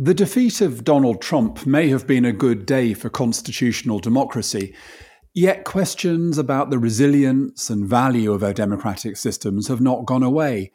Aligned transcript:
The 0.00 0.14
defeat 0.14 0.60
of 0.60 0.84
Donald 0.84 1.20
Trump 1.20 1.66
may 1.66 1.88
have 1.88 2.06
been 2.06 2.24
a 2.24 2.32
good 2.32 2.66
day 2.66 2.94
for 2.94 3.10
constitutional 3.10 3.98
democracy, 3.98 4.72
yet 5.34 5.64
questions 5.64 6.38
about 6.38 6.70
the 6.70 6.78
resilience 6.78 7.68
and 7.68 7.84
value 7.84 8.32
of 8.32 8.44
our 8.44 8.52
democratic 8.52 9.16
systems 9.16 9.66
have 9.66 9.80
not 9.80 10.06
gone 10.06 10.22
away. 10.22 10.70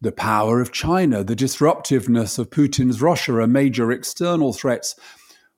The 0.00 0.10
power 0.10 0.60
of 0.60 0.72
China, 0.72 1.22
the 1.22 1.36
disruptiveness 1.36 2.36
of 2.36 2.50
Putin's 2.50 3.00
Russia 3.00 3.34
are 3.34 3.46
major 3.46 3.92
external 3.92 4.52
threats, 4.52 4.96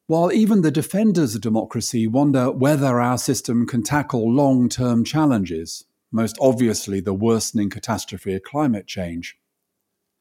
while 0.06 0.30
even 0.30 0.60
the 0.60 0.70
defenders 0.70 1.34
of 1.34 1.40
democracy 1.40 2.06
wonder 2.06 2.50
whether 2.52 3.00
our 3.00 3.16
system 3.16 3.66
can 3.66 3.82
tackle 3.82 4.30
long 4.30 4.68
term 4.68 5.04
challenges, 5.04 5.86
most 6.12 6.36
obviously 6.38 7.00
the 7.00 7.14
worsening 7.14 7.70
catastrophe 7.70 8.34
of 8.34 8.42
climate 8.42 8.86
change. 8.86 9.39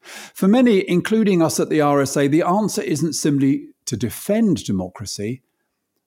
For 0.02 0.48
many, 0.48 0.88
including 0.88 1.42
us 1.42 1.60
at 1.60 1.68
the 1.68 1.80
RSA, 1.80 2.30
the 2.30 2.42
answer 2.42 2.82
isn't 2.82 3.12
simply 3.14 3.68
to 3.86 3.96
defend 3.96 4.64
democracy, 4.64 5.42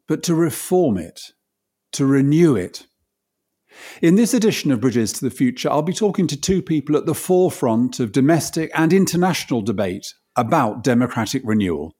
but 0.08 0.24
to 0.24 0.36
reform 0.36 0.98
it, 0.98 1.32
to 1.94 2.06
renew 2.06 2.56
it. 2.56 2.88
In 4.02 4.16
this 4.16 4.34
edition 4.34 4.72
of 4.72 4.82
Bridges 4.82 5.14
to 5.14 5.26
the 5.26 5.32
Future, 5.32 5.70
I'll 5.70 5.82
be 5.82 5.94
talking 5.94 6.28
to 6.28 6.40
two 6.40 6.62
people 6.62 6.96
at 6.96 7.06
the 7.06 7.16
forefront 7.16 8.00
of 8.00 8.12
domestic 8.12 8.72
and 8.76 8.94
international 8.94 9.62
debate 9.62 10.14
about 10.36 10.84
democratic 10.84 11.42
renewal. 11.46 11.94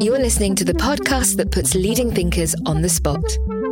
You're 0.00 0.18
listening 0.18 0.54
to 0.56 0.64
the 0.64 0.74
podcast 0.74 1.36
that 1.36 1.52
puts 1.52 1.74
leading 1.74 2.12
thinkers 2.12 2.54
on 2.66 2.82
the 2.82 2.88
spot 2.88 3.22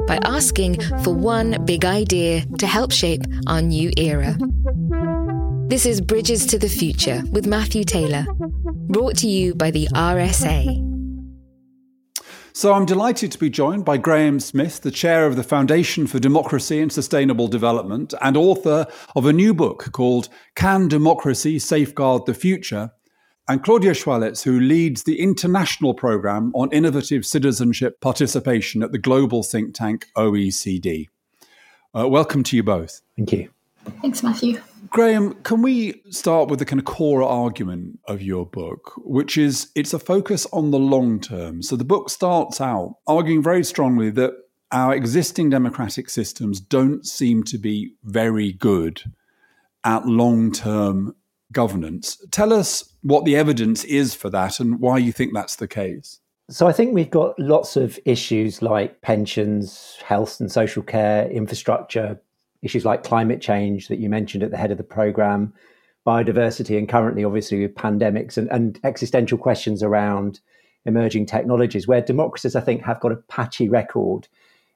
by 0.06 0.18
asking 0.24 0.80
for 1.02 1.14
one 1.14 1.64
big 1.64 1.84
idea 1.84 2.44
to 2.58 2.66
help 2.66 2.92
shape 2.92 3.22
our 3.46 3.62
new 3.62 3.90
era. 3.96 4.36
This 5.74 5.86
is 5.86 6.00
Bridges 6.00 6.46
to 6.46 6.56
the 6.56 6.68
Future 6.68 7.24
with 7.32 7.48
Matthew 7.48 7.82
Taylor, 7.82 8.24
brought 8.86 9.16
to 9.16 9.26
you 9.26 9.56
by 9.56 9.72
the 9.72 9.88
RSA. 9.88 10.80
So 12.52 12.72
I'm 12.72 12.86
delighted 12.86 13.32
to 13.32 13.38
be 13.38 13.50
joined 13.50 13.84
by 13.84 13.96
Graham 13.96 14.38
Smith, 14.38 14.82
the 14.82 14.92
chair 14.92 15.26
of 15.26 15.34
the 15.34 15.42
Foundation 15.42 16.06
for 16.06 16.20
Democracy 16.20 16.80
and 16.80 16.92
Sustainable 16.92 17.48
Development 17.48 18.14
and 18.20 18.36
author 18.36 18.86
of 19.16 19.26
a 19.26 19.32
new 19.32 19.52
book 19.52 19.90
called 19.90 20.28
Can 20.54 20.86
Democracy 20.86 21.58
Safeguard 21.58 22.26
the 22.26 22.34
Future? 22.34 22.92
And 23.48 23.64
Claudia 23.64 23.94
Chwalisz, 23.94 24.44
who 24.44 24.60
leads 24.60 25.02
the 25.02 25.18
international 25.18 25.92
program 25.92 26.52
on 26.54 26.70
innovative 26.70 27.26
citizenship 27.26 28.00
participation 28.00 28.84
at 28.84 28.92
the 28.92 28.98
global 28.98 29.42
think 29.42 29.74
tank 29.74 30.06
OECD. 30.16 31.08
Uh, 31.92 32.06
welcome 32.06 32.44
to 32.44 32.54
you 32.54 32.62
both. 32.62 33.00
Thank 33.16 33.32
you. 33.32 33.48
Thanks, 34.00 34.22
Matthew. 34.22 34.60
Graham, 34.94 35.34
can 35.42 35.60
we 35.60 36.00
start 36.10 36.48
with 36.48 36.60
the 36.60 36.64
kind 36.64 36.78
of 36.78 36.84
core 36.84 37.24
argument 37.24 37.98
of 38.06 38.22
your 38.22 38.46
book, 38.46 38.92
which 38.98 39.36
is 39.36 39.72
it's 39.74 39.92
a 39.92 39.98
focus 39.98 40.46
on 40.52 40.70
the 40.70 40.78
long 40.78 41.18
term. 41.18 41.62
So 41.62 41.74
the 41.74 41.84
book 41.84 42.08
starts 42.08 42.60
out 42.60 42.98
arguing 43.04 43.42
very 43.42 43.64
strongly 43.64 44.10
that 44.10 44.34
our 44.70 44.94
existing 44.94 45.50
democratic 45.50 46.08
systems 46.08 46.60
don't 46.60 47.04
seem 47.04 47.42
to 47.42 47.58
be 47.58 47.94
very 48.04 48.52
good 48.52 49.02
at 49.82 50.06
long 50.06 50.52
term 50.52 51.16
governance. 51.50 52.24
Tell 52.30 52.52
us 52.52 52.94
what 53.02 53.24
the 53.24 53.34
evidence 53.34 53.82
is 53.82 54.14
for 54.14 54.30
that 54.30 54.60
and 54.60 54.78
why 54.78 54.98
you 54.98 55.10
think 55.10 55.34
that's 55.34 55.56
the 55.56 55.66
case. 55.66 56.20
So 56.50 56.68
I 56.68 56.72
think 56.72 56.94
we've 56.94 57.10
got 57.10 57.36
lots 57.36 57.74
of 57.74 57.98
issues 58.04 58.62
like 58.62 59.00
pensions, 59.00 59.98
health 60.04 60.38
and 60.38 60.52
social 60.52 60.84
care, 60.84 61.28
infrastructure, 61.28 62.20
issues 62.64 62.84
like 62.84 63.04
climate 63.04 63.40
change 63.40 63.88
that 63.88 64.00
you 64.00 64.08
mentioned 64.08 64.42
at 64.42 64.50
the 64.50 64.56
head 64.56 64.72
of 64.72 64.78
the 64.78 64.84
program, 64.84 65.52
biodiversity, 66.06 66.76
and 66.76 66.88
currently, 66.88 67.22
obviously, 67.24 67.60
with 67.60 67.74
pandemics 67.74 68.36
and, 68.36 68.50
and 68.50 68.80
existential 68.82 69.38
questions 69.38 69.82
around 69.82 70.40
emerging 70.86 71.26
technologies, 71.26 71.86
where 71.86 72.00
democracies, 72.00 72.56
I 72.56 72.60
think, 72.60 72.82
have 72.82 73.00
got 73.00 73.12
a 73.12 73.16
patchy 73.16 73.68
record 73.68 74.26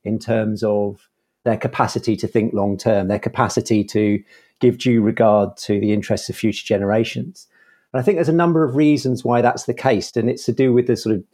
in 0.05 0.19
terms 0.19 0.63
of 0.63 1.09
their 1.45 1.57
capacity 1.57 2.15
to 2.17 2.29
think 2.29 2.53
long 2.53 2.77
term, 2.77 3.09
their 3.09 3.19
capacity 3.19 3.83
to 3.85 4.23
give 4.61 4.79
due 4.79 5.01
regard 5.01 5.57
to 5.57 5.81
the 5.81 5.93
interests 5.93 6.29
of 6.29 6.37
future 6.37 6.67
generations. 6.67 7.47
And 7.93 8.01
I 8.01 8.03
think 8.05 8.17
there's 8.17 8.29
a 8.29 8.33
number 8.33 8.65
of 8.65 8.77
reasons 8.77 9.25
why 9.25 9.41
that's 9.41 9.65
the 9.65 9.75
case, 9.75 10.15
and 10.15 10.29
it's 10.29 10.45
to 10.45 10.53
do 10.53 10.73
with 10.75 10.87
the 10.87 10.97
sort 10.97 11.17
of 11.17 11.25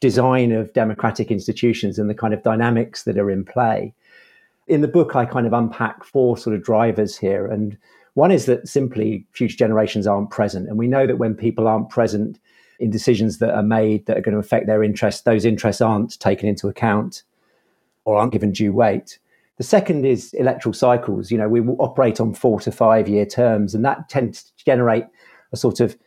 design 0.00 0.50
of 0.52 0.72
democratic 0.72 1.30
institutions 1.30 1.98
and 1.98 2.08
the 2.08 2.14
kind 2.14 2.32
of 2.32 2.42
dynamics 2.42 3.02
that 3.02 3.18
are 3.18 3.30
in 3.30 3.44
play 3.44 3.94
in 4.70 4.82
the 4.82 4.88
book, 4.88 5.16
I 5.16 5.26
kind 5.26 5.48
of 5.48 5.52
unpack 5.52 6.04
four 6.04 6.38
sort 6.38 6.54
of 6.54 6.62
drivers 6.62 7.18
here. 7.18 7.44
And 7.44 7.76
one 8.14 8.30
is 8.30 8.46
that 8.46 8.68
simply 8.68 9.26
future 9.32 9.56
generations 9.56 10.06
aren't 10.06 10.30
present. 10.30 10.68
And 10.68 10.78
we 10.78 10.86
know 10.86 11.08
that 11.08 11.18
when 11.18 11.34
people 11.34 11.66
aren't 11.66 11.90
present 11.90 12.38
in 12.78 12.88
decisions 12.88 13.38
that 13.38 13.52
are 13.52 13.64
made 13.64 14.06
that 14.06 14.16
are 14.16 14.20
going 14.20 14.34
to 14.34 14.38
affect 14.38 14.68
their 14.68 14.84
interests, 14.84 15.22
those 15.22 15.44
interests 15.44 15.82
aren't 15.82 16.20
taken 16.20 16.48
into 16.48 16.68
account 16.68 17.24
or 18.04 18.16
aren't 18.16 18.32
given 18.32 18.52
due 18.52 18.72
weight. 18.72 19.18
The 19.58 19.64
second 19.64 20.06
is 20.06 20.32
electoral 20.34 20.72
cycles. 20.72 21.32
You 21.32 21.38
know, 21.38 21.48
we 21.48 21.60
operate 21.60 22.20
on 22.20 22.32
four 22.32 22.60
to 22.60 22.70
five 22.70 23.08
year 23.08 23.26
terms, 23.26 23.74
and 23.74 23.84
that 23.84 24.08
tends 24.08 24.44
to 24.44 24.64
generate 24.64 25.04
a 25.52 25.56
sort 25.56 25.80
of 25.80 25.98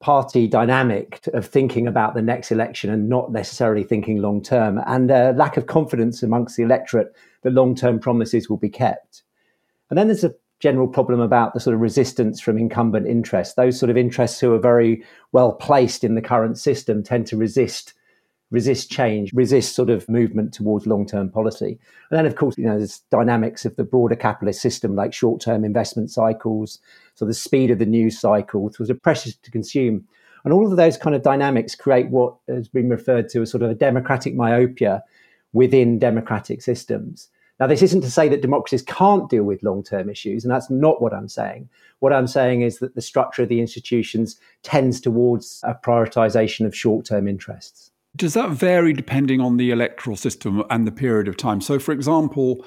party 0.00 0.48
dynamic 0.48 1.28
of 1.34 1.46
thinking 1.46 1.86
about 1.86 2.14
the 2.14 2.22
next 2.22 2.50
election 2.50 2.90
and 2.90 3.08
not 3.08 3.30
necessarily 3.30 3.84
thinking 3.84 4.20
long 4.20 4.42
term, 4.42 4.80
and 4.86 5.10
a 5.10 5.32
lack 5.32 5.56
of 5.56 5.66
confidence 5.66 6.22
amongst 6.22 6.56
the 6.56 6.62
electorate 6.62 7.14
that 7.42 7.52
long 7.52 7.74
term 7.74 7.98
promises 7.98 8.48
will 8.48 8.56
be 8.56 8.70
kept. 8.70 9.22
And 9.90 9.98
then 9.98 10.08
there's 10.08 10.24
a 10.24 10.34
general 10.58 10.88
problem 10.88 11.20
about 11.20 11.54
the 11.54 11.60
sort 11.60 11.74
of 11.74 11.80
resistance 11.80 12.40
from 12.40 12.58
incumbent 12.58 13.06
interests. 13.06 13.54
Those 13.54 13.78
sort 13.78 13.90
of 13.90 13.96
interests 13.96 14.40
who 14.40 14.52
are 14.54 14.58
very 14.58 15.04
well 15.32 15.52
placed 15.52 16.04
in 16.04 16.14
the 16.14 16.22
current 16.22 16.58
system 16.58 17.02
tend 17.02 17.26
to 17.28 17.36
resist 17.36 17.94
resist 18.50 18.90
change, 18.90 19.32
resist 19.32 19.74
sort 19.74 19.90
of 19.90 20.08
movement 20.08 20.52
towards 20.52 20.86
long-term 20.86 21.30
policy. 21.30 21.78
And 22.10 22.18
then, 22.18 22.26
of 22.26 22.34
course, 22.34 22.58
you 22.58 22.64
know, 22.64 22.78
there's 22.78 23.00
dynamics 23.10 23.64
of 23.64 23.76
the 23.76 23.84
broader 23.84 24.16
capitalist 24.16 24.60
system, 24.60 24.96
like 24.96 25.12
short-term 25.12 25.64
investment 25.64 26.10
cycles, 26.10 26.80
so 27.14 27.24
the 27.24 27.34
speed 27.34 27.70
of 27.70 27.78
the 27.78 27.86
news 27.86 28.18
cycle, 28.18 28.72
so 28.72 28.84
the 28.84 28.94
pressures 28.94 29.36
to 29.36 29.50
consume. 29.50 30.04
And 30.44 30.52
all 30.52 30.70
of 30.70 30.76
those 30.76 30.96
kind 30.96 31.14
of 31.14 31.22
dynamics 31.22 31.74
create 31.74 32.08
what 32.08 32.34
has 32.48 32.68
been 32.68 32.88
referred 32.88 33.28
to 33.30 33.42
as 33.42 33.50
sort 33.50 33.62
of 33.62 33.70
a 33.70 33.74
democratic 33.74 34.34
myopia 34.34 35.04
within 35.52 35.98
democratic 35.98 36.62
systems. 36.62 37.28
Now, 37.60 37.66
this 37.66 37.82
isn't 37.82 38.00
to 38.00 38.10
say 38.10 38.26
that 38.30 38.40
democracies 38.40 38.80
can't 38.82 39.28
deal 39.28 39.44
with 39.44 39.62
long 39.62 39.82
term 39.82 40.08
issues, 40.08 40.44
and 40.44 40.50
that's 40.52 40.70
not 40.70 41.02
what 41.02 41.12
I'm 41.12 41.28
saying. 41.28 41.68
What 41.98 42.14
I'm 42.14 42.26
saying 42.26 42.62
is 42.62 42.78
that 42.78 42.94
the 42.94 43.02
structure 43.02 43.42
of 43.42 43.50
the 43.50 43.60
institutions 43.60 44.40
tends 44.62 44.98
towards 44.98 45.60
a 45.62 45.74
prioritization 45.74 46.64
of 46.64 46.74
short 46.74 47.04
term 47.04 47.28
interests. 47.28 47.89
Does 48.16 48.34
that 48.34 48.50
vary 48.50 48.92
depending 48.92 49.40
on 49.40 49.56
the 49.56 49.70
electoral 49.70 50.16
system 50.16 50.64
and 50.68 50.86
the 50.86 50.92
period 50.92 51.28
of 51.28 51.36
time? 51.36 51.60
So, 51.60 51.78
for 51.78 51.92
example, 51.92 52.64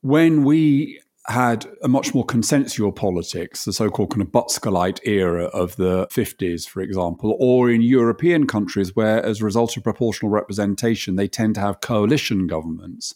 when 0.00 0.44
we 0.44 1.00
had 1.26 1.66
a 1.82 1.88
much 1.88 2.14
more 2.14 2.24
consensual 2.24 2.90
politics, 2.90 3.64
the 3.64 3.72
so 3.72 3.90
called 3.90 4.10
kind 4.10 4.22
of 4.22 4.28
Butskellite 4.28 5.00
era 5.04 5.44
of 5.44 5.76
the 5.76 6.06
50s, 6.06 6.66
for 6.66 6.80
example, 6.80 7.36
or 7.38 7.70
in 7.70 7.82
European 7.82 8.46
countries 8.46 8.96
where, 8.96 9.22
as 9.22 9.40
a 9.40 9.44
result 9.44 9.76
of 9.76 9.82
proportional 9.82 10.30
representation, 10.30 11.16
they 11.16 11.28
tend 11.28 11.56
to 11.56 11.60
have 11.60 11.80
coalition 11.80 12.46
governments. 12.46 13.14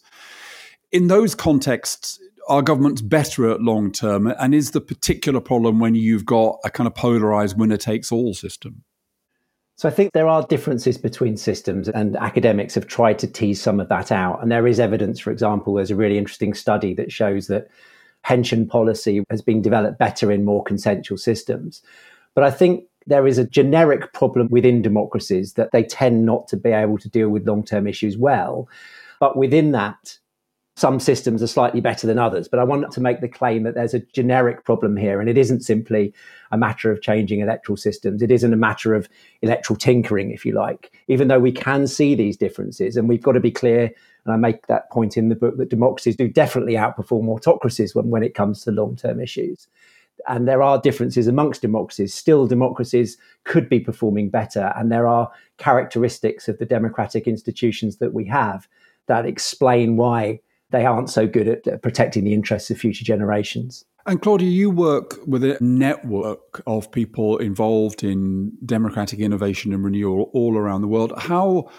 In 0.91 1.07
those 1.07 1.33
contexts, 1.33 2.19
are 2.47 2.61
governments 2.61 3.01
better 3.01 3.49
at 3.49 3.61
long 3.61 3.91
term? 3.91 4.27
And 4.27 4.53
is 4.53 4.71
the 4.71 4.81
particular 4.81 5.39
problem 5.39 5.79
when 5.79 5.95
you've 5.95 6.25
got 6.25 6.59
a 6.63 6.69
kind 6.69 6.87
of 6.87 6.93
polarized 6.93 7.57
winner 7.57 7.77
takes 7.77 8.11
all 8.11 8.33
system? 8.33 8.83
So 9.75 9.89
I 9.89 9.91
think 9.91 10.13
there 10.13 10.27
are 10.27 10.45
differences 10.45 10.97
between 10.97 11.35
systems, 11.35 11.89
and 11.89 12.15
academics 12.17 12.75
have 12.75 12.87
tried 12.87 13.17
to 13.19 13.27
tease 13.27 13.61
some 13.61 13.79
of 13.79 13.89
that 13.89 14.11
out. 14.11 14.41
And 14.41 14.51
there 14.51 14.67
is 14.67 14.79
evidence, 14.79 15.19
for 15.19 15.31
example, 15.31 15.73
there's 15.73 15.91
a 15.91 15.95
really 15.95 16.17
interesting 16.17 16.53
study 16.53 16.93
that 16.93 17.11
shows 17.11 17.47
that 17.47 17.67
pension 18.23 18.67
policy 18.67 19.23
has 19.29 19.41
been 19.41 19.61
developed 19.61 19.97
better 19.97 20.31
in 20.31 20.45
more 20.45 20.63
consensual 20.63 21.17
systems. 21.17 21.81
But 22.35 22.43
I 22.43 22.51
think 22.51 22.85
there 23.05 23.27
is 23.27 23.37
a 23.37 23.47
generic 23.47 24.13
problem 24.13 24.47
within 24.49 24.81
democracies 24.81 25.53
that 25.53 25.71
they 25.71 25.83
tend 25.83 26.25
not 26.25 26.47
to 26.49 26.57
be 26.57 26.69
able 26.69 26.97
to 26.99 27.09
deal 27.09 27.29
with 27.29 27.47
long 27.47 27.63
term 27.63 27.87
issues 27.87 28.17
well. 28.17 28.69
But 29.19 29.37
within 29.37 29.71
that, 29.71 30.17
some 30.75 30.99
systems 30.99 31.43
are 31.43 31.47
slightly 31.47 31.81
better 31.81 32.07
than 32.07 32.17
others. 32.17 32.47
But 32.47 32.59
I 32.59 32.63
want 32.63 32.91
to 32.91 33.01
make 33.01 33.21
the 33.21 33.27
claim 33.27 33.63
that 33.63 33.75
there's 33.75 33.93
a 33.93 33.99
generic 33.99 34.65
problem 34.65 34.97
here, 34.97 35.19
and 35.19 35.29
it 35.29 35.37
isn't 35.37 35.61
simply 35.61 36.13
a 36.51 36.57
matter 36.57 36.91
of 36.91 37.01
changing 37.01 37.41
electoral 37.41 37.77
systems. 37.77 38.21
It 38.21 38.31
isn't 38.31 38.53
a 38.53 38.57
matter 38.57 38.93
of 38.95 39.07
electoral 39.41 39.77
tinkering, 39.77 40.31
if 40.31 40.45
you 40.45 40.53
like, 40.53 40.91
even 41.07 41.27
though 41.27 41.39
we 41.39 41.51
can 41.51 41.85
see 41.87 42.15
these 42.15 42.37
differences. 42.37 42.97
And 42.97 43.07
we've 43.07 43.21
got 43.21 43.33
to 43.33 43.39
be 43.39 43.51
clear 43.51 43.91
and 44.25 44.33
I 44.33 44.37
make 44.37 44.67
that 44.67 44.89
point 44.89 45.17
in 45.17 45.29
the 45.29 45.35
book 45.35 45.57
that 45.57 45.69
democracies 45.69 46.15
do 46.15 46.27
definitely 46.27 46.73
outperform 46.73 47.27
autocracies 47.27 47.93
when, 47.93 48.09
when 48.09 48.23
it 48.23 48.35
comes 48.35 48.63
to 48.63 48.71
long 48.71 48.95
term 48.95 49.19
issues. 49.19 49.67
And 50.27 50.47
there 50.47 50.61
are 50.61 50.79
differences 50.79 51.27
amongst 51.27 51.61
democracies. 51.61 52.13
Still, 52.13 52.47
democracies 52.47 53.17
could 53.43 53.67
be 53.67 53.79
performing 53.79 54.29
better. 54.29 54.71
And 54.77 54.91
there 54.91 55.07
are 55.07 55.29
characteristics 55.57 56.47
of 56.47 56.59
the 56.59 56.65
democratic 56.65 57.27
institutions 57.27 57.97
that 57.97 58.13
we 58.13 58.25
have 58.25 58.67
that 59.07 59.25
explain 59.25 59.97
why 59.97 60.39
they 60.73 60.85
aren't 60.85 61.09
so 61.09 61.25
good 61.27 61.47
at 61.47 61.81
protecting 61.81 62.25
the 62.25 62.33
interests 62.33 62.69
of 62.69 62.77
future 62.77 63.05
generations. 63.05 63.85
And 64.05 64.21
Claudia, 64.21 64.49
you 64.49 64.69
work 64.69 65.19
with 65.25 65.43
a 65.45 65.57
network 65.61 66.61
of 66.67 66.91
people 66.91 67.37
involved 67.37 68.03
in 68.03 68.51
democratic 68.65 69.19
innovation 69.19 69.71
and 69.71 69.83
renewal 69.85 70.29
all 70.33 70.57
around 70.57 70.81
the 70.81 70.89
world. 70.89 71.13
How 71.15 71.69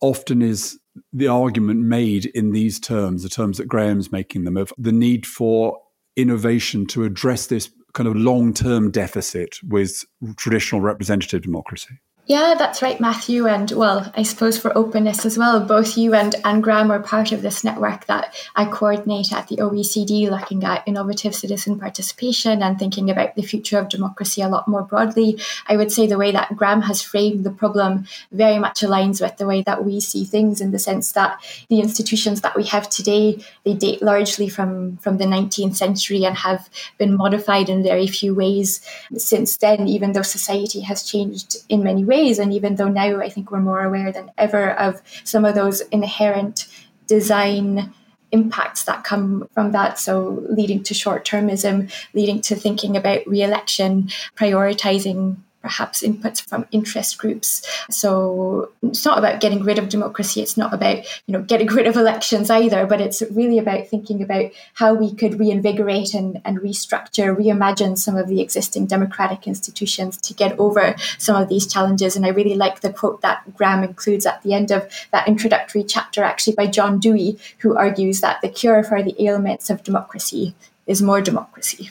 often 0.00 0.42
is 0.42 0.78
the 1.12 1.26
argument 1.26 1.80
made 1.80 2.26
in 2.26 2.52
these 2.52 2.78
terms, 2.78 3.22
the 3.24 3.28
terms 3.28 3.56
that 3.56 3.68
Graham's 3.68 4.12
making 4.12 4.44
them, 4.44 4.56
of 4.56 4.72
the 4.78 4.92
need 4.92 5.26
for 5.26 5.80
innovation 6.14 6.86
to 6.86 7.04
address 7.04 7.46
this 7.46 7.70
kind 7.94 8.06
of 8.06 8.14
long 8.14 8.52
term 8.52 8.90
deficit 8.90 9.56
with 9.66 10.04
traditional 10.36 10.82
representative 10.82 11.42
democracy? 11.42 11.98
Yeah, 12.30 12.54
that's 12.56 12.80
right, 12.80 13.00
Matthew. 13.00 13.48
And 13.48 13.72
well, 13.72 14.08
I 14.14 14.22
suppose 14.22 14.56
for 14.56 14.78
openness 14.78 15.26
as 15.26 15.36
well, 15.36 15.58
both 15.58 15.98
you 15.98 16.14
and, 16.14 16.32
and 16.44 16.62
Graham 16.62 16.92
are 16.92 17.02
part 17.02 17.32
of 17.32 17.42
this 17.42 17.64
network 17.64 18.06
that 18.06 18.32
I 18.54 18.66
coordinate 18.66 19.32
at 19.32 19.48
the 19.48 19.56
OECD, 19.56 20.30
looking 20.30 20.62
at 20.62 20.86
innovative 20.86 21.34
citizen 21.34 21.80
participation 21.80 22.62
and 22.62 22.78
thinking 22.78 23.10
about 23.10 23.34
the 23.34 23.42
future 23.42 23.80
of 23.80 23.88
democracy 23.88 24.42
a 24.42 24.48
lot 24.48 24.68
more 24.68 24.82
broadly. 24.82 25.40
I 25.66 25.76
would 25.76 25.90
say 25.90 26.06
the 26.06 26.18
way 26.18 26.30
that 26.30 26.54
Graham 26.54 26.82
has 26.82 27.02
framed 27.02 27.42
the 27.42 27.50
problem 27.50 28.06
very 28.30 28.60
much 28.60 28.82
aligns 28.82 29.20
with 29.20 29.36
the 29.36 29.46
way 29.46 29.62
that 29.62 29.84
we 29.84 29.98
see 29.98 30.24
things 30.24 30.60
in 30.60 30.70
the 30.70 30.78
sense 30.78 31.10
that 31.10 31.36
the 31.68 31.80
institutions 31.80 32.42
that 32.42 32.54
we 32.54 32.62
have 32.66 32.88
today, 32.88 33.44
they 33.64 33.74
date 33.74 34.02
largely 34.02 34.48
from, 34.48 34.98
from 34.98 35.18
the 35.18 35.24
19th 35.24 35.74
century 35.74 36.24
and 36.24 36.36
have 36.36 36.70
been 36.96 37.16
modified 37.16 37.68
in 37.68 37.82
very 37.82 38.06
few 38.06 38.36
ways 38.36 38.80
since 39.16 39.56
then, 39.56 39.88
even 39.88 40.12
though 40.12 40.22
society 40.22 40.82
has 40.82 41.02
changed 41.02 41.56
in 41.68 41.82
many 41.82 42.04
ways 42.04 42.19
ways. 42.20 42.38
And 42.38 42.52
even 42.52 42.76
though 42.76 42.88
now 42.88 43.20
I 43.20 43.28
think 43.28 43.50
we're 43.50 43.60
more 43.60 43.82
aware 43.82 44.12
than 44.12 44.30
ever 44.38 44.70
of 44.72 45.02
some 45.24 45.44
of 45.44 45.54
those 45.54 45.80
inherent 45.92 46.66
design 47.06 47.92
impacts 48.32 48.84
that 48.84 49.04
come 49.04 49.48
from 49.52 49.72
that. 49.72 49.98
So, 49.98 50.44
leading 50.48 50.82
to 50.84 50.94
short 50.94 51.24
termism, 51.24 51.92
leading 52.14 52.40
to 52.42 52.54
thinking 52.54 52.96
about 52.96 53.26
re 53.26 53.42
election, 53.42 54.08
prioritizing 54.36 55.36
perhaps 55.62 56.02
inputs 56.02 56.40
from 56.40 56.66
interest 56.72 57.18
groups. 57.18 57.66
So 57.90 58.70
it's 58.82 59.04
not 59.04 59.18
about 59.18 59.40
getting 59.40 59.62
rid 59.62 59.78
of 59.78 59.88
democracy. 59.88 60.40
It's 60.40 60.56
not 60.56 60.72
about 60.72 60.98
you 61.26 61.32
know 61.32 61.42
getting 61.42 61.66
rid 61.78 61.86
of 61.86 61.96
elections 61.96 62.50
either. 62.50 62.86
But 62.86 63.00
it's 63.00 63.22
really 63.30 63.58
about 63.58 63.86
thinking 63.88 64.22
about 64.22 64.50
how 64.74 64.94
we 64.94 65.14
could 65.14 65.38
reinvigorate 65.38 66.14
and, 66.14 66.40
and 66.44 66.58
restructure, 66.58 67.36
reimagine 67.36 67.98
some 67.98 68.16
of 68.16 68.28
the 68.28 68.40
existing 68.40 68.86
democratic 68.86 69.46
institutions 69.46 70.16
to 70.18 70.34
get 70.34 70.58
over 70.58 70.94
some 71.18 71.40
of 71.40 71.48
these 71.48 71.66
challenges. 71.66 72.16
And 72.16 72.24
I 72.24 72.30
really 72.30 72.56
like 72.56 72.80
the 72.80 72.92
quote 72.92 73.20
that 73.22 73.56
Graham 73.56 73.84
includes 73.84 74.26
at 74.26 74.42
the 74.42 74.54
end 74.54 74.70
of 74.70 74.88
that 75.12 75.28
introductory 75.28 75.84
chapter, 75.84 76.22
actually 76.22 76.54
by 76.54 76.66
John 76.66 76.98
Dewey, 76.98 77.38
who 77.58 77.76
argues 77.76 78.20
that 78.20 78.40
the 78.40 78.48
cure 78.48 78.82
for 78.82 79.02
the 79.02 79.14
ailments 79.22 79.70
of 79.70 79.82
democracy 79.82 80.54
is 80.86 81.02
more 81.02 81.20
democracy. 81.20 81.90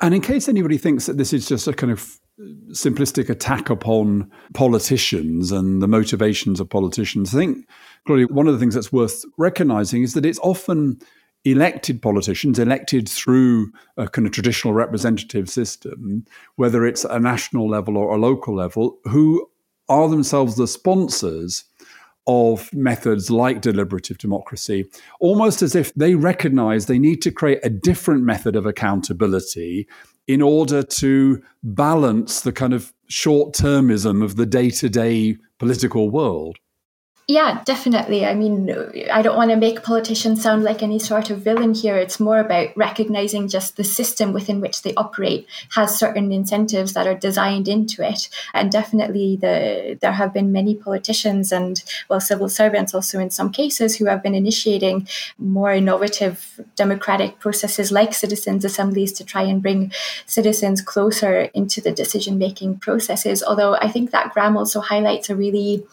And 0.00 0.14
in 0.14 0.20
case 0.20 0.48
anybody 0.48 0.78
thinks 0.78 1.06
that 1.06 1.16
this 1.16 1.32
is 1.32 1.48
just 1.48 1.66
a 1.66 1.72
kind 1.72 1.92
of 1.92 2.20
simplistic 2.70 3.28
attack 3.28 3.68
upon 3.68 4.30
politicians 4.54 5.50
and 5.50 5.82
the 5.82 5.88
motivations 5.88 6.60
of 6.60 6.70
politicians. 6.70 7.34
I 7.34 7.38
think, 7.38 7.68
Claudia, 8.06 8.26
one 8.28 8.46
of 8.46 8.54
the 8.54 8.60
things 8.60 8.74
that's 8.74 8.92
worth 8.92 9.24
recognizing 9.36 10.02
is 10.02 10.14
that 10.14 10.26
it's 10.26 10.38
often 10.40 11.00
elected 11.44 12.02
politicians, 12.02 12.58
elected 12.58 13.08
through 13.08 13.72
a 13.96 14.08
kind 14.08 14.26
of 14.26 14.32
traditional 14.32 14.74
representative 14.74 15.48
system, 15.48 16.24
whether 16.56 16.84
it's 16.84 17.04
a 17.04 17.18
national 17.18 17.68
level 17.68 17.96
or 17.96 18.14
a 18.14 18.20
local 18.20 18.54
level, 18.54 18.98
who 19.04 19.48
are 19.88 20.08
themselves 20.08 20.56
the 20.56 20.68
sponsors 20.68 21.64
of 22.26 22.72
methods 22.74 23.30
like 23.30 23.62
deliberative 23.62 24.18
democracy, 24.18 24.84
almost 25.18 25.62
as 25.62 25.74
if 25.74 25.94
they 25.94 26.14
recognize 26.14 26.84
they 26.84 26.98
need 26.98 27.22
to 27.22 27.30
create 27.30 27.60
a 27.62 27.70
different 27.70 28.22
method 28.22 28.54
of 28.54 28.66
accountability 28.66 29.88
in 30.28 30.42
order 30.42 30.82
to 30.82 31.42
balance 31.62 32.42
the 32.42 32.52
kind 32.52 32.74
of 32.74 32.92
short 33.08 33.54
termism 33.54 34.22
of 34.22 34.36
the 34.36 34.46
day 34.46 34.70
to 34.70 34.88
day 34.88 35.36
political 35.58 36.10
world. 36.10 36.58
Yeah, 37.30 37.60
definitely. 37.66 38.24
I 38.24 38.32
mean, 38.32 38.74
I 39.12 39.20
don't 39.20 39.36
want 39.36 39.50
to 39.50 39.56
make 39.56 39.82
politicians 39.82 40.42
sound 40.42 40.64
like 40.64 40.82
any 40.82 40.98
sort 40.98 41.28
of 41.28 41.40
villain 41.40 41.74
here. 41.74 41.98
It's 41.98 42.18
more 42.18 42.38
about 42.38 42.74
recognizing 42.74 43.48
just 43.48 43.76
the 43.76 43.84
system 43.84 44.32
within 44.32 44.62
which 44.62 44.80
they 44.80 44.94
operate 44.94 45.46
has 45.74 45.98
certain 45.98 46.32
incentives 46.32 46.94
that 46.94 47.06
are 47.06 47.14
designed 47.14 47.68
into 47.68 48.02
it. 48.02 48.30
And 48.54 48.72
definitely, 48.72 49.36
the 49.36 49.98
there 50.00 50.12
have 50.12 50.32
been 50.32 50.52
many 50.52 50.74
politicians 50.74 51.52
and 51.52 51.84
well, 52.08 52.18
civil 52.18 52.48
servants 52.48 52.94
also 52.94 53.20
in 53.20 53.28
some 53.28 53.52
cases 53.52 53.96
who 53.96 54.06
have 54.06 54.22
been 54.22 54.34
initiating 54.34 55.06
more 55.36 55.74
innovative 55.74 56.58
democratic 56.76 57.40
processes 57.40 57.92
like 57.92 58.14
citizens' 58.14 58.64
assemblies 58.64 59.12
to 59.12 59.22
try 59.22 59.42
and 59.42 59.60
bring 59.60 59.92
citizens 60.24 60.80
closer 60.80 61.50
into 61.52 61.82
the 61.82 61.92
decision 61.92 62.38
making 62.38 62.78
processes. 62.78 63.42
Although 63.42 63.74
I 63.74 63.88
think 63.88 64.12
that 64.12 64.32
Graham 64.32 64.56
also 64.56 64.80
highlights 64.80 65.28
a 65.28 65.36
really 65.36 65.84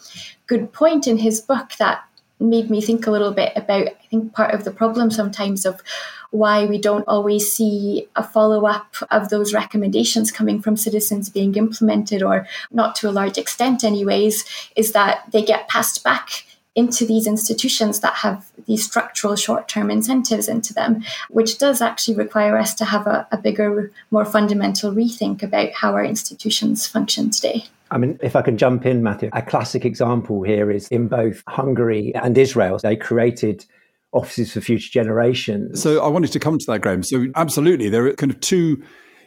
good 0.46 0.72
point 0.72 1.06
in 1.06 1.18
his 1.18 1.40
book 1.40 1.72
that 1.78 2.04
made 2.38 2.70
me 2.70 2.80
think 2.80 3.06
a 3.06 3.10
little 3.10 3.32
bit 3.32 3.52
about 3.56 3.88
I 3.88 4.06
think 4.10 4.34
part 4.34 4.54
of 4.54 4.64
the 4.64 4.70
problem 4.70 5.10
sometimes 5.10 5.64
of 5.64 5.82
why 6.30 6.66
we 6.66 6.78
don't 6.78 7.06
always 7.08 7.50
see 7.50 8.08
a 8.14 8.22
follow 8.22 8.66
up 8.66 8.94
of 9.10 9.30
those 9.30 9.54
recommendations 9.54 10.30
coming 10.30 10.60
from 10.60 10.76
citizens 10.76 11.30
being 11.30 11.54
implemented 11.54 12.22
or 12.22 12.46
not 12.70 12.94
to 12.96 13.08
a 13.08 13.12
large 13.12 13.38
extent 13.38 13.84
anyways 13.84 14.44
is 14.76 14.92
that 14.92 15.24
they 15.32 15.42
get 15.42 15.68
passed 15.68 16.04
back 16.04 16.44
into 16.74 17.06
these 17.06 17.26
institutions 17.26 18.00
that 18.00 18.16
have 18.16 18.50
these 18.66 18.84
structural 18.84 19.34
short 19.34 19.66
term 19.66 19.90
incentives 19.90 20.46
into 20.46 20.74
them, 20.74 21.02
which 21.30 21.56
does 21.56 21.80
actually 21.80 22.14
require 22.14 22.58
us 22.58 22.74
to 22.74 22.84
have 22.84 23.06
a, 23.06 23.26
a 23.32 23.38
bigger, 23.38 23.90
more 24.10 24.26
fundamental 24.26 24.92
rethink 24.92 25.42
about 25.42 25.72
how 25.72 25.92
our 25.94 26.04
institutions 26.04 26.86
function 26.86 27.30
today. 27.30 27.64
I 27.90 27.98
mean, 27.98 28.18
if 28.22 28.34
I 28.34 28.42
can 28.42 28.58
jump 28.58 28.84
in, 28.84 29.02
Matthew, 29.02 29.30
a 29.32 29.42
classic 29.42 29.84
example 29.84 30.42
here 30.42 30.70
is 30.70 30.88
in 30.88 31.08
both 31.08 31.42
Hungary 31.48 32.12
and 32.14 32.36
Israel. 32.36 32.78
They 32.82 32.96
created 32.96 33.64
offices 34.12 34.52
for 34.52 34.60
future 34.60 34.90
generations. 34.90 35.82
So 35.82 36.02
I 36.02 36.08
wanted 36.08 36.32
to 36.32 36.40
come 36.40 36.58
to 36.58 36.66
that, 36.66 36.80
Graham. 36.80 37.02
So 37.02 37.26
absolutely, 37.34 37.88
there 37.88 38.06
are 38.06 38.14
kind 38.14 38.32
of 38.32 38.40
two 38.40 38.82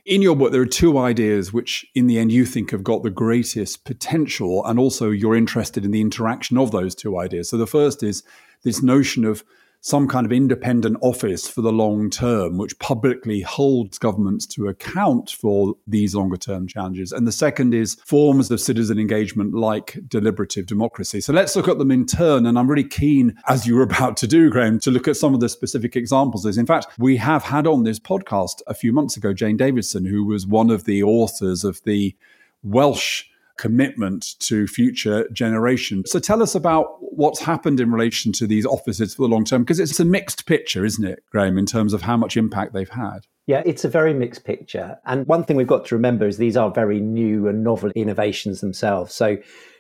in 0.06 0.22
your 0.22 0.36
book. 0.36 0.52
There 0.52 0.62
are 0.62 0.66
two 0.66 0.98
ideas 0.98 1.54
which, 1.54 1.86
in 1.96 2.08
the 2.08 2.18
end, 2.18 2.32
you 2.32 2.46
think 2.46 2.72
have 2.72 2.84
got 2.84 3.04
the 3.04 3.10
greatest 3.10 3.86
potential, 3.86 4.66
and 4.66 4.80
also 4.80 5.10
you're 5.10 5.36
interested 5.36 5.86
in 5.86 5.92
the 5.92 6.02
interaction 6.02 6.58
of 6.58 6.72
those 6.72 6.96
two 6.96 7.20
ideas. 7.20 7.50
So 7.50 7.58
the 7.58 7.68
first 7.68 8.04
is 8.04 8.24
this 8.64 8.82
notion 8.82 9.24
of 9.24 9.44
some 9.82 10.08
kind 10.08 10.26
of 10.26 10.32
independent 10.32 10.98
office 11.02 11.48
for 11.48 11.62
the 11.62 11.72
long 11.72 12.10
term, 12.10 12.58
which 12.58 12.78
publicly 12.80 13.42
holds 13.42 13.98
governments 13.98 14.46
to 14.46 14.68
account 14.68 15.32
for 15.32 15.76
these 15.88 16.14
longer 16.14 16.38
term 16.38 16.68
challenges. 16.68 17.12
And 17.12 17.26
the 17.26 17.32
second 17.32 17.74
is 17.74 17.96
forms 18.06 18.52
of 18.52 18.60
citizen 18.60 19.00
engagement 19.00 19.54
like 19.54 19.98
deliberative 20.08 20.66
democracy. 20.66 21.22
So 21.22 21.32
let's 21.32 21.56
look 21.56 21.68
at 21.68 21.78
them 21.78 21.92
in 21.92 22.06
turn. 22.06 22.46
And 22.46 22.60
I'm 22.60 22.70
really 22.70 22.84
keen, 22.84 23.38
as 23.48 23.66
you 23.66 23.76
were 23.76 23.84
about 23.84 24.18
to 24.18 24.28
do, 24.28 24.50
Graham, 24.50 24.80
to 24.82 24.92
look 24.92 25.08
at 25.08 25.18
some 25.18 25.34
of 25.34 25.40
the 25.40 25.50
specific 25.50 25.96
examples. 25.96 26.46
In 26.58 26.66
fact, 26.66 26.88
we 26.98 27.18
have 27.18 27.44
had 27.44 27.66
on 27.66 27.84
this 27.84 28.00
podcast 28.00 28.62
a 28.68 28.74
few 28.74 28.92
months 28.92 29.16
ago 29.16 29.34
Jane 29.34 29.58
Davidson, 29.58 30.06
who 30.06 30.26
was 30.26 30.46
one 30.46 30.70
of 30.70 30.84
the 30.84 31.04
authors 31.04 31.64
of 31.64 31.82
the 31.84 32.16
Welsh 32.64 33.26
commitment 33.60 34.40
to 34.40 34.66
future 34.68 35.28
generations. 35.34 36.10
So 36.10 36.18
tell 36.20 36.42
us 36.42 36.56
about 36.56 36.98
what's 37.02 37.42
happened 37.42 37.80
in 37.80 37.92
relation 37.92 38.32
to 38.34 38.48
these 38.48 38.66
offices 38.66 39.14
for 39.14 39.24
the 39.24 39.28
long 39.28 39.44
term, 39.44 39.64
because 39.64 39.80
it's 39.80 40.00
a 40.00 40.06
mixed 40.06 40.46
picture, 40.46 40.86
isn't 40.86 41.06
it, 41.06 41.24
Graham, 41.30 41.58
in 41.58 41.66
terms 41.66 41.94
of 41.94 42.02
how 42.02 42.16
much 42.16 42.38
impact 42.38 42.74
they've 42.74 42.90
had? 42.90 43.28
Yeah, 43.48 43.62
it's 43.66 43.84
a 43.84 43.90
very 43.90 44.14
mixed 44.14 44.46
picture. 44.46 44.98
And 45.06 45.28
one 45.28 45.44
thing 45.44 45.58
we've 45.58 45.68
got 45.68 45.86
to 45.88 45.96
remember 45.96 46.26
is 46.26 46.38
these 46.38 46.56
are 46.56 46.72
very 46.72 47.02
new 47.02 47.48
and 47.50 47.64
novel 47.64 47.92
innovations 47.96 48.62
themselves. 48.62 49.14
So, 49.14 49.28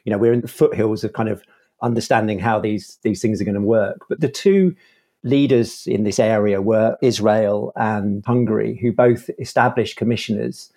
you 0.03 0.11
know, 0.11 0.17
we're 0.17 0.33
in 0.33 0.41
the 0.41 0.47
foothills 0.47 1.03
of 1.03 1.13
kind 1.13 1.29
of 1.29 1.41
understanding 1.81 2.39
how 2.39 2.59
these 2.59 2.97
these 3.03 3.21
things 3.21 3.39
are 3.39 3.45
going 3.45 3.55
to 3.55 3.61
work. 3.61 3.99
But 4.09 4.19
the 4.19 4.27
two 4.27 4.75
leaders 5.23 5.87
in 5.87 6.03
this 6.03 6.19
area 6.19 6.61
were 6.61 6.97
Israel 7.01 7.71
and 7.75 8.25
Hungary, 8.25 8.77
who 8.81 8.91
both 8.91 9.29
established 9.39 9.97
commissioners 9.97 10.71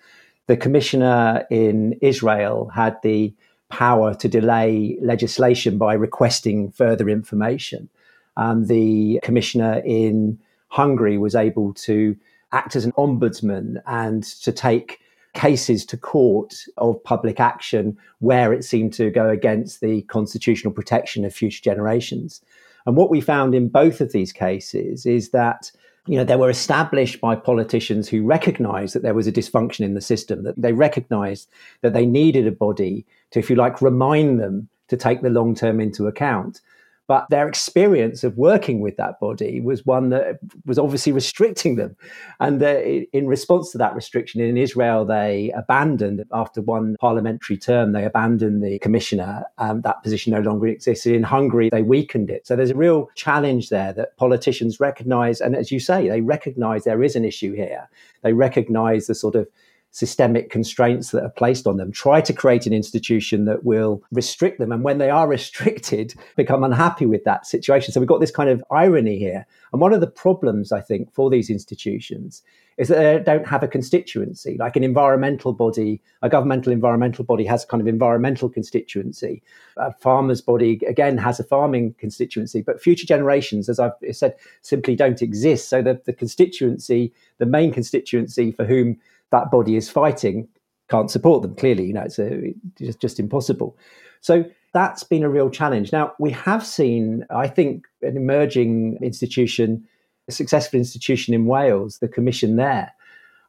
the 0.47 0.57
commissioner 0.57 1.45
in 1.49 1.93
Israel 2.01 2.69
had 2.73 2.97
the 3.01 3.33
power 3.69 4.13
to 4.13 4.27
delay 4.27 4.97
legislation 5.01 5.77
by 5.77 5.93
requesting 5.93 6.71
further 6.71 7.09
information. 7.09 7.89
And 8.37 8.67
the 8.67 9.19
commissioner 9.23 9.81
in 9.85 10.39
Hungary 10.67 11.17
was 11.17 11.35
able 11.35 11.73
to 11.75 12.15
act 12.51 12.75
as 12.75 12.85
an 12.85 12.91
ombudsman 12.93 13.81
and 13.87 14.23
to 14.23 14.51
take 14.51 14.99
cases 15.33 15.85
to 15.85 15.97
court 15.97 16.53
of 16.77 17.03
public 17.03 17.39
action 17.39 17.97
where 18.19 18.53
it 18.53 18.63
seemed 18.63 18.93
to 18.93 19.09
go 19.09 19.29
against 19.29 19.81
the 19.81 20.03
constitutional 20.03 20.71
protection 20.71 21.25
of 21.25 21.33
future 21.33 21.61
generations. 21.61 22.41
And 22.85 22.95
what 22.95 23.09
we 23.09 23.21
found 23.21 23.55
in 23.55 23.69
both 23.69 24.01
of 24.01 24.11
these 24.11 24.31
cases 24.31 25.05
is 25.05 25.31
that 25.31 25.71
you 26.07 26.17
know, 26.17 26.23
they 26.23 26.35
were 26.35 26.49
established 26.49 27.21
by 27.21 27.35
politicians 27.35 28.09
who 28.09 28.23
recognized 28.23 28.93
that 28.93 29.03
there 29.03 29.13
was 29.13 29.27
a 29.27 29.31
dysfunction 29.31 29.81
in 29.81 29.93
the 29.93 30.01
system, 30.01 30.43
that 30.43 30.61
they 30.61 30.73
recognized 30.73 31.49
that 31.81 31.93
they 31.93 32.05
needed 32.05 32.45
a 32.45 32.51
body 32.51 33.05
to, 33.31 33.39
if 33.39 33.49
you 33.49 33.55
like, 33.55 33.81
remind 33.81 34.39
them 34.39 34.67
to 34.89 34.97
take 34.97 35.21
the 35.21 35.29
long 35.29 35.55
term 35.55 35.79
into 35.79 36.07
account. 36.07 36.59
But 37.07 37.25
their 37.29 37.47
experience 37.47 38.23
of 38.23 38.37
working 38.37 38.79
with 38.79 38.95
that 38.97 39.19
body 39.19 39.59
was 39.59 39.85
one 39.85 40.09
that 40.09 40.39
was 40.65 40.79
obviously 40.79 41.11
restricting 41.11 41.75
them. 41.75 41.95
And 42.39 42.61
in 42.61 43.27
response 43.27 43.71
to 43.71 43.77
that 43.79 43.93
restriction, 43.93 44.39
in 44.39 44.57
Israel, 44.57 45.03
they 45.05 45.51
abandoned, 45.55 46.23
after 46.31 46.61
one 46.61 46.95
parliamentary 46.99 47.57
term, 47.57 47.91
they 47.91 48.05
abandoned 48.05 48.63
the 48.63 48.79
commissioner. 48.79 49.43
Um, 49.57 49.81
that 49.81 50.01
position 50.01 50.31
no 50.33 50.39
longer 50.39 50.67
existed. 50.67 51.13
In 51.13 51.23
Hungary, 51.23 51.69
they 51.69 51.81
weakened 51.81 52.29
it. 52.29 52.47
So 52.47 52.55
there's 52.55 52.71
a 52.71 52.75
real 52.75 53.09
challenge 53.15 53.69
there 53.69 53.91
that 53.93 54.15
politicians 54.17 54.79
recognize. 54.79 55.41
And 55.41 55.55
as 55.55 55.71
you 55.71 55.79
say, 55.79 56.07
they 56.07 56.21
recognize 56.21 56.85
there 56.85 57.03
is 57.03 57.15
an 57.15 57.25
issue 57.25 57.53
here. 57.53 57.89
They 58.21 58.33
recognize 58.33 59.07
the 59.07 59.15
sort 59.15 59.35
of 59.35 59.47
systemic 59.93 60.49
constraints 60.49 61.11
that 61.11 61.23
are 61.23 61.29
placed 61.29 61.67
on 61.67 61.77
them. 61.77 61.91
Try 61.91 62.19
to 62.19 62.33
create 62.33 62.65
an 62.65 62.73
institution 62.73 63.45
that 63.45 63.63
will 63.63 64.01
restrict 64.11 64.59
them. 64.59 64.71
And 64.71 64.83
when 64.83 64.97
they 64.97 65.11
are 65.11 65.27
restricted, 65.37 66.15
become 66.35 66.63
unhappy 66.63 67.05
with 67.05 67.23
that 67.23 67.45
situation. 67.45 67.93
So 67.93 67.99
we've 67.99 68.09
got 68.09 68.19
this 68.19 68.31
kind 68.31 68.49
of 68.49 68.63
irony 68.71 69.17
here. 69.17 69.45
And 69.71 69.79
one 69.79 69.93
of 69.93 70.01
the 70.01 70.07
problems, 70.07 70.71
I 70.71 70.81
think, 70.81 71.13
for 71.13 71.29
these 71.29 71.49
institutions 71.49 72.41
is 72.77 72.87
that 72.87 72.97
they 72.97 73.33
don't 73.33 73.47
have 73.47 73.61
a 73.61 73.67
constituency. 73.67 74.57
Like 74.57 74.75
an 74.75 74.83
environmental 74.83 75.53
body, 75.53 76.01
a 76.23 76.29
governmental 76.29 76.73
environmental 76.73 77.23
body 77.23 77.45
has 77.45 77.63
a 77.63 77.67
kind 77.67 77.79
of 77.79 77.87
environmental 77.87 78.49
constituency. 78.49 79.43
A 79.77 79.93
farmer's 79.93 80.41
body, 80.41 80.79
again, 80.87 81.19
has 81.19 81.39
a 81.39 81.43
farming 81.43 81.93
constituency. 81.99 82.63
But 82.63 82.81
future 82.81 83.05
generations, 83.05 83.69
as 83.69 83.79
I've 83.79 83.93
said, 84.11 84.35
simply 84.63 84.95
don't 84.95 85.21
exist. 85.21 85.69
So 85.69 85.83
the, 85.83 86.01
the 86.03 86.13
constituency, 86.13 87.13
the 87.37 87.45
main 87.45 87.71
constituency 87.71 88.51
for 88.51 88.65
whom 88.65 88.97
that 89.33 89.51
body 89.51 89.75
is 89.75 89.89
fighting 89.89 90.47
can't 90.89 91.09
support 91.09 91.41
them. 91.41 91.55
Clearly, 91.55 91.85
you 91.85 91.93
know, 91.93 92.03
it's, 92.03 92.19
a, 92.19 92.53
it's 92.79 92.97
just 92.97 93.19
impossible. 93.19 93.77
So 94.21 94.45
that's 94.73 95.03
been 95.03 95.23
a 95.23 95.29
real 95.29 95.49
challenge. 95.49 95.91
Now 95.91 96.13
we 96.19 96.31
have 96.31 96.65
seen, 96.65 97.25
I 97.29 97.47
think, 97.47 97.85
an 98.01 98.15
emerging 98.15 98.99
institution, 99.01 99.87
a 100.27 100.31
successful 100.31 100.77
institution 100.77 101.33
in 101.33 101.45
Wales, 101.45 101.99
the 101.99 102.07
Commission 102.07 102.57
there, 102.57 102.91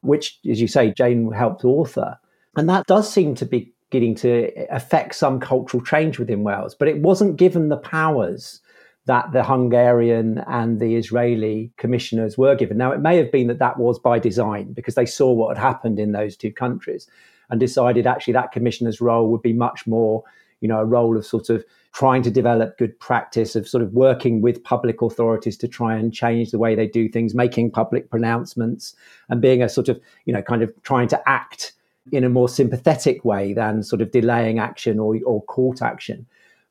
which, 0.01 0.39
as 0.49 0.59
you 0.59 0.67
say, 0.67 0.91
Jane 0.91 1.31
helped 1.31 1.63
author, 1.63 2.17
and 2.57 2.69
that 2.69 2.87
does 2.87 3.11
seem 3.11 3.35
to 3.35 3.45
be 3.45 3.71
getting 3.91 4.15
to 4.15 4.51
affect 4.71 5.15
some 5.15 5.39
cultural 5.39 5.83
change 5.83 6.19
within 6.19 6.43
Wales. 6.43 6.75
But 6.75 6.87
it 6.87 7.01
wasn't 7.01 7.37
given 7.37 7.69
the 7.69 7.77
powers 7.77 8.59
that 9.05 9.31
the 9.31 9.43
Hungarian 9.43 10.43
and 10.47 10.79
the 10.79 10.95
Israeli 10.95 11.71
commissioners 11.77 12.37
were 12.37 12.55
given. 12.55 12.77
Now, 12.77 12.91
it 12.91 13.01
may 13.01 13.17
have 13.17 13.31
been 13.31 13.47
that 13.47 13.59
that 13.59 13.77
was 13.77 13.99
by 13.99 14.17
design 14.19 14.73
because 14.73 14.95
they 14.95 15.05
saw 15.05 15.31
what 15.31 15.55
had 15.55 15.63
happened 15.63 15.99
in 15.99 16.11
those 16.11 16.35
two 16.35 16.51
countries 16.51 17.07
and 17.49 17.59
decided 17.59 18.07
actually 18.07 18.33
that 18.33 18.51
commissioner's 18.51 19.01
role 19.01 19.29
would 19.29 19.43
be 19.43 19.53
much 19.53 19.85
more, 19.85 20.23
you 20.61 20.67
know, 20.67 20.79
a 20.79 20.85
role 20.85 21.17
of 21.17 21.25
sort 21.25 21.49
of 21.49 21.63
trying 21.93 22.23
to 22.23 22.31
develop 22.31 22.77
good 22.77 22.99
practice 22.99 23.55
of 23.55 23.67
sort 23.67 23.83
of 23.83 23.93
working 23.93 24.41
with 24.41 24.63
public 24.63 25.01
authorities 25.01 25.55
to 25.55 25.67
try 25.67 25.95
and 25.95 26.13
change 26.13 26.49
the 26.49 26.59
way 26.59 26.73
they 26.73 26.87
do 26.87 27.07
things, 27.07 27.35
making 27.35 27.71
public 27.71 28.09
pronouncements 28.09 28.95
and 29.29 29.39
being 29.39 29.61
a 29.61 29.69
sort 29.69 29.87
of, 29.87 30.01
you 30.25 30.33
know, 30.33 30.41
kind 30.41 30.63
of 30.63 30.73
trying 30.81 31.07
to 31.07 31.29
act 31.29 31.73
in 32.11 32.23
a 32.23 32.29
more 32.29 32.49
sympathetic 32.49 33.23
way 33.23 33.53
than 33.53 33.83
sort 33.83 34.01
of 34.01 34.11
delaying 34.11 34.59
action 34.59 34.99
or, 34.99 35.15
or 35.25 35.43
court 35.43 35.81
action. 35.81 36.25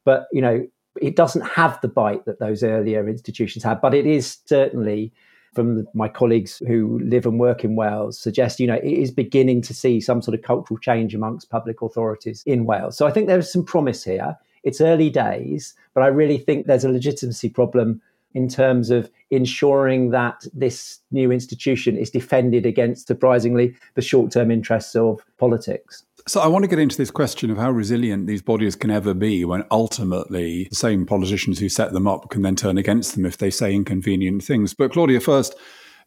But, 0.04 0.26
you 0.32 0.42
know, 0.42 0.66
it 1.00 1.16
doesn't 1.16 1.42
have 1.42 1.80
the 1.80 1.88
bite 1.88 2.24
that 2.24 2.38
those 2.38 2.62
earlier 2.62 3.08
institutions 3.08 3.64
had, 3.64 3.80
but 3.80 3.94
it 3.94 4.06
is 4.06 4.38
certainly 4.46 5.12
from 5.54 5.86
my 5.94 6.08
colleagues 6.08 6.60
who 6.66 6.98
live 7.04 7.26
and 7.26 7.38
work 7.38 7.64
in 7.64 7.76
Wales 7.76 8.18
suggest, 8.18 8.58
you 8.58 8.66
know, 8.66 8.74
it 8.74 8.84
is 8.84 9.10
beginning 9.10 9.62
to 9.62 9.72
see 9.72 10.00
some 10.00 10.20
sort 10.20 10.34
of 10.34 10.42
cultural 10.42 10.78
change 10.78 11.14
amongst 11.14 11.50
public 11.50 11.80
authorities 11.80 12.42
in 12.44 12.64
Wales. 12.64 12.96
So 12.96 13.06
I 13.06 13.12
think 13.12 13.28
there's 13.28 13.52
some 13.52 13.64
promise 13.64 14.04
here. 14.04 14.36
It's 14.64 14.80
early 14.80 15.10
days, 15.10 15.74
but 15.94 16.02
I 16.02 16.08
really 16.08 16.38
think 16.38 16.66
there's 16.66 16.84
a 16.84 16.90
legitimacy 16.90 17.50
problem 17.50 18.00
in 18.34 18.48
terms 18.48 18.90
of 18.90 19.10
ensuring 19.30 20.10
that 20.10 20.44
this 20.52 20.98
new 21.12 21.30
institution 21.30 21.96
is 21.96 22.10
defended 22.10 22.66
against, 22.66 23.06
surprisingly, 23.06 23.76
the 23.94 24.02
short 24.02 24.32
term 24.32 24.50
interests 24.50 24.96
of 24.96 25.24
politics. 25.38 26.04
So 26.26 26.40
I 26.40 26.46
want 26.46 26.62
to 26.62 26.68
get 26.68 26.78
into 26.78 26.96
this 26.96 27.10
question 27.10 27.50
of 27.50 27.58
how 27.58 27.70
resilient 27.70 28.26
these 28.26 28.40
bodies 28.40 28.76
can 28.76 28.90
ever 28.90 29.12
be 29.12 29.44
when 29.44 29.62
ultimately 29.70 30.68
the 30.70 30.74
same 30.74 31.04
politicians 31.04 31.58
who 31.58 31.68
set 31.68 31.92
them 31.92 32.06
up 32.06 32.30
can 32.30 32.40
then 32.40 32.56
turn 32.56 32.78
against 32.78 33.14
them 33.14 33.26
if 33.26 33.36
they 33.36 33.50
say 33.50 33.74
inconvenient 33.74 34.42
things. 34.42 34.72
But 34.72 34.92
Claudia, 34.92 35.20
first, 35.20 35.54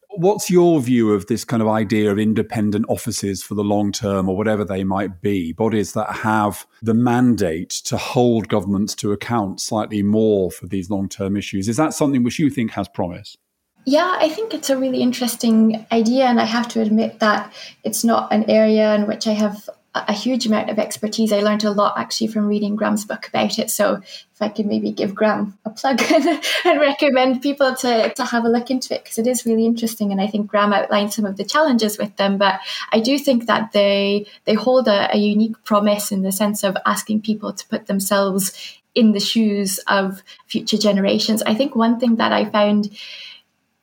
what's 0.10 0.50
your 0.50 0.82
view 0.82 1.14
of 1.14 1.28
this 1.28 1.46
kind 1.46 1.62
of 1.62 1.68
idea 1.68 2.12
of 2.12 2.18
independent 2.18 2.86
offices 2.90 3.44
for 3.44 3.54
the 3.54 3.64
long 3.64 3.92
term 3.92 4.28
or 4.28 4.36
whatever 4.36 4.66
they 4.66 4.84
might 4.84 5.22
be, 5.22 5.54
bodies 5.54 5.94
that 5.94 6.12
have 6.12 6.66
the 6.82 6.96
mandate 6.96 7.70
to 7.70 7.96
hold 7.96 8.48
governments 8.48 8.96
to 8.96 9.12
account 9.12 9.62
slightly 9.62 10.02
more 10.02 10.50
for 10.50 10.66
these 10.66 10.90
long 10.90 11.08
term 11.08 11.38
issues? 11.38 11.70
Is 11.70 11.78
that 11.78 11.94
something 11.94 12.24
which 12.24 12.40
you 12.40 12.50
think 12.50 12.72
has 12.72 12.88
promise? 12.88 13.38
Yeah, 13.86 14.18
I 14.20 14.30
think 14.30 14.54
it's 14.54 14.70
a 14.70 14.78
really 14.78 15.02
interesting 15.02 15.86
idea, 15.94 16.26
and 16.26 16.42
I 16.42 16.46
have 16.46 16.68
to 16.70 16.82
admit 16.82 17.20
that 17.20 17.54
it's 17.86 18.04
not 18.04 18.34
an 18.34 18.50
area 18.50 18.96
in 18.96 19.08
which 19.08 19.28
I 19.28 19.32
have 19.32 19.70
a 20.08 20.14
huge 20.14 20.46
amount 20.46 20.70
of 20.70 20.80
expertise. 20.80 21.32
I 21.32 21.40
learned 21.40 21.64
a 21.64 21.72
lot 21.72 21.98
actually 21.98 22.28
from 22.28 22.48
reading 22.48 22.76
Graham's 22.76 23.06
book 23.06 23.28
about 23.28 23.60
it. 23.60 23.70
So 23.72 23.96
if 23.96 24.42
I 24.42 24.50
could 24.50 24.66
maybe 24.66 24.92
give 24.92 25.16
Graham 25.16 25.58
a 25.66 25.70
plug 25.70 26.02
and 26.66 26.80
recommend 26.80 27.42
people 27.42 27.76
to, 27.76 28.14
to 28.14 28.26
have 28.26 28.46
a 28.46 28.50
look 28.50 28.70
into 28.70 28.94
it 28.94 29.04
because 29.04 29.18
it 29.18 29.28
is 29.28 29.46
really 29.46 29.66
interesting. 29.66 30.12
And 30.12 30.22
I 30.22 30.28
think 30.28 30.48
Graham 30.48 30.74
outlined 30.74 31.14
some 31.14 31.26
of 31.26 31.38
the 31.38 31.44
challenges 31.44 31.98
with 31.98 32.16
them. 32.18 32.38
But 32.38 32.60
I 32.92 33.00
do 33.00 33.18
think 33.18 33.48
that 33.48 33.72
they 33.72 34.28
they 34.46 34.54
hold 34.54 34.88
a, 34.88 35.14
a 35.14 35.18
unique 35.18 35.64
promise 35.64 36.12
in 36.12 36.22
the 36.22 36.32
sense 36.32 36.64
of 36.64 36.78
asking 36.86 37.22
people 37.22 37.54
to 37.54 37.68
put 37.68 37.88
themselves 37.88 38.78
in 38.94 39.12
the 39.12 39.20
shoes 39.20 39.80
of 39.88 40.24
future 40.48 40.78
generations. 40.78 41.44
I 41.44 41.54
think 41.54 41.76
one 41.76 42.00
thing 42.00 42.16
that 42.16 42.32
I 42.32 42.46
found 42.46 42.90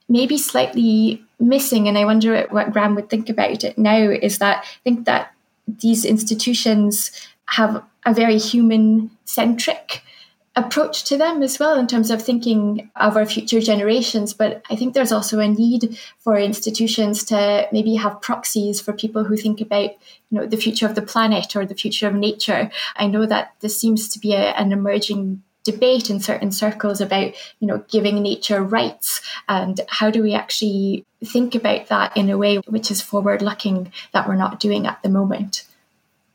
maybe 0.09 0.39
slightly 0.39 1.25
missing, 1.39 1.89
and 1.89 1.97
I 1.99 2.05
wonder 2.05 2.47
what 2.51 2.73
Graham 2.73 2.95
would 2.95 3.11
think 3.11 3.29
about 3.29 3.65
it 3.65 3.79
now, 3.79 4.11
is 4.11 4.39
that 4.39 4.65
I 4.65 4.81
think 4.83 5.07
that 5.07 5.34
these 5.67 6.05
institutions 6.05 7.11
have 7.47 7.83
a 8.07 8.15
very 8.15 8.39
human 8.39 9.11
centric 9.25 10.03
approach 10.57 11.03
to 11.05 11.17
them 11.17 11.43
as 11.43 11.59
well 11.59 11.77
in 11.77 11.87
terms 11.87 12.11
of 12.11 12.23
thinking 12.23 12.89
of 12.97 13.17
our 13.17 13.27
future 13.27 13.61
generations. 13.61 14.33
But 14.33 14.63
i 14.71 14.77
think 14.77 14.95
there's 14.95 15.13
also 15.13 15.41
a 15.41 15.49
need 15.49 15.99
for 16.19 16.37
institutions 16.37 17.25
to 17.25 17.69
maybe 17.73 17.97
have 17.97 18.21
proxies 18.21 18.81
for 18.81 18.93
people 18.93 19.25
who 19.25 19.37
think 19.37 19.61
about 19.61 19.91
you 20.31 20.39
know 20.39 20.47
the 20.47 20.57
future 20.57 20.87
of 20.87 20.95
the 20.95 21.03
planet 21.03 21.57
or 21.57 21.67
the 21.67 21.75
future 21.75 22.07
of 22.07 22.15
nature. 22.15 22.71
I 22.97 23.07
know 23.07 23.27
that 23.27 23.55
this 23.61 23.79
seems 23.79 24.09
to 24.11 24.19
be 24.19 24.35
a, 24.35 24.53
an 24.53 24.73
emerging 24.73 25.43
debate 25.65 26.11
in 26.11 26.21
certain 26.21 26.53
circles 26.53 27.01
about 27.01 27.33
you 27.59 27.67
know 27.67 27.83
giving 27.89 28.23
nature 28.23 28.63
rights 28.63 29.21
and 29.49 29.81
how 29.89 30.11
do 30.11 30.23
we 30.23 30.35
actually 30.35 31.05
think 31.25 31.55
about 31.55 31.89
that 31.89 32.17
in 32.17 32.31
a 32.31 32.39
way 32.39 32.57
which 32.69 32.91
is 32.91 33.01
forward 33.01 33.43
looking 33.43 33.91
that 34.13 34.29
we're 34.29 34.37
not 34.37 34.61
doing 34.61 34.87
at 34.87 35.03
the 35.03 35.09
moment 35.09 35.65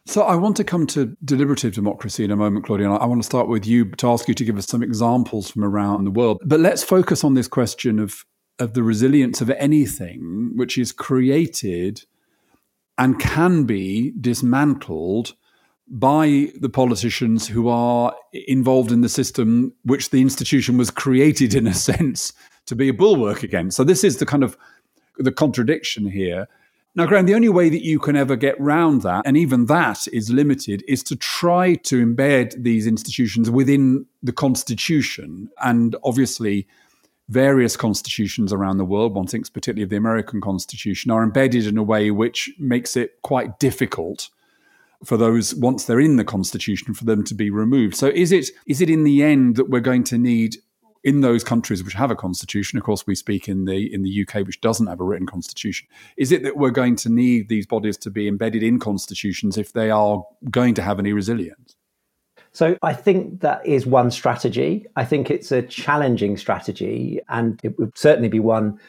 so 0.06 0.24
I 0.24 0.36
want 0.36 0.58
to 0.58 0.64
come 0.64 0.88
to 0.88 1.16
deliberative 1.24 1.76
democracy 1.76 2.24
in 2.24 2.32
a 2.32 2.36
moment, 2.36 2.66
Claudia. 2.66 2.90
I 2.90 3.06
want 3.06 3.22
to 3.22 3.26
start 3.26 3.48
with 3.48 3.68
you 3.68 3.92
to 3.92 4.10
ask 4.10 4.28
you 4.28 4.34
to 4.34 4.44
give 4.44 4.58
us 4.58 4.66
some 4.66 4.82
examples 4.82 5.52
from 5.52 5.64
around 5.64 6.04
the 6.04 6.10
world. 6.10 6.42
But 6.44 6.60
let's 6.60 6.84
focus 6.84 7.24
on 7.24 7.36
this 7.36 7.48
question 7.48 8.00
of, 8.00 8.26
of 8.58 8.74
the 8.74 8.82
resilience 8.82 9.40
of 9.40 9.52
anything 9.52 10.54
which 10.56 10.80
is 10.80 10.92
created 10.92 12.06
and 12.98 13.20
can 13.20 13.66
be 13.66 14.12
dismantled 14.20 15.36
by 15.90 16.52
the 16.60 16.70
politicians 16.70 17.48
who 17.48 17.68
are 17.68 18.16
involved 18.48 18.92
in 18.92 19.02
the 19.02 19.10
system 19.10 19.74
which 19.84 20.12
the 20.12 20.22
institution 20.22 20.78
was 20.78 20.92
created 20.92 21.56
in 21.56 21.66
a 21.66 21.74
sense 21.90 22.34
to 22.68 22.76
be 22.76 22.90
a 22.90 22.94
bulwark 22.94 23.44
against. 23.44 23.76
So 23.78 23.84
this 23.84 24.04
is 24.04 24.18
the 24.18 24.26
kind 24.26 24.44
of 24.44 24.58
the 25.18 25.32
contradiction 25.32 26.10
here. 26.10 26.48
Now, 26.96 27.06
Graham, 27.06 27.26
the 27.26 27.36
only 27.36 27.50
way 27.50 27.70
that 27.70 27.84
you 27.84 28.00
can 28.00 28.16
ever 28.16 28.36
get 28.36 28.60
round 28.60 29.04
that, 29.04 29.24
and 29.26 29.38
even 29.38 29.66
that 29.68 30.08
is 30.12 30.32
limited, 30.32 30.84
is 30.88 31.04
to 31.04 31.16
try 31.16 31.76
to 31.76 32.06
embed 32.06 32.64
these 32.64 32.88
institutions 32.88 33.50
within 33.50 34.06
the 34.24 34.34
constitution. 34.34 35.50
And 35.64 35.96
obviously, 36.04 36.68
various 37.30 37.78
constitutions 37.78 38.52
around 38.52 38.78
the 38.78 38.86
world, 38.86 39.14
one 39.14 39.28
thinks 39.28 39.50
particularly 39.50 39.84
of 39.84 39.92
the 39.92 39.98
American 39.98 40.42
Constitution, 40.42 41.12
are 41.12 41.24
embedded 41.24 41.68
in 41.68 41.78
a 41.78 41.84
way 41.84 42.10
which 42.12 42.52
makes 42.58 42.98
it 42.98 43.22
quite 43.22 43.60
difficult 43.60 44.30
for 45.04 45.18
those 45.18 45.56
once 45.56 45.86
they're 45.86 46.00
in 46.00 46.18
the 46.18 46.24
constitution 46.24 46.94
for 46.94 47.06
them 47.06 47.24
to 47.24 47.34
be 47.34 47.50
removed. 47.50 47.96
So 47.96 48.08
is 48.08 48.32
it 48.32 48.50
is 48.66 48.82
it 48.82 48.90
in 48.90 49.04
the 49.04 49.24
end 49.24 49.56
that 49.56 49.70
we're 49.70 49.80
going 49.80 50.04
to 50.06 50.18
need 50.18 50.58
in 51.04 51.22
those 51.22 51.44
countries 51.44 51.84
which 51.84 51.94
have 51.94 52.12
a 52.12 52.16
constitution, 52.16 52.78
of 52.78 52.84
course, 52.84 53.08
we 53.08 53.16
speak 53.16 53.48
in 53.48 53.66
the 53.66 53.94
in 53.94 54.04
the 54.04 54.22
UK, 54.22 54.46
which 54.46 54.62
doesn't 54.62 54.88
have 54.88 55.00
a 55.00 55.04
written 55.04 55.28
constitution. 55.28 55.88
Is 56.18 56.32
it 56.32 56.44
that 56.44 56.58
we're 56.58 56.72
going 56.72 56.96
to 56.98 57.10
need 57.10 57.50
these 57.50 57.66
bodies 57.66 57.98
to 57.98 58.10
be 58.10 58.28
embedded 58.28 58.64
in 58.64 58.80
constitutions 58.80 59.58
if 59.58 59.74
they 59.74 59.90
are 59.90 60.24
going 60.50 60.74
to 60.76 60.82
have 60.82 61.00
any 61.00 61.14
resilience? 61.14 61.76
So 62.52 62.78
I 62.82 62.94
think 62.94 63.42
that 63.42 63.66
is 63.66 63.86
one 63.86 64.12
strategy. 64.12 64.86
I 64.96 65.06
think 65.06 65.30
it's 65.30 65.52
a 65.52 65.62
challenging 65.62 66.36
strategy, 66.36 67.22
and 67.30 67.60
it 67.64 67.78
would 67.80 67.98
certainly 67.98 68.30
be 68.30 68.40
one 68.40 68.80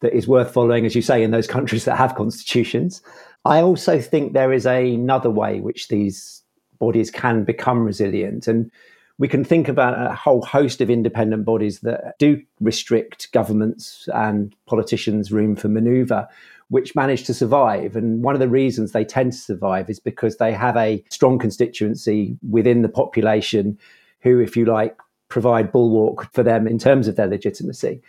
that 0.00 0.14
is 0.14 0.28
worth 0.28 0.52
following, 0.52 0.84
as 0.84 0.94
you 0.94 1.02
say, 1.02 1.22
in 1.22 1.30
those 1.30 1.46
countries 1.46 1.86
that 1.86 1.96
have 1.96 2.14
constitutions. 2.14 3.02
I 3.46 3.62
also 3.62 4.00
think 4.00 4.32
there 4.32 4.52
is 4.52 4.66
another 4.66 5.30
way 5.30 5.60
which 5.60 5.88
these 5.88 6.42
bodies 6.78 7.10
can 7.10 7.44
become 7.44 7.84
resilient, 7.84 8.48
and 8.48 8.70
we 9.18 9.28
can 9.28 9.44
think 9.44 9.68
about 9.68 9.98
a 9.98 10.14
whole 10.14 10.42
host 10.42 10.80
of 10.80 10.90
independent 10.90 11.44
bodies 11.44 11.80
that 11.80 12.18
do 12.18 12.42
restrict 12.60 13.32
governments 13.32 14.08
and 14.12 14.54
politicians 14.66 15.32
room 15.32 15.56
for 15.56 15.68
maneuver 15.68 16.28
which 16.68 16.96
manage 16.96 17.24
to 17.24 17.32
survive. 17.32 17.94
And 17.94 18.24
one 18.24 18.34
of 18.34 18.40
the 18.40 18.48
reasons 18.48 18.90
they 18.90 19.04
tend 19.04 19.32
to 19.32 19.38
survive 19.38 19.88
is 19.88 20.00
because 20.00 20.36
they 20.36 20.52
have 20.52 20.76
a 20.76 21.04
strong 21.10 21.38
constituency 21.38 22.36
within 22.50 22.82
the 22.82 22.88
population 22.88 23.78
who, 24.20 24.40
if 24.40 24.56
you 24.56 24.64
like, 24.64 24.96
provide 25.28 25.70
bulwark 25.70 26.32
for 26.32 26.42
them 26.42 26.66
in 26.66 26.78
terms 26.78 27.06
of 27.06 27.14
their 27.14 27.28
legitimacy. 27.28 28.02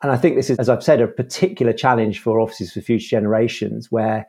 And 0.00 0.12
I 0.12 0.16
think 0.16 0.36
this 0.36 0.48
is, 0.48 0.58
as 0.60 0.68
I've 0.68 0.84
said, 0.84 1.00
a 1.00 1.08
particular 1.08 1.72
challenge 1.72 2.20
for 2.20 2.38
offices 2.38 2.72
for 2.72 2.80
future 2.80 3.08
generations 3.08 3.90
where 3.90 4.28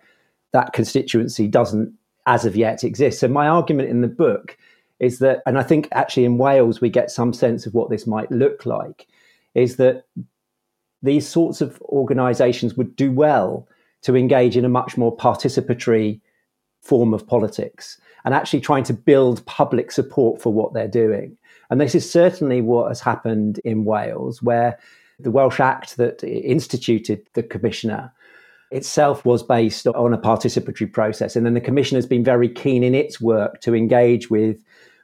that 0.51 0.73
constituency 0.73 1.47
doesn't, 1.47 1.93
as 2.25 2.45
of 2.45 2.55
yet, 2.55 2.83
exist. 2.83 3.19
So, 3.19 3.27
my 3.27 3.47
argument 3.47 3.89
in 3.89 4.01
the 4.01 4.07
book 4.07 4.57
is 4.99 5.19
that, 5.19 5.41
and 5.45 5.57
I 5.57 5.63
think 5.63 5.87
actually 5.91 6.25
in 6.25 6.37
Wales 6.37 6.81
we 6.81 6.89
get 6.89 7.11
some 7.11 7.33
sense 7.33 7.65
of 7.65 7.73
what 7.73 7.89
this 7.89 8.05
might 8.05 8.31
look 8.31 8.65
like, 8.65 9.07
is 9.55 9.77
that 9.77 10.05
these 11.01 11.27
sorts 11.27 11.61
of 11.61 11.81
organizations 11.83 12.75
would 12.75 12.95
do 12.95 13.11
well 13.11 13.67
to 14.01 14.15
engage 14.15 14.57
in 14.57 14.65
a 14.65 14.69
much 14.69 14.97
more 14.97 15.15
participatory 15.15 16.19
form 16.81 17.13
of 17.13 17.27
politics 17.27 17.99
and 18.25 18.33
actually 18.33 18.61
trying 18.61 18.83
to 18.83 18.93
build 18.93 19.45
public 19.45 19.91
support 19.91 20.41
for 20.41 20.51
what 20.51 20.73
they're 20.73 20.87
doing. 20.87 21.37
And 21.69 21.79
this 21.79 21.95
is 21.95 22.09
certainly 22.09 22.61
what 22.61 22.87
has 22.87 22.99
happened 22.99 23.59
in 23.63 23.85
Wales, 23.85 24.41
where 24.41 24.77
the 25.19 25.31
Welsh 25.31 25.59
Act 25.59 25.97
that 25.97 26.23
instituted 26.23 27.25
the 27.33 27.43
commissioner 27.43 28.11
itself 28.71 29.25
was 29.25 29.43
based 29.43 29.87
on 29.87 30.13
a 30.13 30.17
participatory 30.17 30.91
process. 30.91 31.35
And 31.35 31.45
then 31.45 31.53
the 31.53 31.61
commission 31.61 31.95
has 31.95 32.05
been 32.05 32.23
very 32.23 32.49
keen 32.49 32.83
in 32.83 32.93
its 32.93 33.19
work 33.19 33.61
to 33.61 33.75
engage 33.75 34.29
with 34.29 34.57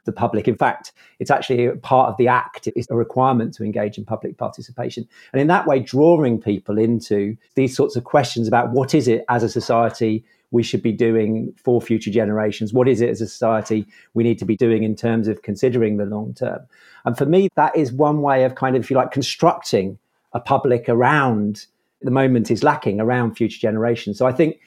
the 0.04 0.12
public. 0.12 0.48
In 0.48 0.56
fact, 0.56 0.92
it's 1.18 1.30
actually 1.30 1.68
part 1.78 2.08
of 2.08 2.16
the 2.16 2.28
act, 2.28 2.68
it's 2.68 2.88
a 2.90 2.94
requirement 2.94 3.52
to 3.54 3.64
engage 3.64 3.98
in 3.98 4.04
public 4.04 4.38
participation. 4.38 5.06
And 5.32 5.40
in 5.40 5.48
that 5.48 5.66
way, 5.66 5.80
drawing 5.80 6.40
people 6.40 6.78
into 6.78 7.36
these 7.56 7.76
sorts 7.76 7.96
of 7.96 8.04
questions 8.04 8.48
about 8.48 8.70
what 8.70 8.94
is 8.94 9.08
it 9.08 9.24
as 9.28 9.42
a 9.42 9.48
society 9.48 10.24
we 10.52 10.62
should 10.62 10.82
be 10.82 10.92
doing 10.92 11.52
for 11.56 11.82
future 11.82 12.10
generations? 12.10 12.72
What 12.72 12.88
is 12.88 13.00
it 13.00 13.10
as 13.10 13.20
a 13.20 13.26
society 13.26 13.84
we 14.14 14.22
need 14.22 14.38
to 14.38 14.44
be 14.44 14.56
doing 14.56 14.84
in 14.84 14.94
terms 14.94 15.26
of 15.26 15.42
considering 15.42 15.96
the 15.96 16.06
long 16.06 16.34
term? 16.34 16.60
And 17.04 17.18
for 17.18 17.26
me, 17.26 17.48
that 17.56 17.76
is 17.76 17.92
one 17.92 18.22
way 18.22 18.44
of 18.44 18.54
kind 18.54 18.76
of, 18.76 18.82
if 18.82 18.90
you 18.90 18.96
like, 18.96 19.10
constructing 19.10 19.98
a 20.32 20.40
public 20.40 20.88
around 20.88 21.66
the 22.02 22.10
moment 22.10 22.50
is 22.50 22.62
lacking 22.62 23.00
around 23.00 23.34
future 23.34 23.58
generations. 23.58 24.18
So 24.18 24.26
I 24.26 24.32
think 24.32 24.60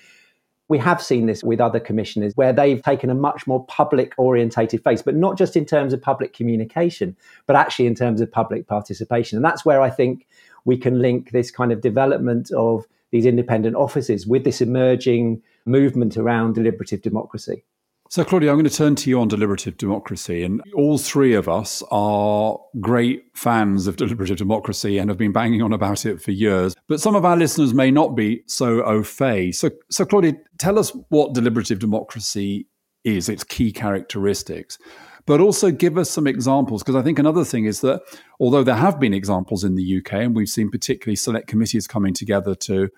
we 0.70 0.78
have 0.78 1.02
seen 1.02 1.26
this 1.26 1.44
with 1.44 1.60
other 1.60 1.80
commissioners 1.80 2.34
where 2.36 2.54
they've 2.54 2.82
taken 2.82 3.10
a 3.10 3.16
much 3.16 3.48
more 3.48 3.66
public 3.66 4.14
orientated 4.18 4.84
face, 4.84 5.02
but 5.02 5.16
not 5.16 5.38
just 5.38 5.56
in 5.56 5.66
terms 5.66 5.94
of 5.94 6.02
public 6.02 6.32
communication, 6.34 7.18
but 7.48 7.56
actually 7.56 7.88
in 7.88 7.96
terms 7.96 8.22
of 8.22 8.32
public 8.32 8.68
participation. 8.68 9.36
And 9.36 9.44
that's 9.44 9.66
where 9.66 9.82
I 9.82 9.90
think 9.90 10.28
we 10.66 10.78
can 10.78 11.02
link 11.02 11.32
this 11.32 11.50
kind 11.50 11.72
of 11.72 11.82
development 11.82 12.52
of 12.52 12.86
these 13.12 13.26
independent 13.26 13.76
offices 13.76 14.28
with 14.28 14.44
this 14.44 14.62
emerging 14.62 15.42
movement 15.66 16.16
around 16.18 16.54
deliberative 16.54 17.02
democracy. 17.02 17.64
So, 18.12 18.24
Claudia, 18.24 18.50
I'm 18.50 18.56
going 18.56 18.68
to 18.68 18.76
turn 18.76 18.96
to 18.96 19.10
you 19.12 19.22
on 19.22 19.28
deliberative 19.28 19.78
democracy. 19.78 20.42
And 20.42 20.64
all 20.76 20.98
three 20.98 21.36
of 21.36 21.48
us 21.48 21.84
are 21.92 22.58
great 22.80 23.26
fans 23.36 23.86
of 23.86 23.98
deliberative 23.98 24.38
democracy 24.38 24.98
and 24.98 25.12
have 25.12 25.18
been 25.20 25.32
banging 25.32 25.62
on 25.62 25.74
about 25.74 26.08
it 26.08 26.20
for 26.20 26.32
years. 26.32 26.76
But 26.88 27.00
some 27.00 27.16
of 27.16 27.24
our 27.24 27.38
listeners 27.38 27.72
may 27.72 27.92
not 27.92 28.16
be 28.16 28.42
so 28.48 28.82
au 28.82 29.04
fait. 29.04 29.52
So, 29.52 29.70
so 29.92 30.06
Claudia, 30.06 30.34
tell 30.58 30.80
us 30.80 30.92
what 31.10 31.36
deliberative 31.36 31.78
democracy 31.78 32.66
is, 33.04 33.30
its 33.30 33.44
key 33.44 33.72
characteristics. 33.72 34.80
But 35.28 35.40
also 35.40 35.70
give 35.70 35.96
us 35.96 36.10
some 36.10 36.26
examples, 36.26 36.82
because 36.82 36.96
I 36.96 37.04
think 37.04 37.20
another 37.20 37.46
thing 37.46 37.66
is 37.66 37.82
that 37.82 38.02
although 38.40 38.64
there 38.64 38.74
have 38.74 39.00
been 39.00 39.14
examples 39.14 39.64
in 39.64 39.76
the 39.76 40.00
UK, 40.00 40.14
and 40.14 40.36
we've 40.36 40.50
seen 40.50 40.72
particularly 40.72 41.16
select 41.16 41.48
committees 41.48 41.86
coming 41.86 42.16
together 42.16 42.56
to 42.56 42.90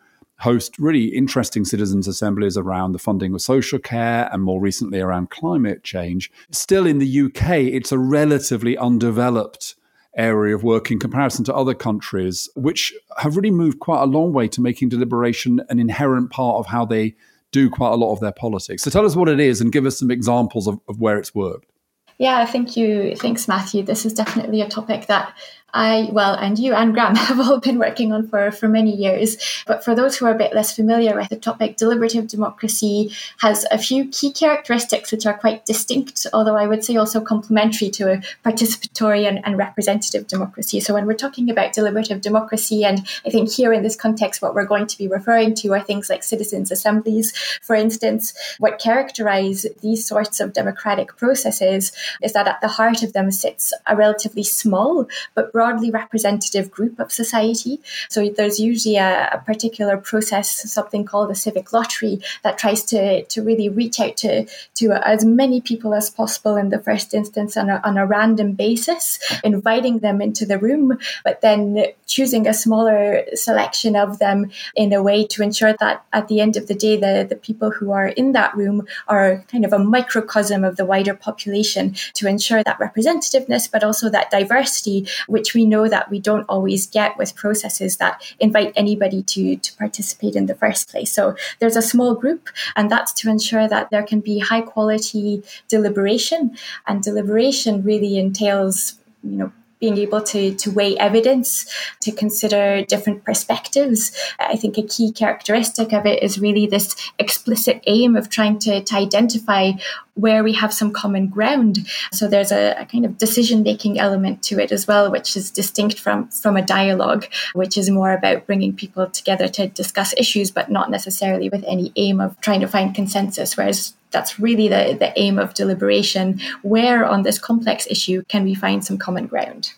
host 0.41 0.77
really 0.79 1.05
interesting 1.05 1.63
citizens' 1.63 2.07
assemblies 2.07 2.57
around 2.57 2.91
the 2.91 2.99
funding 2.99 3.33
of 3.33 3.41
social 3.41 3.79
care 3.79 4.29
and 4.33 4.43
more 4.43 4.59
recently 4.59 4.99
around 4.99 5.29
climate 5.29 5.83
change. 5.83 6.31
Still 6.51 6.85
in 6.85 6.99
the 6.99 7.21
UK, 7.21 7.49
it's 7.51 7.91
a 7.91 7.99
relatively 7.99 8.77
undeveloped 8.77 9.75
area 10.17 10.55
of 10.55 10.63
work 10.63 10.91
in 10.91 10.99
comparison 10.99 11.45
to 11.45 11.55
other 11.55 11.73
countries, 11.73 12.49
which 12.55 12.93
have 13.17 13.35
really 13.35 13.51
moved 13.51 13.79
quite 13.79 14.01
a 14.01 14.05
long 14.05 14.33
way 14.33 14.47
to 14.47 14.61
making 14.61 14.89
deliberation 14.89 15.61
an 15.69 15.79
inherent 15.79 16.31
part 16.31 16.57
of 16.57 16.67
how 16.67 16.85
they 16.85 17.15
do 17.51 17.69
quite 17.69 17.91
a 17.91 17.95
lot 17.95 18.11
of 18.11 18.19
their 18.19 18.31
politics. 18.31 18.81
So 18.83 18.89
tell 18.89 19.05
us 19.05 19.15
what 19.15 19.29
it 19.29 19.39
is 19.39 19.61
and 19.61 19.71
give 19.71 19.85
us 19.85 19.99
some 19.99 20.09
examples 20.09 20.67
of, 20.67 20.79
of 20.87 20.99
where 20.99 21.17
it's 21.17 21.35
worked. 21.35 21.71
Yeah, 22.17 22.45
thank 22.45 22.77
you. 22.77 23.15
Thanks, 23.15 23.47
Matthew. 23.47 23.81
This 23.81 24.05
is 24.05 24.13
definitely 24.13 24.61
a 24.61 24.69
topic 24.69 25.07
that 25.07 25.33
I, 25.73 26.09
well, 26.11 26.33
and 26.35 26.57
you 26.57 26.73
and 26.73 26.93
Graham 26.93 27.15
have 27.27 27.39
all 27.39 27.59
been 27.59 27.79
working 27.79 28.11
on 28.11 28.27
for, 28.27 28.51
for 28.51 28.67
many 28.67 28.95
years. 28.95 29.37
But 29.67 29.83
for 29.83 29.95
those 29.95 30.17
who 30.17 30.25
are 30.25 30.33
a 30.33 30.37
bit 30.37 30.53
less 30.53 30.75
familiar 30.75 31.15
with 31.15 31.29
the 31.29 31.37
topic, 31.37 31.77
deliberative 31.77 32.27
democracy 32.27 33.13
has 33.39 33.65
a 33.71 33.77
few 33.77 34.07
key 34.09 34.31
characteristics 34.31 35.11
which 35.11 35.25
are 35.25 35.37
quite 35.37 35.65
distinct, 35.65 36.27
although 36.33 36.57
I 36.57 36.67
would 36.67 36.83
say 36.83 36.95
also 36.95 37.21
complementary 37.21 37.89
to 37.91 38.13
a 38.13 38.21
participatory 38.45 39.27
and, 39.27 39.45
and 39.45 39.57
representative 39.57 40.27
democracy. 40.27 40.79
So 40.79 40.93
when 40.93 41.05
we're 41.05 41.13
talking 41.13 41.49
about 41.49 41.73
deliberative 41.73 42.21
democracy, 42.21 42.83
and 42.83 43.07
I 43.25 43.29
think 43.29 43.51
here 43.51 43.73
in 43.73 43.83
this 43.83 43.95
context, 43.95 44.41
what 44.41 44.55
we're 44.55 44.65
going 44.65 44.87
to 44.87 44.97
be 44.97 45.07
referring 45.07 45.55
to 45.55 45.73
are 45.73 45.81
things 45.81 46.09
like 46.09 46.23
citizens' 46.23 46.71
assemblies, 46.71 47.31
for 47.61 47.75
instance, 47.75 48.33
what 48.59 48.79
characterize 48.79 49.65
these 49.81 50.05
sorts 50.05 50.39
of 50.39 50.53
democratic 50.53 51.15
processes 51.17 51.91
is 52.21 52.33
that 52.33 52.47
at 52.47 52.61
the 52.61 52.67
heart 52.67 53.03
of 53.03 53.13
them 53.13 53.31
sits 53.31 53.73
a 53.87 53.95
relatively 53.95 54.43
small 54.43 55.07
but 55.35 55.51
broadly 55.61 55.91
representative 55.91 56.71
group 56.71 56.99
of 56.99 57.11
society. 57.11 57.79
So 58.09 58.27
there's 58.35 58.59
usually 58.59 58.97
a, 58.97 59.29
a, 59.31 59.37
particular 59.45 59.95
process, 59.95 60.47
something 60.71 61.05
called 61.05 61.29
a 61.29 61.35
civic 61.35 61.71
lottery, 61.71 62.19
that 62.41 62.57
tries 62.57 62.83
to, 62.85 63.23
to 63.25 63.43
really 63.43 63.69
reach 63.69 63.99
out 63.99 64.17
to, 64.23 64.47
to 64.79 64.91
as 65.07 65.23
many 65.23 65.61
people 65.61 65.93
as 65.93 66.09
possible 66.09 66.55
in 66.55 66.69
the 66.69 66.79
first 66.79 67.13
instance 67.13 67.55
on 67.57 67.69
a, 67.69 67.79
on 67.83 67.95
a 67.95 68.07
random 68.07 68.53
basis, 68.53 69.19
inviting 69.43 69.99
them 69.99 70.19
into 70.19 70.47
the 70.47 70.57
room, 70.57 70.97
but 71.23 71.41
then 71.41 71.85
choosing 72.07 72.47
a 72.47 72.55
smaller 72.55 73.23
selection 73.35 73.95
of 73.95 74.17
them 74.17 74.49
in 74.75 74.91
a 74.93 75.03
way 75.03 75.27
to 75.27 75.43
ensure 75.43 75.75
that 75.79 76.03
at 76.11 76.27
the 76.27 76.41
end 76.41 76.57
of 76.57 76.65
the 76.67 76.73
day, 76.73 76.97
the, 76.97 77.27
the 77.29 77.35
people 77.35 77.69
who 77.69 77.91
are 77.91 78.07
in 78.07 78.31
that 78.31 78.55
room 78.57 78.87
are 79.07 79.45
kind 79.51 79.63
of 79.63 79.73
a 79.73 79.79
microcosm 79.79 80.63
of 80.63 80.75
the 80.77 80.85
wider 80.85 81.13
population 81.13 81.93
to 82.15 82.27
ensure 82.27 82.63
that 82.63 82.79
representativeness, 82.79 83.71
but 83.71 83.83
also 83.83 84.09
that 84.09 84.31
diversity, 84.31 85.07
we 85.53 85.65
know 85.65 85.87
that 85.87 86.09
we 86.09 86.19
don't 86.19 86.45
always 86.49 86.87
get 86.87 87.17
with 87.17 87.35
processes 87.35 87.97
that 87.97 88.21
invite 88.39 88.73
anybody 88.75 89.23
to, 89.23 89.55
to 89.55 89.77
participate 89.77 90.35
in 90.35 90.45
the 90.45 90.55
first 90.55 90.89
place. 90.89 91.11
So 91.11 91.35
there's 91.59 91.75
a 91.75 91.81
small 91.81 92.15
group, 92.15 92.49
and 92.75 92.89
that's 92.89 93.13
to 93.13 93.29
ensure 93.29 93.67
that 93.67 93.89
there 93.91 94.03
can 94.03 94.19
be 94.19 94.39
high 94.39 94.61
quality 94.61 95.43
deliberation. 95.67 96.57
And 96.87 97.03
deliberation 97.03 97.83
really 97.83 98.17
entails, 98.17 98.95
you 99.23 99.37
know, 99.37 99.51
being 99.81 99.97
able 99.97 100.21
to, 100.21 100.55
to 100.55 100.71
weigh 100.71 100.95
evidence, 100.97 101.65
to 101.99 102.11
consider 102.11 102.85
different 102.85 103.25
perspectives. 103.25 104.15
I 104.39 104.55
think 104.55 104.77
a 104.77 104.83
key 104.83 105.11
characteristic 105.11 105.91
of 105.91 106.05
it 106.05 106.23
is 106.23 106.39
really 106.39 106.67
this 106.67 106.95
explicit 107.19 107.83
aim 107.87 108.15
of 108.15 108.29
trying 108.29 108.59
to, 108.59 108.81
to 108.81 108.95
identify 108.95 109.71
where 110.13 110.43
we 110.43 110.53
have 110.53 110.73
some 110.73 110.91
common 110.91 111.27
ground. 111.27 111.79
So 112.11 112.27
there's 112.27 112.51
a, 112.51 112.75
a 112.79 112.85
kind 112.85 113.05
of 113.05 113.17
decision 113.17 113.63
making 113.63 113.99
element 113.99 114.43
to 114.43 114.59
it 114.59 114.71
as 114.71 114.87
well, 114.87 115.09
which 115.11 115.35
is 115.35 115.49
distinct 115.49 115.99
from, 115.99 116.29
from 116.29 116.55
a 116.55 116.61
dialogue, 116.61 117.25
which 117.53 117.77
is 117.77 117.89
more 117.89 118.13
about 118.13 118.45
bringing 118.45 118.75
people 118.75 119.09
together 119.09 119.47
to 119.47 119.67
discuss 119.67 120.13
issues, 120.17 120.51
but 120.51 120.69
not 120.69 120.91
necessarily 120.91 121.49
with 121.49 121.63
any 121.65 121.91
aim 121.95 122.21
of 122.21 122.39
trying 122.41 122.61
to 122.61 122.67
find 122.67 122.93
consensus. 122.93 123.57
Whereas 123.57 123.95
that's 124.11 124.39
really 124.39 124.67
the, 124.67 124.95
the 124.99 125.13
aim 125.19 125.39
of 125.39 125.53
deliberation. 125.53 126.39
Where 126.61 127.05
on 127.05 127.23
this 127.23 127.39
complex 127.39 127.87
issue 127.89 128.23
can 128.27 128.43
we 128.43 128.53
find 128.53 128.83
some 128.83 128.97
common 128.97 129.27
ground? 129.27 129.73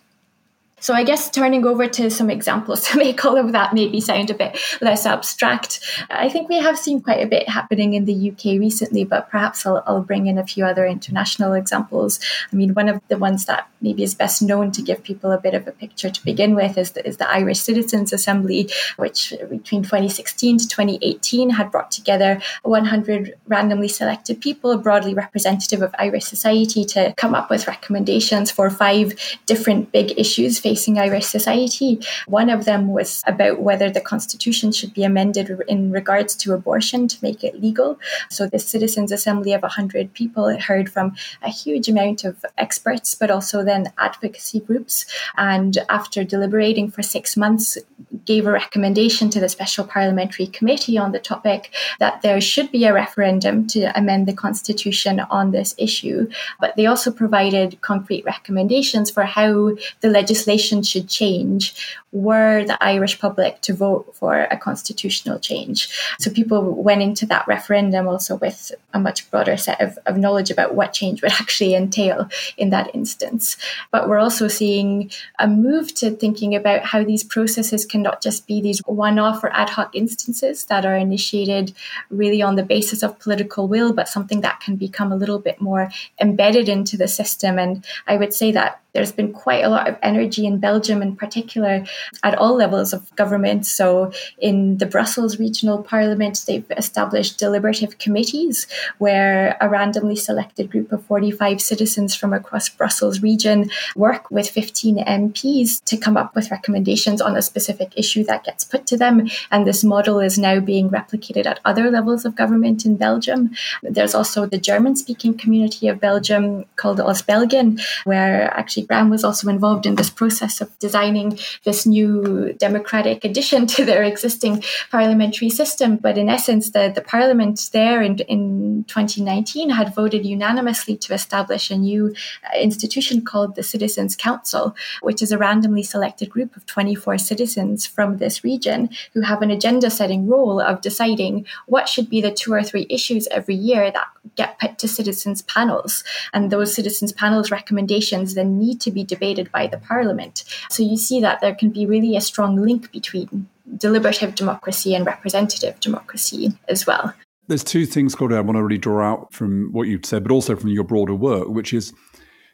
So 0.84 0.94
I 0.94 1.06
guess 1.06 1.30
turning 1.30 1.66
over 1.66 1.88
to 1.88 2.10
some 2.10 2.30
examples 2.30 2.82
to 2.90 2.98
make 2.98 3.24
all 3.24 3.38
of 3.38 3.54
that 3.54 3.74
maybe 3.74 4.02
sound 4.02 4.30
a 4.30 4.34
bit 4.34 4.60
less 4.82 5.06
abstract. 5.06 5.80
I 6.10 6.28
think 6.28 6.50
we 6.50 6.60
have 6.60 6.78
seen 6.78 7.02
quite 7.02 7.22
a 7.22 7.26
bit 7.26 7.48
happening 7.48 7.94
in 7.94 8.04
the 8.04 8.32
UK 8.32 8.60
recently, 8.60 9.06
but 9.06 9.30
perhaps 9.30 9.66
I'll, 9.66 9.82
I'll 9.88 10.02
bring 10.02 10.28
in 10.28 10.38
a 10.38 10.46
few 10.46 10.66
other 10.66 10.86
international 10.86 11.54
examples. 11.54 12.20
I 12.52 12.58
mean, 12.58 12.74
one 12.74 12.90
of 12.90 13.02
the 13.08 13.18
ones 13.18 13.46
that 13.46 13.70
maybe 13.80 14.04
is 14.04 14.14
best 14.14 14.42
known 14.42 14.72
to 14.74 14.82
give 14.82 15.04
people 15.04 15.32
a 15.32 15.40
bit 15.40 15.54
of 15.54 15.66
a 15.70 15.72
picture 15.72 16.10
to 16.10 16.26
begin 16.26 16.54
with 16.54 16.78
is 16.78 16.92
the, 16.92 17.08
is 17.08 17.16
the 17.16 17.30
Irish 17.30 17.62
Citizens 17.62 18.12
Assembly, 18.12 18.70
which 18.98 19.34
between 19.50 19.84
2016 19.84 20.58
to 20.58 20.68
2018 20.68 21.52
had 21.52 21.72
brought 21.72 21.92
together 21.92 22.42
100 22.64 23.36
randomly 23.48 23.88
selected 23.88 24.42
people, 24.42 24.78
broadly 24.78 25.14
representative 25.14 25.82
of 25.82 25.96
Irish 25.98 26.26
society, 26.26 26.84
to 26.84 27.14
come 27.16 27.34
up 27.34 27.50
with 27.50 27.68
recommendations 27.68 28.52
for 28.52 28.70
five 28.70 29.16
different 29.46 29.94
big 29.94 30.20
issues 30.20 30.60
facing 30.60 30.73
Irish 30.98 31.26
society. 31.26 32.00
One 32.28 32.50
of 32.50 32.66
them 32.66 32.88
was 32.88 33.24
about 33.26 33.62
whether 33.62 33.90
the 33.90 34.02
constitution 34.02 34.72
should 34.72 34.94
be 34.94 35.04
amended 35.04 35.50
in 35.68 35.92
regards 35.92 36.36
to 36.38 36.54
abortion 36.54 37.08
to 37.08 37.18
make 37.22 37.44
it 37.44 37.62
legal. 37.62 38.00
So 38.30 38.48
the 38.48 38.60
Citizens 38.60 39.12
Assembly 39.12 39.54
of 39.54 39.62
100 39.62 40.14
people 40.14 40.58
heard 40.60 40.90
from 40.90 41.16
a 41.42 41.50
huge 41.50 41.90
amount 41.90 42.24
of 42.24 42.46
experts, 42.58 43.16
but 43.16 43.30
also 43.30 43.64
then 43.64 43.92
advocacy 43.98 44.60
groups. 44.60 45.06
And 45.38 45.78
after 45.90 46.24
deliberating 46.24 46.92
for 46.92 47.04
six 47.04 47.38
months, 47.38 47.78
gave 48.26 48.48
a 48.48 48.52
recommendation 48.52 49.30
to 49.30 49.40
the 49.40 49.50
Special 49.50 49.86
Parliamentary 49.86 50.48
Committee 50.48 50.98
on 50.98 51.12
the 51.12 51.20
topic 51.20 51.74
that 52.00 52.22
there 52.22 52.40
should 52.40 52.72
be 52.72 52.86
a 52.86 52.94
referendum 52.94 53.68
to 53.68 53.98
amend 53.98 54.28
the 54.28 54.34
constitution 54.34 55.20
on 55.20 55.52
this 55.52 55.76
issue. 55.78 56.30
But 56.60 56.76
they 56.76 56.86
also 56.86 57.12
provided 57.12 57.82
concrete 57.82 58.24
recommendations 58.26 59.12
for 59.12 59.24
how 59.24 59.76
the 60.02 60.10
legislation 60.10 60.63
should 60.64 61.10
change 61.10 61.76
were 62.14 62.64
the 62.64 62.82
Irish 62.82 63.20
public 63.20 63.60
to 63.62 63.74
vote 63.74 64.16
for 64.16 64.44
a 64.52 64.56
constitutional 64.56 65.40
change. 65.40 65.90
So 66.20 66.30
people 66.30 66.62
went 66.62 67.02
into 67.02 67.26
that 67.26 67.48
referendum 67.48 68.08
also 68.08 68.36
with 68.36 68.72
a 68.94 69.00
much 69.00 69.30
broader 69.32 69.58
set 69.58 69.82
of, 69.82 69.98
of 70.06 70.18
knowledge 70.18 70.52
about 70.52 70.76
what 70.76 70.94
change 70.94 71.24
would 71.24 71.32
actually 71.42 71.74
entail 71.74 72.30
in 72.56 72.70
that 72.70 72.94
instance. 72.94 73.58
But 73.92 74.08
we're 74.08 74.20
also 74.20 74.48
seeing 74.48 75.12
a 75.40 75.48
move 75.48 75.94
to 75.96 76.12
thinking 76.12 76.54
about 76.56 76.84
how 76.84 77.04
these 77.04 77.24
processes 77.24 77.84
can 77.84 78.04
not 78.04 78.22
just 78.22 78.46
be 78.46 78.62
these 78.62 78.80
one 78.86 79.18
off 79.18 79.44
or 79.44 79.52
ad 79.52 79.72
hoc 79.72 79.96
instances 79.96 80.66
that 80.66 80.86
are 80.86 80.96
initiated 80.96 81.74
really 82.12 82.44
on 82.44 82.56
the 82.56 82.64
basis 82.64 83.02
of 83.02 83.20
political 83.20 83.68
will, 83.68 83.92
but 83.92 84.08
something 84.08 84.42
that 84.42 84.60
can 84.60 84.76
become 84.76 85.12
a 85.12 85.16
little 85.18 85.40
bit 85.40 85.60
more 85.60 85.90
embedded 86.22 86.70
into 86.70 86.96
the 86.96 87.08
system. 87.08 87.58
And 87.58 87.84
I 88.06 88.18
would 88.18 88.36
say 88.36 88.52
that 88.52 88.83
there's 88.94 89.12
been 89.12 89.34
quite 89.34 89.64
a 89.64 89.70
lot 89.70 89.88
of 89.88 89.98
energy 90.04 90.46
in 90.46 90.60
Belgium, 90.60 91.02
in 91.02 91.16
particular, 91.16 91.86
at 92.24 92.38
all 92.38 92.56
levels 92.56 92.94
of 92.94 93.14
government. 93.16 93.66
So, 93.66 94.12
in 94.38 94.78
the 94.78 94.86
Brussels 94.86 95.40
Regional 95.40 95.82
Parliament, 95.82 96.44
they've 96.48 96.66
established 96.78 97.40
deliberative 97.40 97.98
committees 97.98 98.68
where 99.00 99.58
a 99.60 99.68
randomly 99.68 100.16
selected 100.16 100.70
group 100.70 100.92
of 100.92 101.06
45 101.06 101.60
citizens 101.60 102.16
from 102.16 102.34
across 102.34 102.70
Brussels 102.70 103.22
region 103.22 103.70
work 103.96 104.30
with 104.30 104.50
15 104.50 105.04
MPs 105.04 105.84
to 105.86 105.98
come 105.98 106.16
up 106.16 106.36
with 106.36 106.52
recommendations 106.52 107.22
on 107.22 107.36
a 107.36 107.42
specific 107.42 107.94
issue 107.96 108.24
that 108.26 108.44
gets 108.44 108.64
put 108.64 108.86
to 108.88 108.98
them. 108.98 109.28
And 109.52 109.66
this 109.66 109.84
model 109.84 110.20
is 110.20 110.38
now 110.38 110.60
being 110.60 110.90
replicated 110.90 111.46
at 111.46 111.60
other 111.66 111.90
levels 111.90 112.26
of 112.26 112.36
government 112.36 112.86
in 112.86 112.98
Belgium. 112.98 113.52
There's 113.82 114.16
also 114.16 114.46
the 114.46 114.58
German 114.58 114.96
speaking 114.96 115.36
community 115.36 115.88
of 115.88 116.00
Belgium 116.00 116.66
called 116.76 117.00
Ostbelgien, 117.00 117.82
where 118.04 118.54
actually 118.54 118.83
Graham 118.84 119.10
was 119.10 119.24
also 119.24 119.50
involved 119.50 119.86
in 119.86 119.96
this 119.96 120.10
process 120.10 120.62
of 120.62 120.78
designing 120.80 121.38
this 121.64 121.86
new 121.86 122.54
democratic 122.58 123.24
addition 123.24 123.68
to 123.74 123.86
their 123.86 124.04
existing 124.04 124.64
parliamentary 124.92 125.50
system. 125.50 125.98
But 125.98 126.18
in 126.18 126.30
essence, 126.30 126.72
the, 126.72 126.92
the 126.94 127.02
parliament 127.02 127.70
there 127.74 128.02
in, 128.02 128.20
in 128.20 128.86
2019 128.88 129.70
had 129.70 129.96
voted 129.96 130.26
unanimously 130.26 130.98
to 130.98 131.14
establish 131.14 131.72
a 131.72 131.78
new 131.78 132.14
uh, 132.44 132.58
institution 132.60 133.24
called 133.24 133.56
the 133.56 133.64
Citizens 133.64 134.16
Council, 134.16 134.76
which 135.02 135.22
is 135.22 135.32
a 135.32 135.38
randomly 135.38 135.84
selected 135.84 136.30
group 136.30 136.56
of 136.56 136.66
24 136.66 137.18
citizens 137.18 137.86
from 137.86 138.18
this 138.18 138.44
region 138.44 138.90
who 139.14 139.22
have 139.22 139.42
an 139.42 139.52
agenda 139.52 139.90
setting 139.90 140.28
role 140.28 140.60
of 140.60 140.82
deciding 140.82 141.46
what 141.68 141.88
should 141.90 142.10
be 142.10 142.22
the 142.22 142.32
two 142.32 142.54
or 142.54 142.64
three 142.64 142.86
issues 142.90 143.28
every 143.28 143.56
year 143.56 143.92
that 143.92 144.08
get 144.36 144.60
put 144.60 144.78
to 144.80 144.88
citizens 144.88 145.42
panels. 145.44 146.04
And 146.34 146.52
those 146.52 146.74
citizens 146.74 147.12
panels 147.12 147.52
recommendations 147.52 148.34
then 148.36 148.58
need 148.58 148.73
to 148.76 148.92
be 148.92 149.04
debated 149.04 149.52
by 149.52 149.68
the 149.68 149.78
parliament. 149.78 150.44
So 150.70 150.84
you 150.84 150.98
see 150.98 151.22
that 151.22 151.42
there 151.42 151.56
can 151.56 151.70
be 151.70 151.86
really 151.86 152.16
a 152.16 152.22
strong 152.22 152.56
link 152.56 152.92
between 152.92 153.48
deliberative 153.78 154.36
democracy 154.36 154.94
and 154.94 155.06
representative 155.06 155.80
democracy 155.80 156.54
as 156.68 156.86
well. 156.86 157.14
There's 157.48 157.64
two 157.64 157.86
things, 157.86 158.16
Claudia, 158.16 158.38
I 158.38 158.42
want 158.42 158.58
to 158.58 158.64
really 158.64 158.78
draw 158.78 159.04
out 159.04 159.34
from 159.34 159.72
what 159.74 159.88
you've 159.88 160.06
said, 160.06 160.24
but 160.24 160.32
also 160.32 160.56
from 160.56 160.70
your 160.70 160.84
broader 160.84 161.16
work, 161.16 161.50
which 161.50 161.74
is 161.74 161.94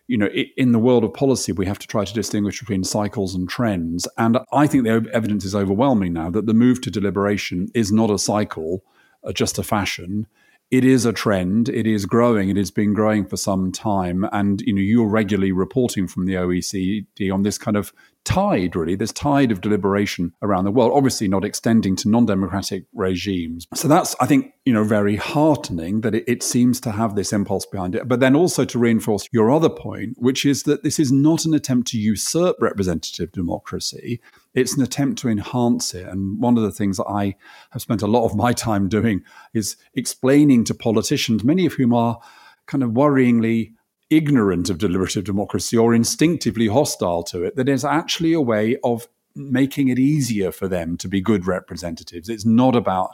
you 0.09 0.17
know, 0.17 0.27
in 0.57 0.71
the 0.71 0.79
world 0.79 1.03
of 1.03 1.13
policy, 1.13 1.51
we 1.51 1.67
have 1.67 1.77
to 1.77 1.85
try 1.85 2.03
to 2.03 2.13
distinguish 2.13 2.59
between 2.59 2.83
cycles 2.83 3.35
and 3.35 3.47
trends. 3.47 4.07
And 4.17 4.39
I 4.51 4.65
think 4.65 4.83
the 4.83 5.07
evidence 5.13 5.45
is 5.45 5.53
overwhelming 5.53 6.13
now 6.13 6.31
that 6.31 6.47
the 6.47 6.53
move 6.55 6.81
to 6.81 6.89
deliberation 6.89 7.69
is 7.75 7.91
not 7.91 8.09
a 8.09 8.17
cycle, 8.17 8.83
uh, 9.23 9.31
just 9.31 9.59
a 9.59 9.63
fashion 9.63 10.25
it 10.71 10.85
is 10.85 11.05
a 11.05 11.13
trend. 11.13 11.67
It 11.69 11.87
is 11.87 12.05
growing. 12.05 12.49
It 12.49 12.57
has 12.57 12.71
been 12.71 12.93
growing 12.93 13.25
for 13.25 13.37
some 13.37 13.71
time. 13.71 14.27
And 14.31 14.61
you 14.61 14.73
know, 14.73 14.81
you're 14.81 15.07
regularly 15.07 15.51
reporting 15.51 16.07
from 16.07 16.25
the 16.25 16.35
OECD 16.35 17.33
on 17.33 17.41
this 17.41 17.57
kind 17.57 17.75
of 17.75 17.91
tide, 18.25 18.75
really, 18.75 18.95
this 18.95 19.11
tide 19.11 19.51
of 19.51 19.61
deliberation 19.61 20.33
around 20.41 20.63
the 20.63 20.71
world, 20.71 20.91
obviously 20.93 21.27
not 21.27 21.43
extending 21.43 21.95
to 21.95 22.09
non-democratic 22.09 22.85
regimes. 22.93 23.65
So 23.73 23.87
that's, 23.87 24.15
I 24.19 24.25
think, 24.25 24.53
you 24.65 24.73
know, 24.73 24.83
very 24.83 25.15
heartening 25.15 26.01
that 26.01 26.13
it, 26.13 26.25
it 26.27 26.43
seems 26.43 26.79
to 26.81 26.91
have 26.91 27.15
this 27.15 27.33
impulse 27.33 27.65
behind 27.65 27.95
it. 27.95 28.07
But 28.07 28.19
then 28.19 28.35
also 28.35 28.65
to 28.65 28.79
reinforce 28.79 29.27
your 29.31 29.51
other 29.51 29.69
point, 29.69 30.15
which 30.17 30.45
is 30.45 30.63
that 30.63 30.83
this 30.83 30.99
is 30.99 31.11
not 31.11 31.45
an 31.45 31.53
attempt 31.53 31.87
to 31.89 31.97
usurp 31.97 32.57
representative 32.59 33.31
democracy. 33.31 34.21
It's 34.53 34.75
an 34.75 34.83
attempt 34.83 35.19
to 35.19 35.29
enhance 35.29 35.93
it. 35.93 36.07
And 36.07 36.39
one 36.39 36.57
of 36.57 36.63
the 36.63 36.71
things 36.71 36.97
that 36.97 37.07
I 37.07 37.35
have 37.71 37.81
spent 37.81 38.01
a 38.01 38.07
lot 38.07 38.25
of 38.25 38.35
my 38.35 38.53
time 38.53 38.89
doing 38.89 39.23
is 39.53 39.75
explaining 39.95 40.65
to 40.65 40.73
politicians, 40.73 41.43
many 41.43 41.65
of 41.65 41.73
whom 41.73 41.93
are 41.93 42.19
kind 42.67 42.83
of 42.83 42.91
worryingly 42.91 43.73
ignorant 44.09 44.69
of 44.69 44.77
deliberative 44.77 45.23
democracy 45.23 45.77
or 45.77 45.93
instinctively 45.93 46.67
hostile 46.67 47.23
to 47.23 47.43
it, 47.43 47.55
that 47.55 47.69
it's 47.69 47.83
actually 47.83 48.33
a 48.33 48.41
way 48.41 48.77
of 48.83 49.07
making 49.35 49.87
it 49.87 49.99
easier 49.99 50.51
for 50.51 50.67
them 50.67 50.97
to 50.97 51.07
be 51.07 51.21
good 51.21 51.45
representatives. 51.45 52.29
It's 52.29 52.45
not 52.45 52.75
about 52.75 53.11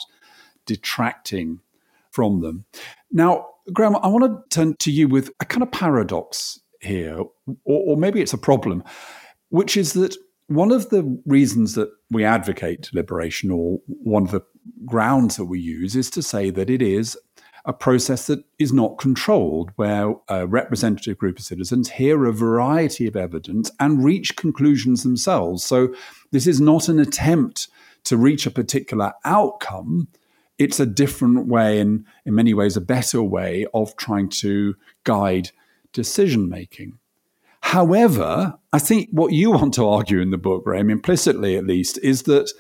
detracting 0.66 1.60
from 2.12 2.42
them. 2.42 2.66
Now, 3.12 3.48
Graham, 3.74 3.96
I 3.98 4.08
want 4.08 4.24
to 4.24 4.56
turn 4.56 4.76
to 4.78 4.92
you 4.92 5.08
with 5.08 5.32
a 5.40 5.46
kind 5.46 5.64
of 5.64 5.72
paradox 5.72 6.60
here, 6.82 7.20
or, 7.20 7.30
or 7.66 7.98
maybe 7.98 8.22
it's 8.22 8.34
a 8.34 8.38
problem, 8.38 8.84
which 9.50 9.76
is 9.76 9.94
that 9.94 10.16
one 10.48 10.72
of 10.72 10.90
the 10.90 11.20
reasons 11.26 11.74
that 11.74 11.90
we 12.12 12.24
advocate 12.24 12.90
deliberation, 12.92 13.52
or 13.52 13.80
one 13.88 14.24
of 14.24 14.32
the 14.32 14.42
grounds 14.86 15.38
that 15.38 15.46
we 15.46 15.60
use, 15.60 15.96
is 15.96 16.10
to 16.12 16.22
say 16.22 16.52
that 16.52 16.70
it 16.70 16.82
is 16.82 17.18
a 17.66 17.74
process 17.74 18.28
that 18.28 18.44
is 18.60 18.72
not 18.72 18.98
controlled, 18.98 19.72
where 19.76 20.14
a 20.30 20.46
representative 20.46 21.18
group 21.18 21.40
of 21.40 21.44
citizens 21.44 21.90
hear 21.90 22.26
a 22.26 22.34
variety 22.34 23.08
of 23.08 23.16
evidence 23.16 23.72
and 23.80 24.04
reach 24.04 24.36
conclusions 24.36 25.04
themselves. 25.04 25.64
So, 25.64 25.94
this 26.32 26.48
is 26.48 26.62
not 26.62 26.88
an 26.90 27.00
attempt 27.00 27.68
to 28.06 28.18
reach 28.18 28.46
a 28.46 28.52
particular 28.52 29.14
outcome. 29.26 30.08
It's 30.58 30.80
a 30.80 30.86
different 30.86 31.48
way, 31.48 31.80
and 31.80 32.06
in 32.26 32.36
many 32.36 32.54
ways, 32.54 32.78
a 32.78 32.82
better 32.82 33.22
way 33.22 33.66
of 33.74 33.96
trying 33.98 34.30
to 34.30 34.76
guide 35.04 35.52
decision 35.92 36.48
making. 36.48 37.00
However, 37.62 38.60
I 38.72 38.80
think 38.80 39.10
what 39.12 39.34
you 39.34 39.50
want 39.52 39.74
to 39.74 39.88
argue 39.88 40.20
in 40.22 40.30
the 40.30 40.38
book, 40.38 40.66
Graham, 40.66 40.92
implicitly 40.92 41.58
at 41.58 41.66
least, 41.66 41.98
is 42.04 42.24
that 42.24 42.52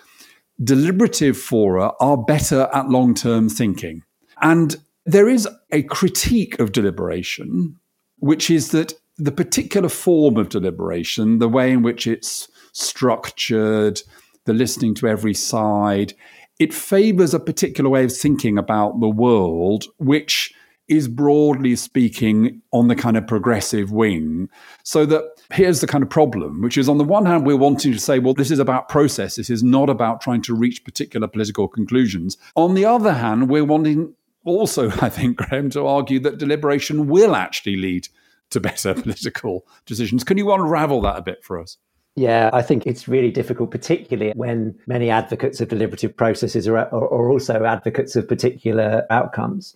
deliberative 0.63 1.37
fora 1.37 1.91
are 1.99 2.17
better 2.17 2.69
at 2.73 2.89
long 2.89 3.13
term 3.13 3.47
thinking. 3.47 4.01
And 4.41 4.75
there 5.05 5.29
is 5.29 5.47
a 5.71 5.83
critique 5.83 6.59
of 6.59 6.71
deliberation, 6.71 7.77
which 8.19 8.49
is 8.49 8.71
that 8.71 8.93
the 9.17 9.31
particular 9.31 9.89
form 9.89 10.37
of 10.37 10.49
deliberation, 10.49 11.39
the 11.39 11.47
way 11.47 11.71
in 11.71 11.83
which 11.83 12.07
it's 12.07 12.49
structured, 12.73 14.01
the 14.45 14.53
listening 14.53 14.93
to 14.95 15.07
every 15.07 15.33
side, 15.33 16.13
it 16.59 16.73
favors 16.73 17.33
a 17.33 17.39
particular 17.39 17.89
way 17.89 18.03
of 18.03 18.15
thinking 18.15 18.57
about 18.57 18.99
the 18.99 19.09
world, 19.09 19.85
which 19.97 20.53
is 20.87 21.07
broadly 21.07 21.75
speaking 21.75 22.61
on 22.71 22.87
the 22.87 22.95
kind 22.95 23.17
of 23.17 23.25
progressive 23.25 23.91
wing. 23.91 24.47
So 24.83 25.05
that 25.07 25.23
here's 25.51 25.81
the 25.81 25.87
kind 25.87 26.03
of 26.03 26.09
problem, 26.09 26.61
which 26.61 26.77
is 26.77 26.87
on 26.87 26.97
the 26.97 27.03
one 27.03 27.25
hand, 27.25 27.45
we're 27.45 27.57
wanting 27.57 27.91
to 27.91 27.99
say, 27.99 28.19
well, 28.19 28.35
this 28.35 28.51
is 28.51 28.59
about 28.59 28.87
process. 28.87 29.35
This 29.35 29.49
is 29.49 29.63
not 29.63 29.89
about 29.89 30.21
trying 30.21 30.43
to 30.43 30.55
reach 30.55 30.83
particular 30.83 31.27
political 31.27 31.67
conclusions. 31.67 32.37
On 32.55 32.75
the 32.75 32.85
other 32.85 33.13
hand, 33.13 33.49
we're 33.49 33.65
wanting 33.65 34.13
also, 34.45 34.89
I 35.01 35.09
think, 35.09 35.37
Graham, 35.37 35.69
to 35.71 35.85
argue 35.85 36.19
that 36.21 36.37
deliberation 36.37 37.07
will 37.07 37.35
actually 37.35 37.75
lead 37.75 38.07
to 38.51 38.59
better 38.59 38.93
political 39.01 39.67
decisions. 39.85 40.23
Can 40.23 40.37
you 40.37 40.51
unravel 40.53 41.01
that 41.01 41.17
a 41.17 41.21
bit 41.21 41.43
for 41.43 41.59
us? 41.59 41.77
Yeah, 42.17 42.49
I 42.53 42.61
think 42.61 42.87
it's 42.87 43.09
really 43.09 43.31
difficult, 43.31 43.71
particularly 43.71 44.31
when 44.35 44.79
many 44.87 45.09
advocates 45.09 45.59
of 45.59 45.67
deliberative 45.67 46.15
processes 46.15 46.65
are, 46.65 46.77
are, 46.77 47.29
also 47.29 47.65
advocates 47.65 48.15
of 48.15 48.29
particular 48.29 49.05
outcomes. 49.09 49.75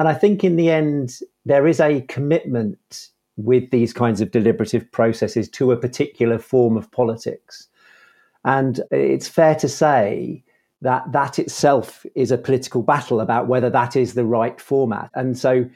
And 0.00 0.08
I 0.08 0.14
think 0.14 0.42
in 0.42 0.56
the 0.56 0.68
end, 0.68 1.20
there 1.44 1.68
is 1.68 1.78
a 1.78 2.00
commitment 2.02 3.10
with 3.36 3.70
these 3.70 3.92
kinds 3.92 4.20
of 4.20 4.32
deliberative 4.32 4.90
processes 4.90 5.48
to 5.50 5.70
a 5.70 5.76
particular 5.76 6.38
form 6.38 6.76
of 6.76 6.90
politics. 6.90 7.68
And 8.44 8.80
it's 8.90 9.28
fair 9.28 9.54
to 9.56 9.68
say 9.68 10.42
that 10.82 11.10
that 11.12 11.38
itself 11.38 12.04
is 12.14 12.30
a 12.30 12.38
political 12.38 12.82
battle 12.82 13.20
about 13.20 13.48
whether 13.48 13.70
that 13.70 13.96
is 13.96 14.14
the 14.14 14.24
right 14.24 14.60
format. 14.60 15.10
And 15.14 15.38
so 15.38 15.68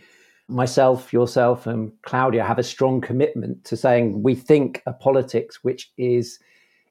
myself, 0.48 1.12
yourself, 1.12 1.66
and 1.66 1.92
Claudia 2.02 2.44
have 2.44 2.58
a 2.58 2.62
strong 2.62 3.00
commitment 3.00 3.64
to 3.64 3.76
saying 3.76 4.22
we 4.22 4.34
think 4.34 4.82
a 4.86 4.92
politics 4.92 5.62
which 5.62 5.90
is 5.96 6.38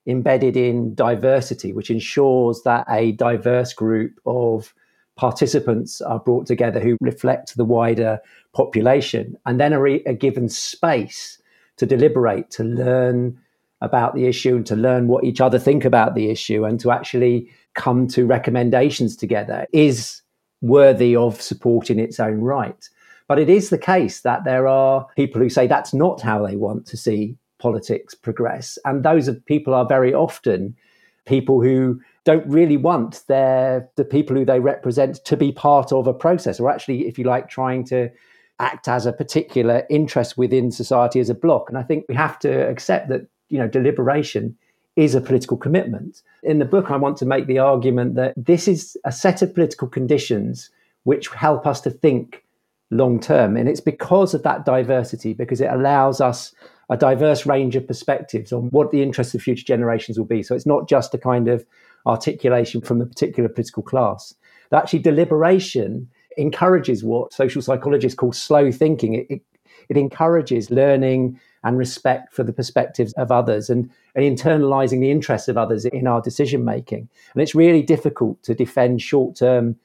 embedded 0.07 0.57
in 0.57 0.95
diversity, 0.95 1.73
which 1.73 1.91
ensures 1.91 2.63
that 2.63 2.85
a 2.89 3.11
diverse 3.13 3.73
group 3.73 4.13
of 4.25 4.73
participants 5.15 6.01
are 6.01 6.19
brought 6.19 6.47
together 6.47 6.79
who 6.79 6.97
reflect 7.01 7.57
the 7.57 7.65
wider 7.65 8.19
population 8.53 9.37
and 9.45 9.59
then 9.59 9.73
are, 9.73 9.85
are 9.85 10.13
given 10.13 10.47
space 10.47 11.39
to 11.75 11.85
deliberate, 11.85 12.49
to 12.49 12.63
learn 12.63 13.37
about 13.81 14.13
the 14.13 14.25
issue 14.25 14.55
and 14.55 14.65
to 14.65 14.75
learn 14.75 15.07
what 15.07 15.23
each 15.23 15.41
other 15.41 15.57
think 15.57 15.85
about 15.85 16.15
the 16.15 16.29
issue 16.29 16.65
and 16.65 16.79
to 16.79 16.91
actually 16.91 17.49
come 17.75 18.07
to 18.07 18.25
recommendations 18.25 19.15
together 19.15 19.65
is 19.71 20.21
worthy 20.61 21.15
of 21.15 21.41
support 21.41 21.89
in 21.89 21.99
its 21.99 22.19
own 22.19 22.41
right. 22.41 22.89
But 23.27 23.39
it 23.39 23.49
is 23.49 23.69
the 23.69 23.77
case 23.77 24.21
that 24.21 24.43
there 24.43 24.67
are 24.67 25.07
people 25.15 25.39
who 25.39 25.49
say 25.49 25.67
that's 25.67 25.93
not 25.93 26.21
how 26.21 26.45
they 26.45 26.55
want 26.55 26.85
to 26.87 26.97
see 26.97 27.37
politics 27.59 28.15
progress. 28.15 28.77
And 28.85 29.03
those 29.03 29.29
people 29.45 29.73
are 29.73 29.85
very 29.85 30.13
often 30.13 30.75
people 31.25 31.61
who 31.61 32.01
don't 32.25 32.45
really 32.47 32.77
want 32.77 33.23
their 33.27 33.89
the 33.95 34.03
people 34.03 34.35
who 34.35 34.43
they 34.43 34.59
represent 34.59 35.23
to 35.25 35.37
be 35.37 35.51
part 35.51 35.93
of 35.93 36.07
a 36.07 36.13
process 36.13 36.59
or 36.59 36.69
actually 36.69 37.07
if 37.07 37.17
you 37.17 37.23
like 37.23 37.49
trying 37.49 37.83
to 37.83 38.09
act 38.59 38.87
as 38.87 39.05
a 39.05 39.13
particular 39.13 39.85
interest 39.89 40.37
within 40.37 40.71
society 40.71 41.19
as 41.19 41.29
a 41.29 41.35
bloc 41.35 41.69
and 41.69 41.77
i 41.77 41.83
think 41.83 42.03
we 42.09 42.15
have 42.15 42.37
to 42.39 42.67
accept 42.67 43.09
that 43.09 43.27
you 43.49 43.57
know 43.57 43.67
deliberation 43.67 44.55
is 44.95 45.15
a 45.15 45.21
political 45.21 45.57
commitment 45.57 46.21
in 46.43 46.59
the 46.59 46.65
book 46.65 46.91
i 46.91 46.95
want 46.97 47.17
to 47.17 47.25
make 47.25 47.47
the 47.47 47.59
argument 47.59 48.15
that 48.15 48.33
this 48.37 48.67
is 48.67 48.97
a 49.05 49.11
set 49.11 49.41
of 49.41 49.53
political 49.53 49.87
conditions 49.87 50.69
which 51.03 51.27
help 51.29 51.65
us 51.65 51.81
to 51.81 51.89
think 51.89 52.43
long 52.91 53.19
term 53.19 53.55
and 53.55 53.69
it's 53.69 53.81
because 53.81 54.33
of 54.33 54.43
that 54.43 54.65
diversity 54.65 55.33
because 55.33 55.61
it 55.61 55.69
allows 55.71 56.19
us 56.19 56.53
a 56.91 56.97
diverse 56.97 57.45
range 57.45 57.75
of 57.75 57.85
perspectives 57.85 58.51
on 58.51 58.63
what 58.69 58.89
the 58.91 59.03
interests 59.03 59.35
of 59.35 59.41
future 59.41 59.65
generations 59.65 60.17
will 60.17 60.25
be 60.25 60.41
so 60.41 60.55
it's 60.55 60.65
not 60.65 60.89
just 60.89 61.13
a 61.13 61.17
kind 61.17 61.47
of 61.47 61.63
articulation 62.05 62.81
from 62.81 62.99
the 62.99 63.05
particular 63.05 63.49
political 63.49 63.83
class. 63.83 64.33
That 64.71 64.83
actually 64.83 64.99
deliberation 64.99 66.09
encourages 66.37 67.03
what 67.03 67.33
social 67.33 67.61
psychologists 67.61 68.17
call 68.17 68.33
slow 68.33 68.71
thinking. 68.71 69.15
It, 69.15 69.27
it, 69.29 69.41
it 69.89 69.97
encourages 69.97 70.69
learning 70.69 71.39
and 71.63 71.77
respect 71.77 72.33
for 72.33 72.43
the 72.43 72.53
perspectives 72.53 73.13
of 73.13 73.31
others 73.31 73.69
and, 73.69 73.89
and 74.15 74.23
internalizing 74.23 75.01
the 75.01 75.11
interests 75.11 75.47
of 75.47 75.57
others 75.57 75.85
in 75.85 76.07
our 76.07 76.21
decision 76.21 76.63
making. 76.63 77.09
And 77.33 77.41
it's 77.41 77.55
really 77.55 77.81
difficult 77.81 78.41
to 78.43 78.55
defend 78.55 79.01
short 79.01 79.35
term 79.35 79.75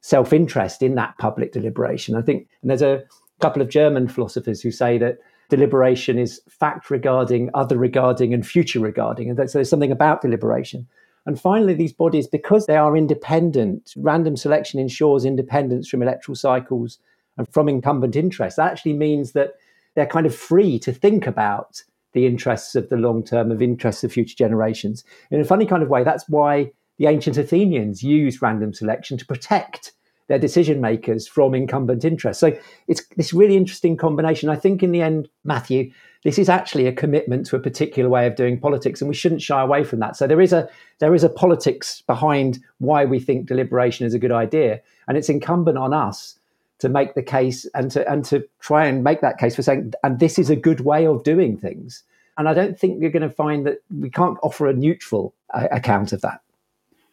self 0.00 0.32
interest 0.32 0.82
in 0.82 0.94
that 0.96 1.16
public 1.18 1.52
deliberation. 1.52 2.14
I 2.14 2.22
think, 2.22 2.48
and 2.62 2.70
there's 2.70 2.82
a 2.82 3.02
couple 3.40 3.62
of 3.62 3.70
German 3.70 4.08
philosophers 4.08 4.60
who 4.60 4.70
say 4.70 4.98
that 4.98 5.18
deliberation 5.48 6.18
is 6.18 6.40
fact 6.48 6.90
regarding, 6.90 7.50
other 7.54 7.76
regarding, 7.76 8.34
and 8.34 8.46
future 8.46 8.80
regarding. 8.80 9.30
And 9.30 9.50
so 9.50 9.58
there's 9.58 9.70
something 9.70 9.92
about 9.92 10.22
deliberation 10.22 10.86
and 11.26 11.40
finally, 11.40 11.74
these 11.74 11.92
bodies, 11.92 12.26
because 12.26 12.66
they 12.66 12.76
are 12.76 12.96
independent, 12.96 13.94
random 13.96 14.36
selection 14.36 14.78
ensures 14.78 15.24
independence 15.24 15.88
from 15.88 16.02
electoral 16.02 16.36
cycles 16.36 16.98
and 17.38 17.48
from 17.52 17.68
incumbent 17.68 18.14
interests. 18.14 18.56
That 18.56 18.70
actually 18.70 18.92
means 18.92 19.32
that 19.32 19.54
they're 19.94 20.06
kind 20.06 20.26
of 20.26 20.34
free 20.34 20.78
to 20.80 20.92
think 20.92 21.26
about 21.26 21.82
the 22.12 22.26
interests 22.26 22.74
of 22.74 22.88
the 22.88 22.96
long 22.96 23.22
term, 23.22 23.50
of 23.50 23.60
interests 23.60 24.04
of 24.04 24.12
future 24.12 24.36
generations. 24.36 25.04
In 25.30 25.40
a 25.40 25.44
funny 25.44 25.66
kind 25.66 25.82
of 25.82 25.90
way, 25.90 26.04
that's 26.04 26.28
why 26.28 26.70
the 26.98 27.06
ancient 27.06 27.36
Athenians 27.36 28.02
used 28.02 28.40
random 28.40 28.72
selection 28.72 29.18
to 29.18 29.26
protect 29.26 29.92
their 30.28 30.38
decision 30.38 30.80
makers 30.80 31.28
from 31.28 31.54
incumbent 31.54 32.04
interests. 32.04 32.40
So 32.40 32.56
it's 32.88 33.06
this 33.16 33.34
really 33.34 33.56
interesting 33.56 33.96
combination. 33.96 34.48
I 34.48 34.56
think 34.56 34.82
in 34.82 34.92
the 34.92 35.02
end, 35.02 35.28
Matthew, 35.44 35.90
this 36.22 36.38
is 36.38 36.48
actually 36.48 36.86
a 36.86 36.92
commitment 36.92 37.44
to 37.46 37.56
a 37.56 37.60
particular 37.60 38.08
way 38.08 38.26
of 38.26 38.36
doing 38.36 38.58
politics, 38.58 39.02
and 39.02 39.08
we 39.08 39.14
shouldn't 39.14 39.42
shy 39.42 39.60
away 39.60 39.84
from 39.84 39.98
that. 40.00 40.16
So 40.16 40.26
there 40.26 40.40
is 40.40 40.52
a 40.52 40.68
there 40.98 41.14
is 41.14 41.24
a 41.24 41.28
politics 41.28 42.02
behind 42.06 42.58
why 42.78 43.04
we 43.04 43.20
think 43.20 43.46
deliberation 43.46 44.06
is 44.06 44.14
a 44.14 44.18
good 44.18 44.32
idea, 44.32 44.80
and 45.06 45.18
it's 45.18 45.28
incumbent 45.28 45.76
on 45.76 45.92
us 45.92 46.38
to 46.78 46.88
make 46.88 47.14
the 47.14 47.22
case 47.22 47.66
and 47.74 47.90
to 47.92 48.10
and 48.10 48.24
to 48.26 48.46
try 48.60 48.86
and 48.86 49.04
make 49.04 49.20
that 49.20 49.38
case 49.38 49.56
for 49.56 49.62
saying, 49.62 49.92
and 50.02 50.18
this 50.18 50.38
is 50.38 50.50
a 50.50 50.56
good 50.56 50.80
way 50.80 51.06
of 51.06 51.22
doing 51.22 51.56
things. 51.56 52.02
And 52.36 52.48
I 52.48 52.54
don't 52.54 52.78
think 52.78 53.00
you're 53.00 53.10
going 53.10 53.22
to 53.22 53.30
find 53.30 53.66
that 53.66 53.78
we 53.96 54.10
can't 54.10 54.38
offer 54.42 54.66
a 54.66 54.72
neutral 54.72 55.34
uh, 55.52 55.68
account 55.70 56.12
of 56.12 56.20
that. 56.22 56.40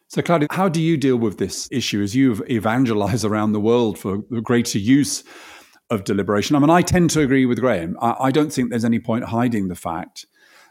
So, 0.08 0.20
Claudia, 0.20 0.48
how 0.50 0.68
do 0.68 0.80
you 0.80 0.96
deal 0.96 1.16
with 1.16 1.38
this 1.38 1.68
issue 1.70 2.02
as 2.02 2.14
you 2.14 2.44
evangelize 2.50 3.24
around 3.24 3.52
the 3.52 3.60
world 3.60 3.98
for 3.98 4.22
the 4.30 4.42
greater 4.42 4.78
use 4.78 5.24
of 5.90 6.04
deliberation? 6.04 6.54
I 6.54 6.58
mean, 6.58 6.70
I 6.70 6.82
tend 6.82 7.10
to 7.10 7.20
agree 7.20 7.46
with 7.46 7.60
Graham. 7.60 7.96
I, 8.00 8.16
I 8.20 8.30
don't 8.30 8.52
think 8.52 8.68
there's 8.68 8.84
any 8.84 8.98
point 8.98 9.24
hiding 9.24 9.68
the 9.68 9.74
fact 9.74 10.26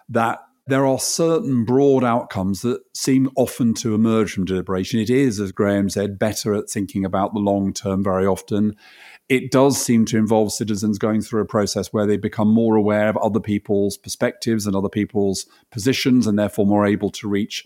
that 0.10 0.41
there 0.67 0.86
are 0.86 1.00
certain 1.00 1.65
broad 1.65 2.04
outcomes 2.04 2.62
that 2.62 2.82
seem 2.93 3.30
often 3.36 3.74
to 3.76 3.95
emerge 3.95 4.34
from 4.34 4.45
deliberation. 4.45 5.00
It 5.00 5.10
is, 5.10 5.39
as 5.39 5.52
Graham 5.52 5.89
said, 5.89 6.19
better 6.19 6.54
at 6.54 6.69
thinking 6.69 7.04
about 7.04 7.34
the 7.34 7.39
long 7.39 7.74
term 7.74 8.04
very 8.04 8.26
often. 8.26 8.76
It 9.28 9.52
does 9.52 9.82
seem 9.82 10.06
to 10.06 10.17
involve 10.17 10.52
citizens 10.52 10.97
going 10.97 11.21
through 11.21 11.41
a 11.41 11.45
process 11.45 11.91
where 11.91 12.06
they 12.06 12.17
become 12.17 12.50
more 12.50 12.76
aware 12.76 13.10
of 13.10 13.17
other 13.17 13.39
people's 13.39 13.97
perspectives 13.97 14.67
and 14.67 14.76
other 14.76 14.89
people's 14.89 15.45
positions 15.71 16.28
and 16.28 16.38
therefore 16.38 16.65
more 16.65 16.86
able 16.86 17.10
to 17.12 17.28
reach 17.28 17.65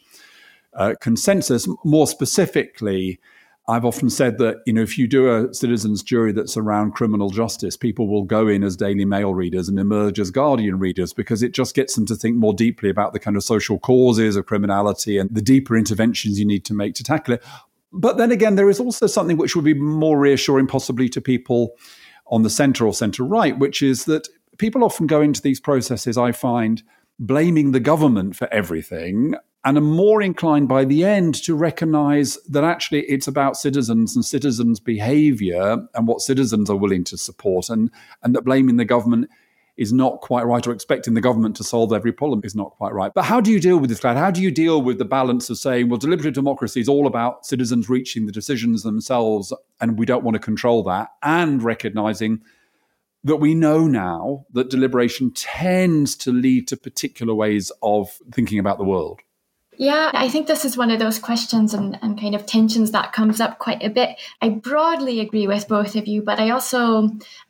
uh, 0.74 0.94
consensus. 1.02 1.68
More 1.84 2.08
specifically, 2.08 3.20
I've 3.68 3.86
often 3.86 4.12
said 4.12 4.38
that 4.38 4.58
you 4.66 4.74
know 4.74 4.82
if 4.82 4.98
you 4.98 5.08
do 5.08 5.34
a 5.34 5.54
citizens 5.54 6.04
jury 6.04 6.32
that's 6.32 6.56
around 6.56 6.92
criminal 6.92 7.30
justice, 7.30 7.76
people 7.76 8.08
will 8.08 8.24
go 8.24 8.48
in 8.48 8.64
as 8.64 8.76
Daily 8.76 9.06
Mail 9.06 9.34
readers 9.34 9.68
and 9.68 9.80
emerge 9.80 10.20
as 10.20 10.30
Guardian 10.30 10.78
readers 10.78 11.14
because 11.14 11.42
it 11.42 11.52
just 11.52 11.74
gets 11.74 11.96
them 11.96 12.06
to 12.06 12.16
think 12.16 12.36
more 12.36 12.54
deeply 12.54 12.90
about 12.90 13.14
the 13.14 13.20
kind 13.20 13.36
of 13.36 13.44
social 13.44 13.80
causes 13.80 14.36
of 14.36 14.46
criminality 14.46 15.18
and 15.18 15.34
the 15.34 15.42
deeper 15.42 15.76
interventions 15.76 16.40
you 16.40 16.46
need 16.46 16.64
to 16.66 16.76
make 16.76 16.94
to 16.96 17.04
tackle 17.04 17.36
it. 17.36 17.44
But 17.92 18.18
then 18.18 18.32
again, 18.32 18.56
there 18.56 18.70
is 18.70 18.80
also 18.80 19.08
something 19.08 19.38
which 19.38 19.56
would 19.56 19.66
be 19.66 19.74
more 19.74 20.20
reassuring, 20.20 20.68
possibly 20.68 21.10
to 21.10 21.22
people 21.22 21.76
on 22.28 22.44
the 22.44 22.50
centre 22.50 22.86
or 22.86 22.94
centre 22.94 23.24
right, 23.24 23.58
which 23.58 23.82
is 23.82 24.06
that 24.06 24.28
people 24.58 24.84
often 24.84 25.08
go 25.08 25.22
into 25.22 25.42
these 25.42 25.60
processes. 25.60 26.18
I 26.18 26.34
find 26.34 26.84
blaming 27.18 27.72
the 27.72 27.80
government 27.80 28.36
for 28.36 28.52
everything 28.54 29.36
and 29.66 29.80
are 29.80 29.82
more 29.82 30.22
inclined 30.22 30.68
by 30.68 30.86
the 30.86 31.04
end 31.04 31.34
to 31.34 31.56
recognize 31.56 32.38
that 32.44 32.64
actually 32.64 33.02
it's 33.02 33.28
about 33.28 33.58
citizens 33.58 34.16
and 34.16 34.24
citizens' 34.24 34.80
behavior 34.80 35.78
and 35.96 36.08
what 36.08 36.22
citizens 36.22 36.70
are 36.70 36.76
willing 36.76 37.04
to 37.04 37.18
support, 37.18 37.70
and, 37.70 37.90
and 38.22 38.36
that 38.36 38.44
blaming 38.44 38.78
the 38.78 38.86
government 38.86 39.28
is 39.76 39.92
not 39.92 40.22
quite 40.22 40.46
right, 40.46 40.66
or 40.66 40.72
expecting 40.72 41.16
the 41.16 41.22
government 41.22 41.56
to 41.56 41.64
solve 41.64 41.92
every 41.92 42.14
problem 42.14 42.40
is 42.46 42.56
not 42.56 42.72
quite 42.78 42.94
right. 42.94 43.12
But 43.14 43.26
how 43.26 43.42
do 43.42 43.52
you 43.52 43.60
deal 43.60 43.78
with 43.78 43.90
this, 43.90 44.00
Glad? 44.00 44.16
How 44.16 44.32
do 44.32 44.42
you 44.42 44.52
deal 44.52 44.82
with 44.82 45.00
the 45.00 45.04
balance 45.06 45.50
of 45.50 45.58
saying, 45.58 45.90
well, 45.90 45.98
deliberative 45.98 46.34
democracy 46.34 46.80
is 46.80 46.88
all 46.88 47.08
about 47.08 47.46
citizens 47.46 47.90
reaching 47.90 48.26
the 48.26 48.32
decisions 48.32 48.84
themselves, 48.84 49.52
and 49.82 50.00
we 50.00 50.06
don't 50.06 50.24
want 50.24 50.36
to 50.36 50.40
control 50.40 50.84
that, 50.84 51.10
and 51.24 51.62
recognizing 51.62 52.42
that 53.24 53.38
we 53.38 53.56
know 53.56 53.88
now 53.88 54.46
that 54.54 54.70
deliberation 54.70 55.32
tends 55.32 56.16
to 56.16 56.32
lead 56.32 56.68
to 56.68 56.78
particular 56.78 57.34
ways 57.34 57.72
of 57.82 58.12
thinking 58.32 58.60
about 58.60 58.78
the 58.78 58.84
world? 58.86 59.20
Yeah, 59.78 60.12
I 60.14 60.30
think 60.30 60.48
this 60.48 60.64
is 60.64 60.78
one 60.78 60.92
of 60.92 61.00
those 61.00 61.20
questions 61.20 61.74
and, 61.74 62.00
and 62.02 62.20
kind 62.20 62.36
of 62.36 62.46
tensions 62.46 62.92
that 62.92 63.14
comes 63.14 63.42
up 63.42 63.60
quite 63.60 63.84
a 63.84 63.90
bit. 63.90 64.18
I 64.42 64.50
broadly 64.50 65.20
agree 65.20 65.48
with 65.48 65.68
both 65.68 65.96
of 65.96 66.08
you, 66.08 66.22
but 66.22 66.40
I 66.40 66.50
also 66.52 67.10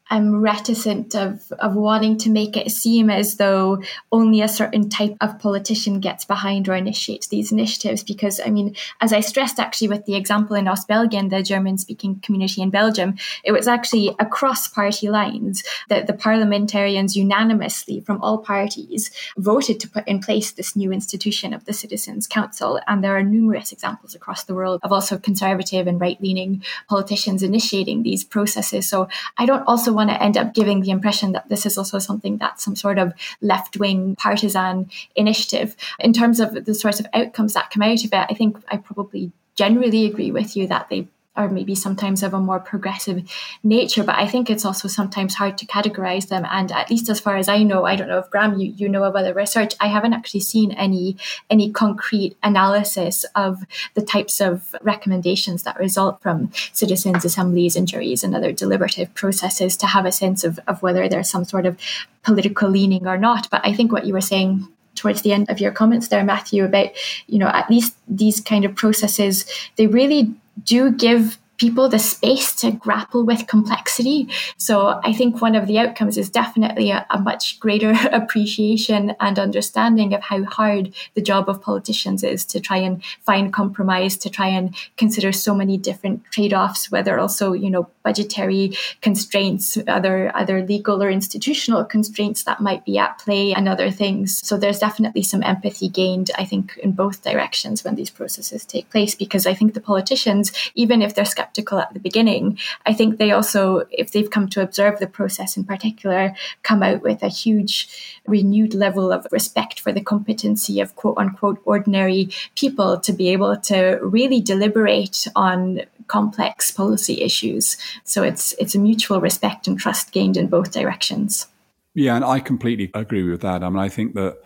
I'm 0.09 0.39
reticent 0.39 1.15
of, 1.15 1.51
of 1.59 1.75
wanting 1.75 2.17
to 2.19 2.29
make 2.29 2.55
it 2.55 2.71
seem 2.71 3.09
as 3.09 3.37
though 3.37 3.81
only 4.11 4.41
a 4.41 4.47
certain 4.47 4.89
type 4.89 5.17
of 5.19 5.39
politician 5.39 5.99
gets 5.99 6.25
behind 6.25 6.69
or 6.69 6.75
initiates 6.75 7.27
these 7.27 7.51
initiatives. 7.51 8.03
Because, 8.03 8.39
I 8.45 8.49
mean, 8.49 8.75
as 9.01 9.11
I 9.11 9.21
stressed 9.21 9.59
actually 9.59 9.87
with 9.87 10.05
the 10.05 10.15
example 10.15 10.55
in 10.55 10.65
Ostbelgien, 10.65 11.31
the 11.31 11.41
German 11.41 11.79
speaking 11.79 12.19
community 12.19 12.61
in 12.61 12.69
Belgium, 12.69 13.15
it 13.43 13.51
was 13.51 13.67
actually 13.67 14.15
across 14.19 14.67
party 14.67 15.09
lines 15.09 15.63
that 15.89 16.05
the 16.05 16.13
parliamentarians 16.13 17.15
unanimously 17.15 18.01
from 18.01 18.21
all 18.21 18.37
parties 18.37 19.09
voted 19.37 19.79
to 19.79 19.89
put 19.89 20.07
in 20.07 20.19
place 20.19 20.51
this 20.51 20.75
new 20.75 20.91
institution 20.91 21.53
of 21.53 21.65
the 21.65 21.73
Citizens' 21.73 22.27
Council. 22.27 22.79
And 22.87 23.03
there 23.03 23.17
are 23.17 23.23
numerous 23.23 23.71
examples 23.71 24.13
across 24.13 24.43
the 24.43 24.53
world 24.53 24.81
of 24.83 24.91
also 24.91 25.17
conservative 25.17 25.87
and 25.87 25.99
right 25.99 26.21
leaning 26.21 26.63
politicians 26.87 27.41
initiating 27.41 28.03
these 28.03 28.23
processes. 28.23 28.87
So 28.87 29.07
I 29.37 29.47
don't 29.47 29.63
also 29.67 29.94
want 29.95 30.09
to 30.09 30.21
end 30.21 30.37
up 30.37 30.53
giving 30.53 30.81
the 30.81 30.91
impression 30.91 31.31
that 31.31 31.49
this 31.49 31.65
is 31.65 31.77
also 31.77 31.99
something 31.99 32.37
that's 32.37 32.63
some 32.63 32.75
sort 32.75 32.97
of 32.97 33.13
left 33.41 33.77
wing 33.77 34.15
partisan 34.15 34.89
initiative. 35.15 35.75
In 35.99 36.13
terms 36.13 36.39
of 36.39 36.65
the 36.65 36.73
sorts 36.73 36.99
of 36.99 37.07
outcomes 37.13 37.53
that 37.53 37.71
come 37.71 37.83
out 37.83 38.03
of 38.03 38.13
it, 38.13 38.27
I 38.29 38.33
think 38.33 38.57
I 38.69 38.77
probably 38.77 39.31
generally 39.55 40.05
agree 40.05 40.31
with 40.31 40.55
you 40.55 40.67
that 40.67 40.89
they 40.89 41.07
are 41.35 41.49
maybe 41.49 41.75
sometimes 41.75 42.23
of 42.23 42.33
a 42.33 42.39
more 42.39 42.59
progressive 42.59 43.29
nature, 43.63 44.03
but 44.03 44.15
I 44.15 44.27
think 44.27 44.49
it's 44.49 44.65
also 44.65 44.87
sometimes 44.87 45.35
hard 45.35 45.57
to 45.57 45.65
categorize 45.65 46.29
them. 46.29 46.45
And 46.49 46.71
at 46.71 46.89
least 46.89 47.09
as 47.09 47.19
far 47.19 47.35
as 47.37 47.49
I 47.49 47.63
know, 47.63 47.85
I 47.85 47.95
don't 47.95 48.07
know 48.07 48.19
if 48.19 48.29
Graham, 48.29 48.59
you, 48.59 48.71
you 48.71 48.87
know 48.87 49.03
about 49.03 49.23
the 49.23 49.33
research, 49.33 49.73
I 49.79 49.87
haven't 49.87 50.13
actually 50.13 50.39
seen 50.41 50.71
any 50.71 51.17
any 51.49 51.71
concrete 51.71 52.37
analysis 52.43 53.25
of 53.35 53.65
the 53.93 54.01
types 54.01 54.39
of 54.39 54.75
recommendations 54.81 55.63
that 55.63 55.79
result 55.79 56.21
from 56.21 56.51
citizens' 56.71 57.25
assemblies 57.25 57.75
and 57.75 57.87
juries 57.87 58.23
and 58.23 58.35
other 58.35 58.51
deliberative 58.51 59.13
processes 59.13 59.75
to 59.77 59.87
have 59.87 60.05
a 60.05 60.11
sense 60.11 60.43
of, 60.43 60.59
of 60.67 60.81
whether 60.81 61.07
there's 61.09 61.29
some 61.29 61.45
sort 61.45 61.65
of 61.65 61.77
political 62.23 62.69
leaning 62.69 63.07
or 63.07 63.17
not. 63.17 63.49
But 63.49 63.61
I 63.63 63.73
think 63.73 63.91
what 63.91 64.05
you 64.05 64.13
were 64.13 64.21
saying 64.21 64.67
towards 64.95 65.21
the 65.21 65.33
end 65.33 65.49
of 65.49 65.59
your 65.59 65.71
comments 65.71 66.07
there, 66.07 66.23
Matthew, 66.23 66.63
about, 66.63 66.89
you 67.27 67.37
know, 67.37 67.47
at 67.47 67.69
least 67.69 67.95
these 68.07 68.39
kind 68.41 68.65
of 68.65 68.75
processes, 68.75 69.45
they 69.75 69.87
really 69.87 70.33
do 70.63 70.91
give 70.91 71.37
people 71.57 71.87
the 71.87 71.99
space 71.99 72.53
to 72.55 72.71
grapple 72.71 73.25
with 73.25 73.47
complexity. 73.47 74.27
So 74.57 74.99
I 75.03 75.13
think 75.13 75.41
one 75.41 75.55
of 75.55 75.67
the 75.67 75.79
outcomes 75.79 76.17
is 76.17 76.29
definitely 76.29 76.91
a, 76.91 77.05
a, 77.09 77.19
much 77.19 77.59
greater 77.59 77.93
appreciation 78.11 79.15
and 79.19 79.39
understanding 79.39 80.13
of 80.13 80.21
how 80.21 80.43
hard 80.43 80.93
the 81.13 81.21
job 81.21 81.49
of 81.49 81.61
politicians 81.61 82.23
is 82.23 82.45
to 82.45 82.59
try 82.59 82.77
and 82.77 83.03
find 83.21 83.53
compromise, 83.53 84.17
to 84.17 84.29
try 84.29 84.47
and 84.47 84.75
consider 84.97 85.31
so 85.31 85.55
many 85.55 85.77
different 85.77 86.23
trade-offs, 86.25 86.91
whether 86.91 87.17
also, 87.17 87.53
you 87.53 87.69
know, 87.69 87.89
budgetary 88.03 88.77
constraints, 89.01 89.77
other 89.87 90.35
other 90.35 90.63
legal 90.63 91.01
or 91.01 91.09
institutional 91.09 91.83
constraints 91.83 92.43
that 92.43 92.61
might 92.61 92.85
be 92.85 92.97
at 92.97 93.17
play 93.17 93.53
and 93.53 93.67
other 93.67 93.89
things. 93.89 94.45
So 94.45 94.57
there's 94.57 94.79
definitely 94.79 95.23
some 95.23 95.41
empathy 95.41 95.89
gained, 95.89 96.29
I 96.37 96.45
think, 96.45 96.77
in 96.77 96.91
both 96.91 97.23
directions 97.23 97.83
when 97.83 97.95
these 97.95 98.09
processes 98.09 98.65
take 98.65 98.89
place, 98.89 99.15
because 99.15 99.47
I 99.47 99.53
think 99.53 99.73
the 99.73 99.81
politicians, 99.81 100.51
even 100.75 101.01
if 101.01 101.15
they're 101.15 101.25
skeptical 101.25 101.44
at 101.57 101.93
the 101.93 101.99
beginning, 101.99 102.57
I 102.85 102.93
think 102.93 103.17
they 103.17 103.31
also, 103.31 103.85
if 103.91 104.11
they've 104.11 104.29
come 104.29 104.47
to 104.49 104.61
observe 104.61 104.99
the 104.99 105.07
process 105.07 105.57
in 105.57 105.63
particular, 105.63 106.35
come 106.63 106.83
out 106.83 107.01
with 107.01 107.23
a 107.23 107.27
huge 107.27 108.19
renewed 108.27 108.73
level 108.73 109.11
of 109.11 109.27
respect 109.31 109.79
for 109.79 109.91
the 109.91 110.01
competency 110.01 110.79
of 110.79 110.95
quote 110.95 111.17
unquote 111.17 111.61
ordinary 111.65 112.29
people 112.55 112.99
to 112.99 113.13
be 113.13 113.29
able 113.29 113.57
to 113.57 113.99
really 114.01 114.41
deliberate 114.41 115.27
on 115.35 115.81
complex 116.07 116.71
policy 116.71 117.21
issues. 117.21 117.77
So 118.03 118.23
it's 118.23 118.53
it's 118.59 118.75
a 118.75 118.79
mutual 118.79 119.21
respect 119.21 119.67
and 119.67 119.79
trust 119.79 120.11
gained 120.11 120.37
in 120.37 120.47
both 120.47 120.71
directions. 120.71 121.47
Yeah, 121.93 122.15
and 122.15 122.25
I 122.25 122.39
completely 122.39 122.91
agree 122.93 123.23
with 123.23 123.41
that. 123.41 123.63
I 123.63 123.69
mean, 123.69 123.79
I 123.79 123.89
think 123.89 124.15
that 124.15 124.37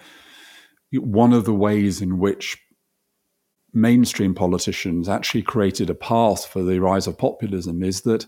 one 0.94 1.34
of 1.34 1.46
the 1.46 1.54
ways 1.54 2.02
in 2.02 2.20
which 2.20 2.58
mainstream 3.74 4.34
politicians 4.34 5.08
actually 5.08 5.44
created 5.44 5.90
a 5.90 5.96
path 5.96 6.46
for 6.46 6.64
the 6.64 6.80
rise 6.80 7.08
of 7.08 7.18
populism 7.18 7.84
is 7.84 8.02
that 8.02 8.26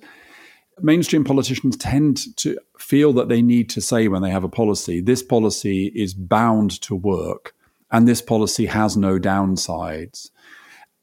mainstream 0.81 1.23
politicians 1.23 1.77
tend 1.77 2.35
to 2.37 2.57
feel 2.77 3.13
that 3.13 3.29
they 3.29 3.41
need 3.41 3.69
to 3.69 3.81
say 3.81 4.07
when 4.07 4.21
they 4.21 4.31
have 4.31 4.43
a 4.43 4.49
policy, 4.49 5.01
this 5.01 5.23
policy 5.23 5.91
is 5.95 6.13
bound 6.13 6.81
to 6.81 6.95
work 6.95 7.53
and 7.91 8.07
this 8.07 8.21
policy 8.21 8.65
has 8.67 8.95
no 8.95 9.19
downsides. 9.19 10.29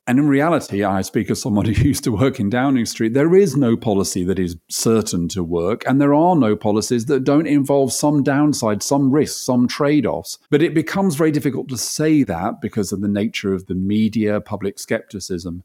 And 0.08 0.18
in 0.18 0.26
reality, 0.26 0.82
I 0.84 1.02
speak 1.02 1.30
as 1.30 1.42
someone 1.42 1.66
who 1.66 1.72
used 1.72 2.02
to 2.04 2.12
work 2.12 2.40
in 2.40 2.48
Downing 2.48 2.86
Street, 2.86 3.12
there 3.12 3.34
is 3.34 3.58
no 3.58 3.76
policy 3.76 4.24
that 4.24 4.38
is 4.38 4.56
certain 4.70 5.28
to 5.28 5.44
work, 5.44 5.86
and 5.86 6.00
there 6.00 6.14
are 6.14 6.34
no 6.34 6.56
policies 6.56 7.04
that 7.06 7.24
don't 7.24 7.46
involve 7.46 7.92
some 7.92 8.22
downside, 8.22 8.82
some 8.82 9.10
risks, 9.10 9.38
some 9.38 9.68
trade 9.68 10.06
offs. 10.06 10.38
But 10.48 10.62
it 10.62 10.72
becomes 10.72 11.14
very 11.14 11.30
difficult 11.30 11.68
to 11.68 11.76
say 11.76 12.22
that 12.22 12.62
because 12.62 12.90
of 12.90 13.02
the 13.02 13.08
nature 13.08 13.52
of 13.52 13.66
the 13.66 13.74
media, 13.74 14.40
public 14.40 14.78
skepticism. 14.78 15.62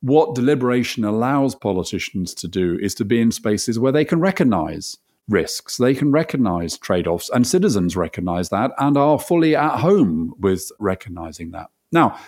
What 0.00 0.34
deliberation 0.34 1.04
allows 1.04 1.54
politicians 1.54 2.34
to 2.34 2.48
do 2.48 2.78
is 2.82 2.96
to 2.96 3.04
be 3.04 3.20
in 3.20 3.30
spaces 3.30 3.78
where 3.78 3.92
they 3.92 4.04
can 4.04 4.18
recognize 4.18 4.96
risks. 5.28 5.76
They 5.76 5.94
can 5.94 6.10
recognize 6.10 6.78
trade 6.78 7.06
offs, 7.06 7.30
and 7.30 7.46
citizens 7.46 7.96
recognize 7.96 8.48
that 8.48 8.72
and 8.76 8.96
are 8.96 9.20
fully 9.20 9.54
at 9.54 9.78
home 9.78 10.34
with 10.40 10.72
recognizing 10.80 11.52
that. 11.52 11.68
Now, 11.92 12.18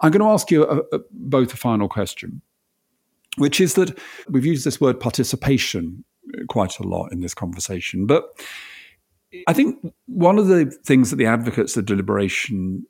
I'm 0.00 0.10
going 0.10 0.20
to 0.20 0.32
ask 0.32 0.50
you 0.50 0.64
a, 0.64 0.78
a, 0.96 1.00
both 1.10 1.52
a 1.52 1.56
final 1.56 1.88
question, 1.88 2.42
which 3.36 3.60
is 3.60 3.74
that 3.74 3.98
we've 4.28 4.46
used 4.46 4.64
this 4.64 4.80
word 4.80 5.00
participation 5.00 6.04
quite 6.48 6.78
a 6.78 6.82
lot 6.82 7.12
in 7.12 7.20
this 7.20 7.34
conversation, 7.34 8.06
but 8.06 8.24
I 9.46 9.52
think 9.52 9.76
one 10.06 10.38
of 10.38 10.46
the 10.46 10.66
things 10.84 11.10
that 11.10 11.16
the 11.16 11.26
advocates 11.26 11.76
of 11.76 11.86
deliberation 11.86 12.86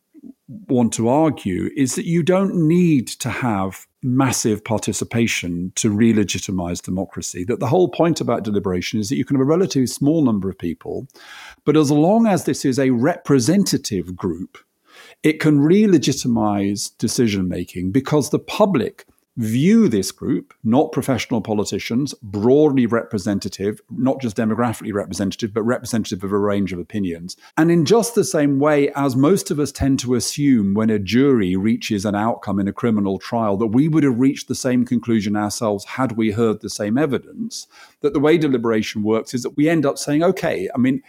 want 0.68 0.92
to 0.92 1.08
argue 1.08 1.70
is 1.76 1.94
that 1.94 2.06
you 2.06 2.22
don't 2.22 2.54
need 2.54 3.08
to 3.08 3.30
have 3.30 3.86
massive 4.02 4.62
participation 4.62 5.72
to 5.74 5.90
re-legitimize 5.90 6.80
democracy 6.80 7.44
that 7.44 7.60
the 7.60 7.66
whole 7.66 7.88
point 7.88 8.20
about 8.20 8.42
deliberation 8.42 9.00
is 9.00 9.08
that 9.08 9.16
you 9.16 9.24
can 9.24 9.36
have 9.36 9.42
a 9.42 9.44
relatively 9.46 9.86
small 9.86 10.22
number 10.22 10.50
of 10.50 10.58
people 10.58 11.06
but 11.64 11.76
as 11.76 11.90
long 11.90 12.26
as 12.26 12.44
this 12.44 12.64
is 12.64 12.78
a 12.78 12.90
representative 12.90 14.14
group 14.14 14.58
it 15.24 15.40
can 15.40 15.58
re 15.58 15.88
legitimize 15.88 16.90
decision 16.90 17.48
making 17.48 17.90
because 17.90 18.30
the 18.30 18.38
public 18.38 19.06
view 19.36 19.88
this 19.88 20.12
group, 20.12 20.54
not 20.62 20.92
professional 20.92 21.40
politicians, 21.40 22.14
broadly 22.22 22.86
representative, 22.86 23.80
not 23.90 24.20
just 24.20 24.36
demographically 24.36 24.92
representative, 24.92 25.52
but 25.52 25.62
representative 25.62 26.22
of 26.22 26.30
a 26.30 26.38
range 26.38 26.72
of 26.72 26.78
opinions. 26.78 27.36
And 27.56 27.68
in 27.68 27.84
just 27.84 28.14
the 28.14 28.22
same 28.22 28.60
way 28.60 28.90
as 28.94 29.16
most 29.16 29.50
of 29.50 29.58
us 29.58 29.72
tend 29.72 29.98
to 30.00 30.14
assume 30.14 30.74
when 30.74 30.88
a 30.88 31.00
jury 31.00 31.56
reaches 31.56 32.04
an 32.04 32.14
outcome 32.14 32.60
in 32.60 32.68
a 32.68 32.72
criminal 32.72 33.18
trial 33.18 33.56
that 33.56 33.68
we 33.68 33.88
would 33.88 34.04
have 34.04 34.20
reached 34.20 34.46
the 34.46 34.54
same 34.54 34.84
conclusion 34.84 35.34
ourselves 35.34 35.84
had 35.84 36.12
we 36.12 36.30
heard 36.30 36.60
the 36.60 36.70
same 36.70 36.96
evidence, 36.96 37.66
that 38.02 38.12
the 38.12 38.20
way 38.20 38.38
deliberation 38.38 39.02
works 39.02 39.34
is 39.34 39.42
that 39.42 39.56
we 39.56 39.68
end 39.68 39.84
up 39.84 39.98
saying, 39.98 40.22
okay, 40.22 40.68
I 40.72 40.78
mean, 40.78 41.02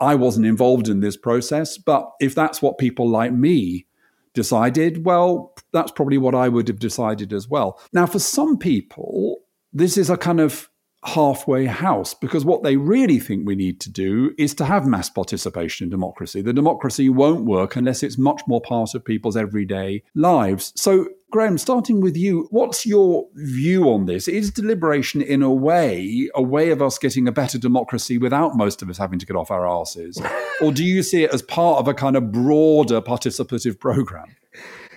I 0.00 0.14
wasn't 0.14 0.46
involved 0.46 0.88
in 0.88 1.00
this 1.00 1.16
process, 1.16 1.76
but 1.78 2.10
if 2.20 2.34
that's 2.34 2.62
what 2.62 2.78
people 2.78 3.08
like 3.08 3.32
me 3.32 3.86
decided, 4.32 5.04
well, 5.04 5.54
that's 5.72 5.92
probably 5.92 6.18
what 6.18 6.34
I 6.34 6.48
would 6.48 6.68
have 6.68 6.78
decided 6.78 7.32
as 7.32 7.48
well. 7.48 7.80
Now, 7.92 8.06
for 8.06 8.18
some 8.18 8.58
people, 8.58 9.40
this 9.72 9.96
is 9.96 10.10
a 10.10 10.16
kind 10.16 10.40
of 10.40 10.68
halfway 11.04 11.64
house 11.64 12.12
because 12.12 12.44
what 12.44 12.62
they 12.62 12.76
really 12.76 13.18
think 13.18 13.46
we 13.46 13.56
need 13.56 13.80
to 13.80 13.90
do 13.90 14.34
is 14.36 14.54
to 14.54 14.64
have 14.64 14.86
mass 14.86 15.08
participation 15.08 15.84
in 15.86 15.90
democracy. 15.90 16.42
The 16.42 16.52
democracy 16.52 17.08
won't 17.08 17.46
work 17.46 17.76
unless 17.76 18.02
it's 18.02 18.18
much 18.18 18.42
more 18.46 18.60
part 18.60 18.94
of 18.94 19.04
people's 19.04 19.36
everyday 19.36 20.02
lives. 20.14 20.72
So, 20.76 21.08
Graham, 21.30 21.58
starting 21.58 22.00
with 22.00 22.16
you, 22.16 22.48
what's 22.50 22.84
your 22.84 23.28
view 23.34 23.84
on 23.84 24.06
this? 24.06 24.26
Is 24.26 24.50
deliberation, 24.50 25.22
in 25.22 25.42
a 25.42 25.50
way, 25.50 26.28
a 26.34 26.42
way 26.42 26.70
of 26.70 26.82
us 26.82 26.98
getting 26.98 27.28
a 27.28 27.32
better 27.32 27.56
democracy 27.56 28.18
without 28.18 28.56
most 28.56 28.82
of 28.82 28.90
us 28.90 28.98
having 28.98 29.20
to 29.20 29.26
get 29.26 29.36
off 29.36 29.50
our 29.50 29.68
asses? 29.68 30.20
or 30.60 30.72
do 30.72 30.84
you 30.84 31.04
see 31.04 31.22
it 31.22 31.32
as 31.32 31.40
part 31.40 31.78
of 31.78 31.86
a 31.86 31.94
kind 31.94 32.16
of 32.16 32.32
broader 32.32 33.00
participative 33.00 33.78
program? 33.78 34.26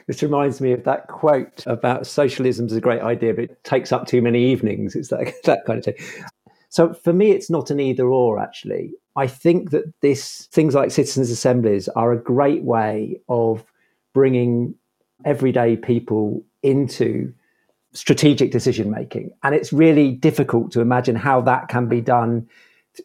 This 0.08 0.24
reminds 0.24 0.60
me 0.60 0.72
of 0.72 0.84
that 0.86 1.08
quote 1.08 1.64
about 1.68 2.08
socialism 2.08 2.66
is 2.66 2.74
a 2.74 2.82
great 2.82 3.02
idea, 3.02 3.36
but 3.36 3.44
it 3.46 3.64
takes 3.64 3.92
up 3.92 4.08
too 4.08 4.22
many 4.22 4.44
evenings. 4.52 4.96
It's 4.96 5.10
that, 5.10 5.32
that 5.44 5.66
kind 5.66 5.80
of 5.80 5.86
thing. 5.86 5.96
So 6.70 6.94
for 6.94 7.14
me, 7.14 7.32
it's 7.32 7.52
not 7.52 7.70
an 7.70 7.80
either 7.80 8.08
or, 8.08 8.40
actually. 8.40 8.94
I 9.16 9.28
think 9.28 9.70
that 9.70 9.94
this 10.02 10.48
things 10.52 10.74
like 10.74 10.90
citizens' 10.90 11.30
assemblies 11.30 11.88
are 11.90 12.12
a 12.12 12.22
great 12.22 12.64
way 12.64 13.22
of 13.30 13.64
bringing 14.16 14.74
everyday 15.26 15.76
people 15.76 16.44
into 16.62 17.34
strategic 17.94 18.52
decision 18.52 18.90
making. 18.90 19.32
And 19.44 19.54
it's 19.54 19.72
really 19.72 20.12
difficult 20.12 20.72
to 20.72 20.82
imagine 20.82 21.16
how 21.16 21.42
that 21.42 21.68
can 21.68 21.88
be 21.88 22.02
done 22.02 22.48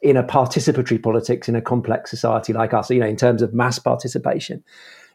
in 0.03 0.17
a 0.17 0.23
participatory 0.23 1.03
politics 1.03 1.49
in 1.49 1.57
a 1.57 1.63
complex 1.63 2.11
society 2.11 2.53
like 2.53 2.75
us, 2.75 2.91
you 2.91 3.01
know, 3.01 3.07
in 3.07 3.17
terms 3.17 3.43
of 3.43 3.55
mass 3.55 3.79
participation. 3.79 4.63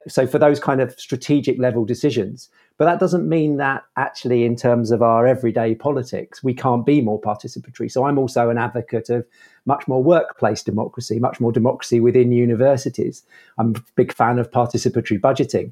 So 0.07 0.27
for 0.27 0.37
those 0.37 0.59
kind 0.59 0.81
of 0.81 0.99
strategic 0.99 1.59
level 1.59 1.85
decisions, 1.85 2.49
but 2.77 2.85
that 2.85 2.99
doesn't 2.99 3.29
mean 3.29 3.57
that 3.57 3.83
actually 3.97 4.43
in 4.43 4.55
terms 4.55 4.91
of 4.91 5.01
our 5.01 5.27
everyday 5.27 5.75
politics, 5.75 6.43
we 6.43 6.53
can't 6.53 6.85
be 6.85 7.01
more 7.01 7.21
participatory. 7.21 7.89
So 7.89 8.05
I'm 8.05 8.17
also 8.17 8.49
an 8.49 8.57
advocate 8.57 9.09
of 9.09 9.25
much 9.65 9.87
more 9.87 10.03
workplace 10.03 10.63
democracy, 10.63 11.19
much 11.19 11.39
more 11.39 11.51
democracy 11.51 11.99
within 11.99 12.31
universities. 12.31 13.23
I'm 13.57 13.75
a 13.75 13.79
big 13.95 14.11
fan 14.11 14.39
of 14.39 14.51
participatory 14.51 15.21
budgeting. 15.21 15.71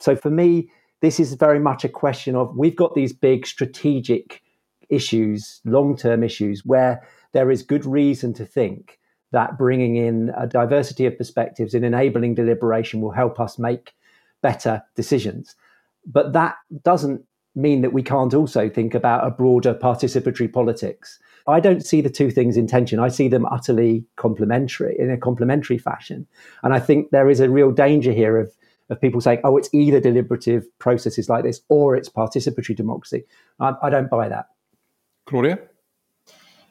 So 0.00 0.16
for 0.16 0.30
me, 0.30 0.70
this 1.00 1.20
is 1.20 1.34
very 1.34 1.60
much 1.60 1.84
a 1.84 1.88
question 1.88 2.34
of 2.34 2.56
we've 2.56 2.76
got 2.76 2.94
these 2.94 3.12
big 3.12 3.46
strategic 3.46 4.42
issues, 4.88 5.60
long 5.64 5.96
term 5.96 6.22
issues, 6.22 6.64
where 6.64 7.06
there 7.32 7.50
is 7.50 7.62
good 7.62 7.84
reason 7.84 8.32
to 8.34 8.44
think 8.44 8.98
that 9.32 9.58
bringing 9.58 9.96
in 9.96 10.32
a 10.36 10.46
diversity 10.46 11.04
of 11.06 11.18
perspectives 11.18 11.74
and 11.74 11.84
enabling 11.84 12.34
deliberation 12.34 13.00
will 13.00 13.10
help 13.10 13.38
us 13.38 13.58
make 13.58 13.92
better 14.42 14.82
decisions. 14.94 15.54
But 16.06 16.32
that 16.32 16.56
doesn't 16.82 17.24
mean 17.54 17.82
that 17.82 17.92
we 17.92 18.02
can't 18.02 18.32
also 18.32 18.68
think 18.68 18.94
about 18.94 19.26
a 19.26 19.30
broader 19.30 19.74
participatory 19.74 20.50
politics. 20.50 21.18
I 21.46 21.60
don't 21.60 21.84
see 21.84 22.00
the 22.00 22.10
two 22.10 22.30
things 22.30 22.56
in 22.56 22.66
tension. 22.66 23.00
I 23.00 23.08
see 23.08 23.28
them 23.28 23.46
utterly 23.46 24.04
complementary 24.16 24.96
in 24.98 25.10
a 25.10 25.16
complementary 25.16 25.78
fashion. 25.78 26.26
And 26.62 26.72
I 26.72 26.78
think 26.78 27.10
there 27.10 27.28
is 27.28 27.40
a 27.40 27.50
real 27.50 27.70
danger 27.70 28.12
here 28.12 28.38
of 28.38 28.52
of 28.90 29.00
people 29.00 29.20
saying, 29.20 29.40
oh, 29.44 29.56
it's 29.56 29.68
either 29.72 30.00
deliberative 30.00 30.66
processes 30.78 31.28
like 31.28 31.44
this 31.44 31.60
or 31.68 31.94
it's 31.94 32.08
participatory 32.08 32.74
democracy. 32.74 33.24
I, 33.60 33.74
I 33.82 33.90
don't 33.90 34.10
buy 34.10 34.28
that. 34.28 34.46
Claudia? 35.26 35.58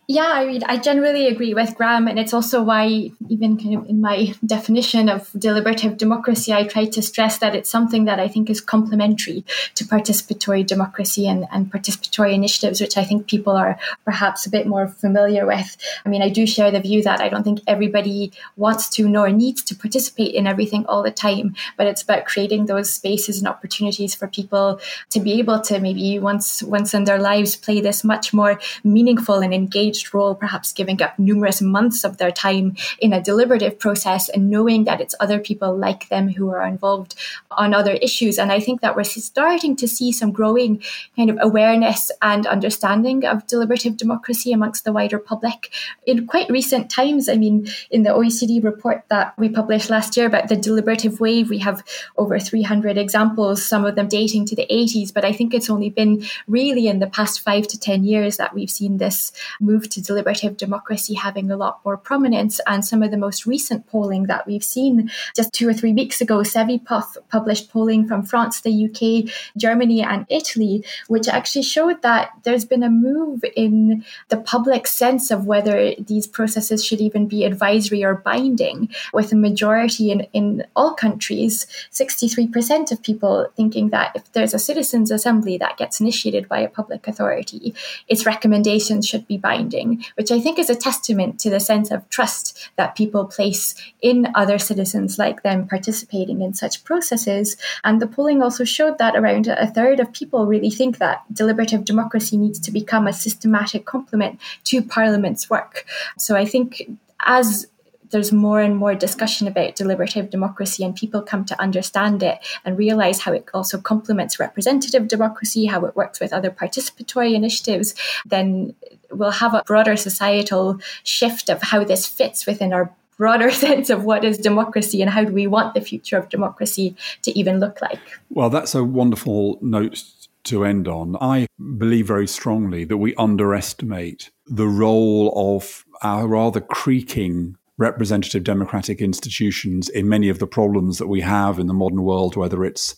Yeah, 0.09 0.31
I 0.35 0.45
mean, 0.45 0.63
I 0.63 0.77
generally 0.77 1.27
agree 1.27 1.53
with 1.53 1.75
Graham, 1.75 2.07
and 2.07 2.17
it's 2.17 2.33
also 2.33 2.63
why, 2.63 3.11
even 3.27 3.57
kind 3.57 3.75
of 3.75 3.89
in 3.89 3.99
my 3.99 4.33
definition 4.45 5.09
of 5.09 5.29
deliberative 5.37 5.97
democracy, 5.97 6.53
I 6.53 6.63
try 6.63 6.85
to 6.85 7.01
stress 7.01 7.39
that 7.39 7.53
it's 7.53 7.69
something 7.69 8.05
that 8.05 8.17
I 8.17 8.29
think 8.29 8.49
is 8.49 8.61
complementary 8.61 9.43
to 9.75 9.83
participatory 9.83 10.65
democracy 10.65 11.27
and, 11.27 11.45
and 11.51 11.69
participatory 11.69 12.33
initiatives, 12.33 12.79
which 12.79 12.95
I 12.95 13.03
think 13.03 13.27
people 13.27 13.51
are 13.51 13.77
perhaps 14.05 14.45
a 14.45 14.49
bit 14.49 14.65
more 14.65 14.87
familiar 14.87 15.45
with. 15.45 15.75
I 16.05 16.07
mean, 16.07 16.21
I 16.21 16.29
do 16.29 16.47
share 16.47 16.71
the 16.71 16.79
view 16.79 17.03
that 17.03 17.19
I 17.19 17.27
don't 17.27 17.43
think 17.43 17.59
everybody 17.67 18.31
wants 18.55 18.87
to 18.91 19.09
nor 19.09 19.29
needs 19.29 19.61
to 19.63 19.75
participate 19.75 20.33
in 20.33 20.47
everything 20.47 20.85
all 20.85 21.03
the 21.03 21.11
time, 21.11 21.53
but 21.75 21.85
it's 21.85 22.01
about 22.01 22.23
creating 22.23 22.67
those 22.67 22.89
spaces 22.89 23.39
and 23.39 23.47
opportunities 23.49 24.15
for 24.15 24.29
people 24.29 24.79
to 25.09 25.19
be 25.19 25.33
able 25.33 25.59
to 25.63 25.81
maybe 25.81 26.17
once 26.17 26.63
once 26.63 26.93
in 26.93 27.03
their 27.03 27.19
lives 27.19 27.57
play 27.57 27.81
this 27.81 28.05
much 28.05 28.33
more 28.33 28.57
meaningful 28.85 29.39
and 29.39 29.53
engaged 29.53 29.96
engaged 29.97 30.13
role, 30.13 30.35
perhaps 30.35 30.73
giving 30.73 31.01
up 31.01 31.17
numerous 31.17 31.61
months 31.61 32.03
of 32.03 32.17
their 32.17 32.31
time 32.31 32.75
in 32.99 33.13
a 33.13 33.21
deliberative 33.21 33.79
process 33.79 34.29
and 34.29 34.49
knowing 34.49 34.85
that 34.85 35.01
it's 35.01 35.15
other 35.19 35.39
people 35.39 35.75
like 35.75 36.09
them 36.09 36.29
who 36.29 36.49
are 36.49 36.67
involved 36.67 37.15
on 37.51 37.73
other 37.73 37.93
issues. 38.01 38.37
And 38.39 38.51
I 38.51 38.59
think 38.59 38.81
that 38.81 38.95
we're 38.95 39.03
starting 39.03 39.75
to 39.77 39.87
see 39.87 40.11
some 40.11 40.31
growing 40.31 40.81
kind 41.15 41.29
of 41.29 41.37
awareness 41.41 42.11
and 42.21 42.45
understanding 42.45 43.25
of 43.25 43.47
deliberative 43.47 43.97
democracy 43.97 44.53
amongst 44.53 44.83
the 44.83 44.93
wider 44.93 45.19
public. 45.19 45.71
In 46.05 46.27
quite 46.27 46.49
recent 46.49 46.89
times, 46.89 47.29
I 47.29 47.35
mean, 47.35 47.67
in 47.89 48.03
the 48.03 48.11
OECD 48.11 48.63
report 48.63 49.03
that 49.09 49.33
we 49.37 49.49
published 49.49 49.89
last 49.89 50.17
year 50.17 50.27
about 50.27 50.49
the 50.49 50.55
deliberative 50.55 51.19
wave, 51.19 51.49
we 51.49 51.59
have 51.59 51.83
over 52.17 52.39
300 52.39 52.97
examples, 52.97 53.65
some 53.65 53.85
of 53.85 53.95
them 53.95 54.07
dating 54.07 54.45
to 54.47 54.55
the 54.55 54.67
80s, 54.71 55.13
but 55.13 55.25
I 55.25 55.33
think 55.33 55.53
it's 55.53 55.69
only 55.69 55.89
been 55.89 56.23
really 56.47 56.87
in 56.87 56.99
the 56.99 57.07
past 57.07 57.41
five 57.41 57.67
to 57.67 57.79
10 57.79 58.03
years 58.03 58.37
that 58.37 58.53
we've 58.53 58.69
seen 58.69 58.97
this 58.97 59.31
move 59.59 59.86
to 59.89 60.01
deliberative 60.01 60.57
democracy 60.57 61.13
having 61.13 61.51
a 61.51 61.57
lot 61.57 61.79
more 61.85 61.97
prominence. 61.97 62.59
And 62.67 62.85
some 62.85 63.03
of 63.03 63.11
the 63.11 63.17
most 63.17 63.45
recent 63.45 63.87
polling 63.87 64.23
that 64.23 64.47
we've 64.47 64.63
seen 64.63 65.09
just 65.35 65.53
two 65.53 65.67
or 65.67 65.73
three 65.73 65.93
weeks 65.93 66.21
ago, 66.21 66.39
Cevipof 66.39 67.17
published 67.29 67.71
polling 67.71 68.07
from 68.07 68.23
France, 68.23 68.61
the 68.61 68.85
UK, 68.85 69.31
Germany, 69.57 70.01
and 70.01 70.25
Italy, 70.29 70.83
which 71.07 71.27
actually 71.27 71.63
showed 71.63 72.01
that 72.01 72.31
there's 72.43 72.65
been 72.65 72.83
a 72.83 72.89
move 72.89 73.43
in 73.55 74.03
the 74.29 74.37
public 74.37 74.87
sense 74.87 75.31
of 75.31 75.45
whether 75.45 75.93
these 75.95 76.27
processes 76.27 76.85
should 76.85 77.01
even 77.01 77.27
be 77.27 77.43
advisory 77.43 78.03
or 78.03 78.15
binding, 78.15 78.89
with 79.13 79.31
a 79.31 79.35
majority 79.35 80.11
in, 80.11 80.21
in 80.33 80.65
all 80.75 80.93
countries, 80.93 81.67
63% 81.91 82.91
of 82.91 83.01
people 83.01 83.47
thinking 83.55 83.89
that 83.89 84.11
if 84.15 84.31
there's 84.33 84.53
a 84.53 84.59
citizens' 84.59 85.11
assembly 85.11 85.57
that 85.57 85.77
gets 85.77 85.99
initiated 85.99 86.47
by 86.47 86.59
a 86.59 86.69
public 86.69 87.07
authority, 87.07 87.73
its 88.07 88.25
recommendations 88.25 89.07
should 89.07 89.27
be 89.27 89.37
binding 89.37 89.76
which 90.15 90.31
I 90.31 90.39
think 90.39 90.59
is 90.59 90.69
a 90.69 90.75
testament 90.75 91.39
to 91.41 91.49
the 91.49 91.59
sense 91.59 91.91
of 91.91 92.07
trust 92.09 92.57
that 92.75 92.95
people 92.95 93.25
place 93.25 93.75
in 94.01 94.27
other 94.35 94.57
citizens 94.57 95.17
like 95.17 95.43
them 95.43 95.67
participating 95.67 96.41
in 96.41 96.53
such 96.53 96.83
processes. 96.83 97.57
And 97.83 98.01
the 98.01 98.07
polling 98.07 98.41
also 98.41 98.63
showed 98.63 98.97
that 98.97 99.15
around 99.15 99.47
a 99.47 99.67
third 99.67 99.99
of 99.99 100.13
people 100.13 100.45
really 100.45 100.69
think 100.69 100.97
that 100.97 101.23
deliberative 101.33 101.85
democracy 101.85 102.37
needs 102.37 102.59
to 102.61 102.71
become 102.71 103.07
a 103.07 103.13
systematic 103.13 103.85
complement 103.85 104.39
to 104.65 104.81
Parliament's 104.81 105.49
work. 105.49 105.85
So 106.17 106.35
I 106.35 106.45
think 106.45 106.89
as 107.19 107.67
there's 108.09 108.31
more 108.31 108.61
and 108.61 108.77
more 108.77 108.95
discussion 108.95 109.47
about 109.47 109.75
deliberative 109.75 110.29
democracy 110.29 110.83
and 110.83 110.95
people 110.95 111.21
come 111.21 111.45
to 111.45 111.61
understand 111.61 112.23
it 112.23 112.39
and 112.65 112.77
realize 112.77 113.21
how 113.21 113.33
it 113.33 113.47
also 113.53 113.79
complements 113.79 114.39
representative 114.39 115.07
democracy, 115.07 115.65
how 115.65 115.85
it 115.85 115.95
works 115.95 116.19
with 116.19 116.33
other 116.33 116.51
participatory 116.51 117.33
initiatives, 117.33 117.95
then 118.25 118.73
we'll 119.11 119.31
have 119.31 119.53
a 119.53 119.63
broader 119.65 119.95
societal 119.95 120.79
shift 121.03 121.49
of 121.49 121.61
how 121.61 121.83
this 121.83 122.05
fits 122.05 122.45
within 122.45 122.73
our 122.73 122.93
broader 123.17 123.51
sense 123.65 123.89
of 123.89 124.03
what 124.03 124.23
is 124.23 124.37
democracy 124.37 125.01
and 125.01 125.11
how 125.11 125.23
do 125.23 125.33
we 125.33 125.47
want 125.47 125.73
the 125.73 125.81
future 125.81 126.17
of 126.17 126.29
democracy 126.29 126.95
to 127.23 127.37
even 127.37 127.59
look 127.59 127.81
like. 127.81 127.99
Well, 128.29 128.49
that's 128.49 128.75
a 128.75 128.83
wonderful 128.83 129.57
note 129.61 130.03
to 130.45 130.63
end 130.63 130.87
on. 130.87 131.17
I 131.19 131.47
believe 131.77 132.07
very 132.07 132.27
strongly 132.27 132.85
that 132.85 132.97
we 132.97 133.13
underestimate 133.15 134.29
the 134.45 134.67
role 134.67 135.33
of 135.35 135.83
our 136.01 136.27
rather 136.27 136.61
creaking 136.61 137.57
representative 137.77 138.43
democratic 138.43 139.01
institutions 139.01 139.89
in 139.89 140.09
many 140.09 140.29
of 140.29 140.39
the 140.39 140.47
problems 140.47 140.97
that 140.97 141.07
we 141.07 141.21
have 141.21 141.59
in 141.59 141.67
the 141.67 141.73
modern 141.73 142.03
world, 142.03 142.35
whether 142.35 142.65
it's 142.65 142.95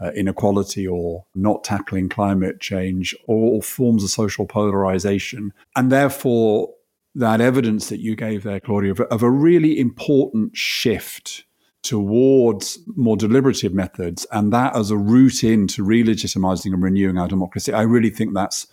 uh, 0.00 0.10
inequality 0.12 0.86
or 0.86 1.24
not 1.34 1.64
tackling 1.64 2.08
climate 2.08 2.60
change 2.60 3.14
or, 3.26 3.54
or 3.54 3.62
forms 3.62 4.02
of 4.02 4.10
social 4.10 4.46
polarization. 4.46 5.52
And 5.76 5.90
therefore, 5.90 6.74
that 7.14 7.40
evidence 7.40 7.88
that 7.88 8.00
you 8.00 8.16
gave 8.16 8.42
there, 8.42 8.60
Claudia, 8.60 8.92
of, 8.92 9.00
of 9.00 9.22
a 9.22 9.30
really 9.30 9.78
important 9.78 10.56
shift 10.56 11.44
towards 11.82 12.78
more 12.96 13.16
deliberative 13.16 13.74
methods 13.74 14.24
and 14.30 14.52
that 14.52 14.74
as 14.76 14.90
a 14.90 14.96
route 14.96 15.42
into 15.42 15.82
re-legitimizing 15.82 16.72
and 16.72 16.82
renewing 16.82 17.18
our 17.18 17.28
democracy, 17.28 17.72
I 17.72 17.82
really 17.82 18.10
think 18.10 18.34
that's 18.34 18.68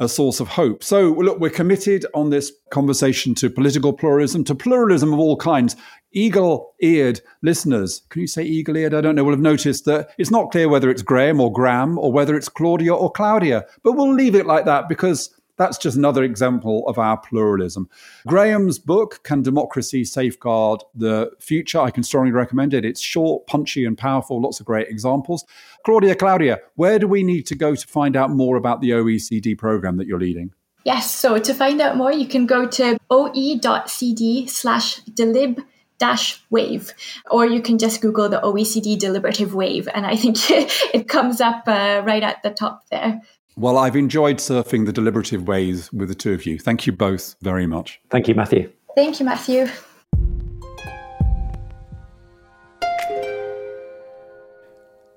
a 0.00 0.08
source 0.08 0.40
of 0.40 0.48
hope. 0.48 0.82
So, 0.82 1.10
look, 1.10 1.38
we're 1.38 1.50
committed 1.50 2.06
on 2.14 2.30
this 2.30 2.52
conversation 2.70 3.34
to 3.36 3.50
political 3.50 3.92
pluralism, 3.92 4.44
to 4.44 4.54
pluralism 4.54 5.12
of 5.12 5.20
all 5.20 5.36
kinds. 5.36 5.76
Eagle 6.12 6.74
eared 6.80 7.20
listeners, 7.42 8.02
can 8.08 8.22
you 8.22 8.26
say 8.26 8.42
eagle 8.42 8.76
eared? 8.76 8.94
I 8.94 9.00
don't 9.00 9.14
know, 9.14 9.22
will 9.22 9.32
have 9.32 9.40
noticed 9.40 9.84
that 9.84 10.10
it's 10.18 10.30
not 10.30 10.50
clear 10.50 10.68
whether 10.68 10.90
it's 10.90 11.02
Graham 11.02 11.40
or 11.40 11.52
Graham 11.52 11.98
or 11.98 12.10
whether 12.10 12.34
it's 12.34 12.48
Claudia 12.48 12.94
or 12.94 13.12
Claudia, 13.12 13.66
but 13.84 13.92
we'll 13.92 14.12
leave 14.12 14.34
it 14.34 14.46
like 14.46 14.64
that 14.64 14.88
because 14.88 15.30
that's 15.60 15.76
just 15.76 15.94
another 15.94 16.24
example 16.24 16.88
of 16.88 16.98
our 16.98 17.18
pluralism. 17.18 17.86
Graham's 18.26 18.78
book, 18.78 19.20
Can 19.24 19.42
Democracy 19.42 20.04
Safeguard 20.04 20.82
the 20.94 21.30
Future? 21.38 21.78
I 21.78 21.90
can 21.90 22.02
strongly 22.02 22.32
recommend 22.32 22.72
it. 22.72 22.86
It's 22.86 23.00
short, 23.00 23.46
punchy, 23.46 23.84
and 23.84 23.96
powerful, 23.96 24.40
lots 24.40 24.58
of 24.58 24.64
great 24.64 24.88
examples. 24.88 25.44
Claudia, 25.84 26.14
Claudia, 26.14 26.60
where 26.76 26.98
do 26.98 27.06
we 27.06 27.22
need 27.22 27.42
to 27.46 27.54
go 27.54 27.74
to 27.74 27.86
find 27.86 28.16
out 28.16 28.30
more 28.30 28.56
about 28.56 28.80
the 28.80 28.90
OECD 28.90 29.56
program 29.58 29.98
that 29.98 30.06
you're 30.06 30.18
leading? 30.18 30.54
Yes, 30.84 31.14
so 31.14 31.38
to 31.38 31.52
find 31.52 31.78
out 31.82 31.94
more, 31.94 32.10
you 32.10 32.26
can 32.26 32.46
go 32.46 32.66
to 32.66 32.96
oe.cd 33.10 34.46
slash 34.46 35.02
delib 35.02 35.62
dash 35.98 36.42
wave 36.48 36.94
or 37.30 37.44
you 37.44 37.60
can 37.60 37.76
just 37.76 38.00
google 38.00 38.26
the 38.26 38.40
oecd 38.40 38.98
deliberative 38.98 39.54
wave 39.54 39.86
and 39.92 40.06
i 40.06 40.16
think 40.16 40.38
it 40.50 41.06
comes 41.06 41.42
up 41.42 41.62
uh, 41.66 42.00
right 42.06 42.22
at 42.22 42.42
the 42.42 42.48
top 42.48 42.84
there 42.90 43.20
well, 43.56 43.78
I've 43.78 43.96
enjoyed 43.96 44.38
surfing 44.38 44.86
the 44.86 44.92
deliberative 44.92 45.46
ways 45.46 45.92
with 45.92 46.08
the 46.08 46.14
two 46.14 46.32
of 46.32 46.46
you. 46.46 46.58
Thank 46.58 46.86
you 46.86 46.92
both 46.92 47.36
very 47.42 47.66
much. 47.66 48.00
Thank 48.10 48.28
you, 48.28 48.34
Matthew. 48.34 48.70
Thank 48.94 49.20
you, 49.20 49.26
Matthew. 49.26 49.68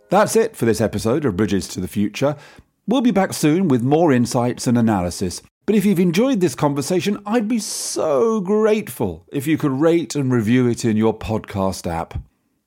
That's 0.10 0.36
it 0.36 0.56
for 0.56 0.66
this 0.66 0.80
episode 0.80 1.26
of 1.26 1.36
Bridges 1.36 1.68
to 1.70 1.80
the 1.80 1.88
Future. 1.88 2.36
We'll 2.86 3.02
be 3.02 3.12
back 3.12 3.34
soon 3.34 3.68
with 3.68 3.82
more 3.82 4.12
insights 4.12 4.68
and 4.68 4.78
analysis. 4.78 5.42
But 5.66 5.76
if 5.76 5.86
you've 5.86 6.00
enjoyed 6.00 6.42
this 6.42 6.54
conversation, 6.54 7.18
I'd 7.26 7.48
be 7.48 7.60
so 7.60 8.42
grateful 8.42 9.26
if 9.32 9.48
you 9.48 9.58
could 9.58 9.72
rate 9.72 10.14
and 10.14 10.32
review 10.32 10.68
it 10.68 10.84
in 10.84 10.98
your 10.98 11.18
podcast 11.18 11.90
app. 11.90 12.16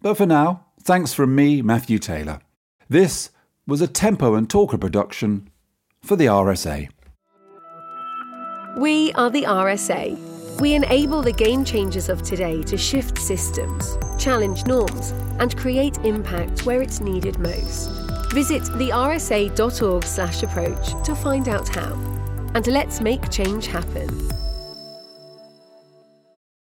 But 0.01 0.17
for 0.17 0.27
now, 0.27 0.67
thanks 0.83 1.13
from 1.13 1.35
me, 1.35 1.61
Matthew 1.61 1.99
Taylor. 1.99 2.41
This 2.89 3.31
was 3.67 3.81
a 3.81 3.87
Tempo 3.87 4.35
and 4.35 4.49
Talker 4.49 4.79
production 4.79 5.51
for 6.07 6.17
the 6.17 6.27
RSA. 6.27 6.89
We 8.79 9.13
are 9.15 9.31
the 9.31 9.43
RSA. 9.43 10.61
We 10.61 10.75
enable 10.75 11.23
the 11.23 11.33
game 11.33 11.65
changers 11.65 12.09
of 12.09 12.23
today 12.23 12.63
to 12.63 12.79
shift 12.79 13.19
systems, 13.19 13.99
challenge 14.19 14.65
norms, 14.67 15.11
and 15.41 15.57
create 15.57 15.99
impact 16.05 16.65
where 16.65 16.81
it's 16.81 17.01
needed 17.01 17.39
most. 17.39 17.91
Visit 18.33 18.63
thersa.org/approach 18.63 21.05
to 21.05 21.15
find 21.15 21.49
out 21.49 21.69
how. 21.69 21.93
And 22.55 22.67
let's 22.69 23.01
make 23.01 23.29
change 23.31 23.67
happen. 23.67 24.09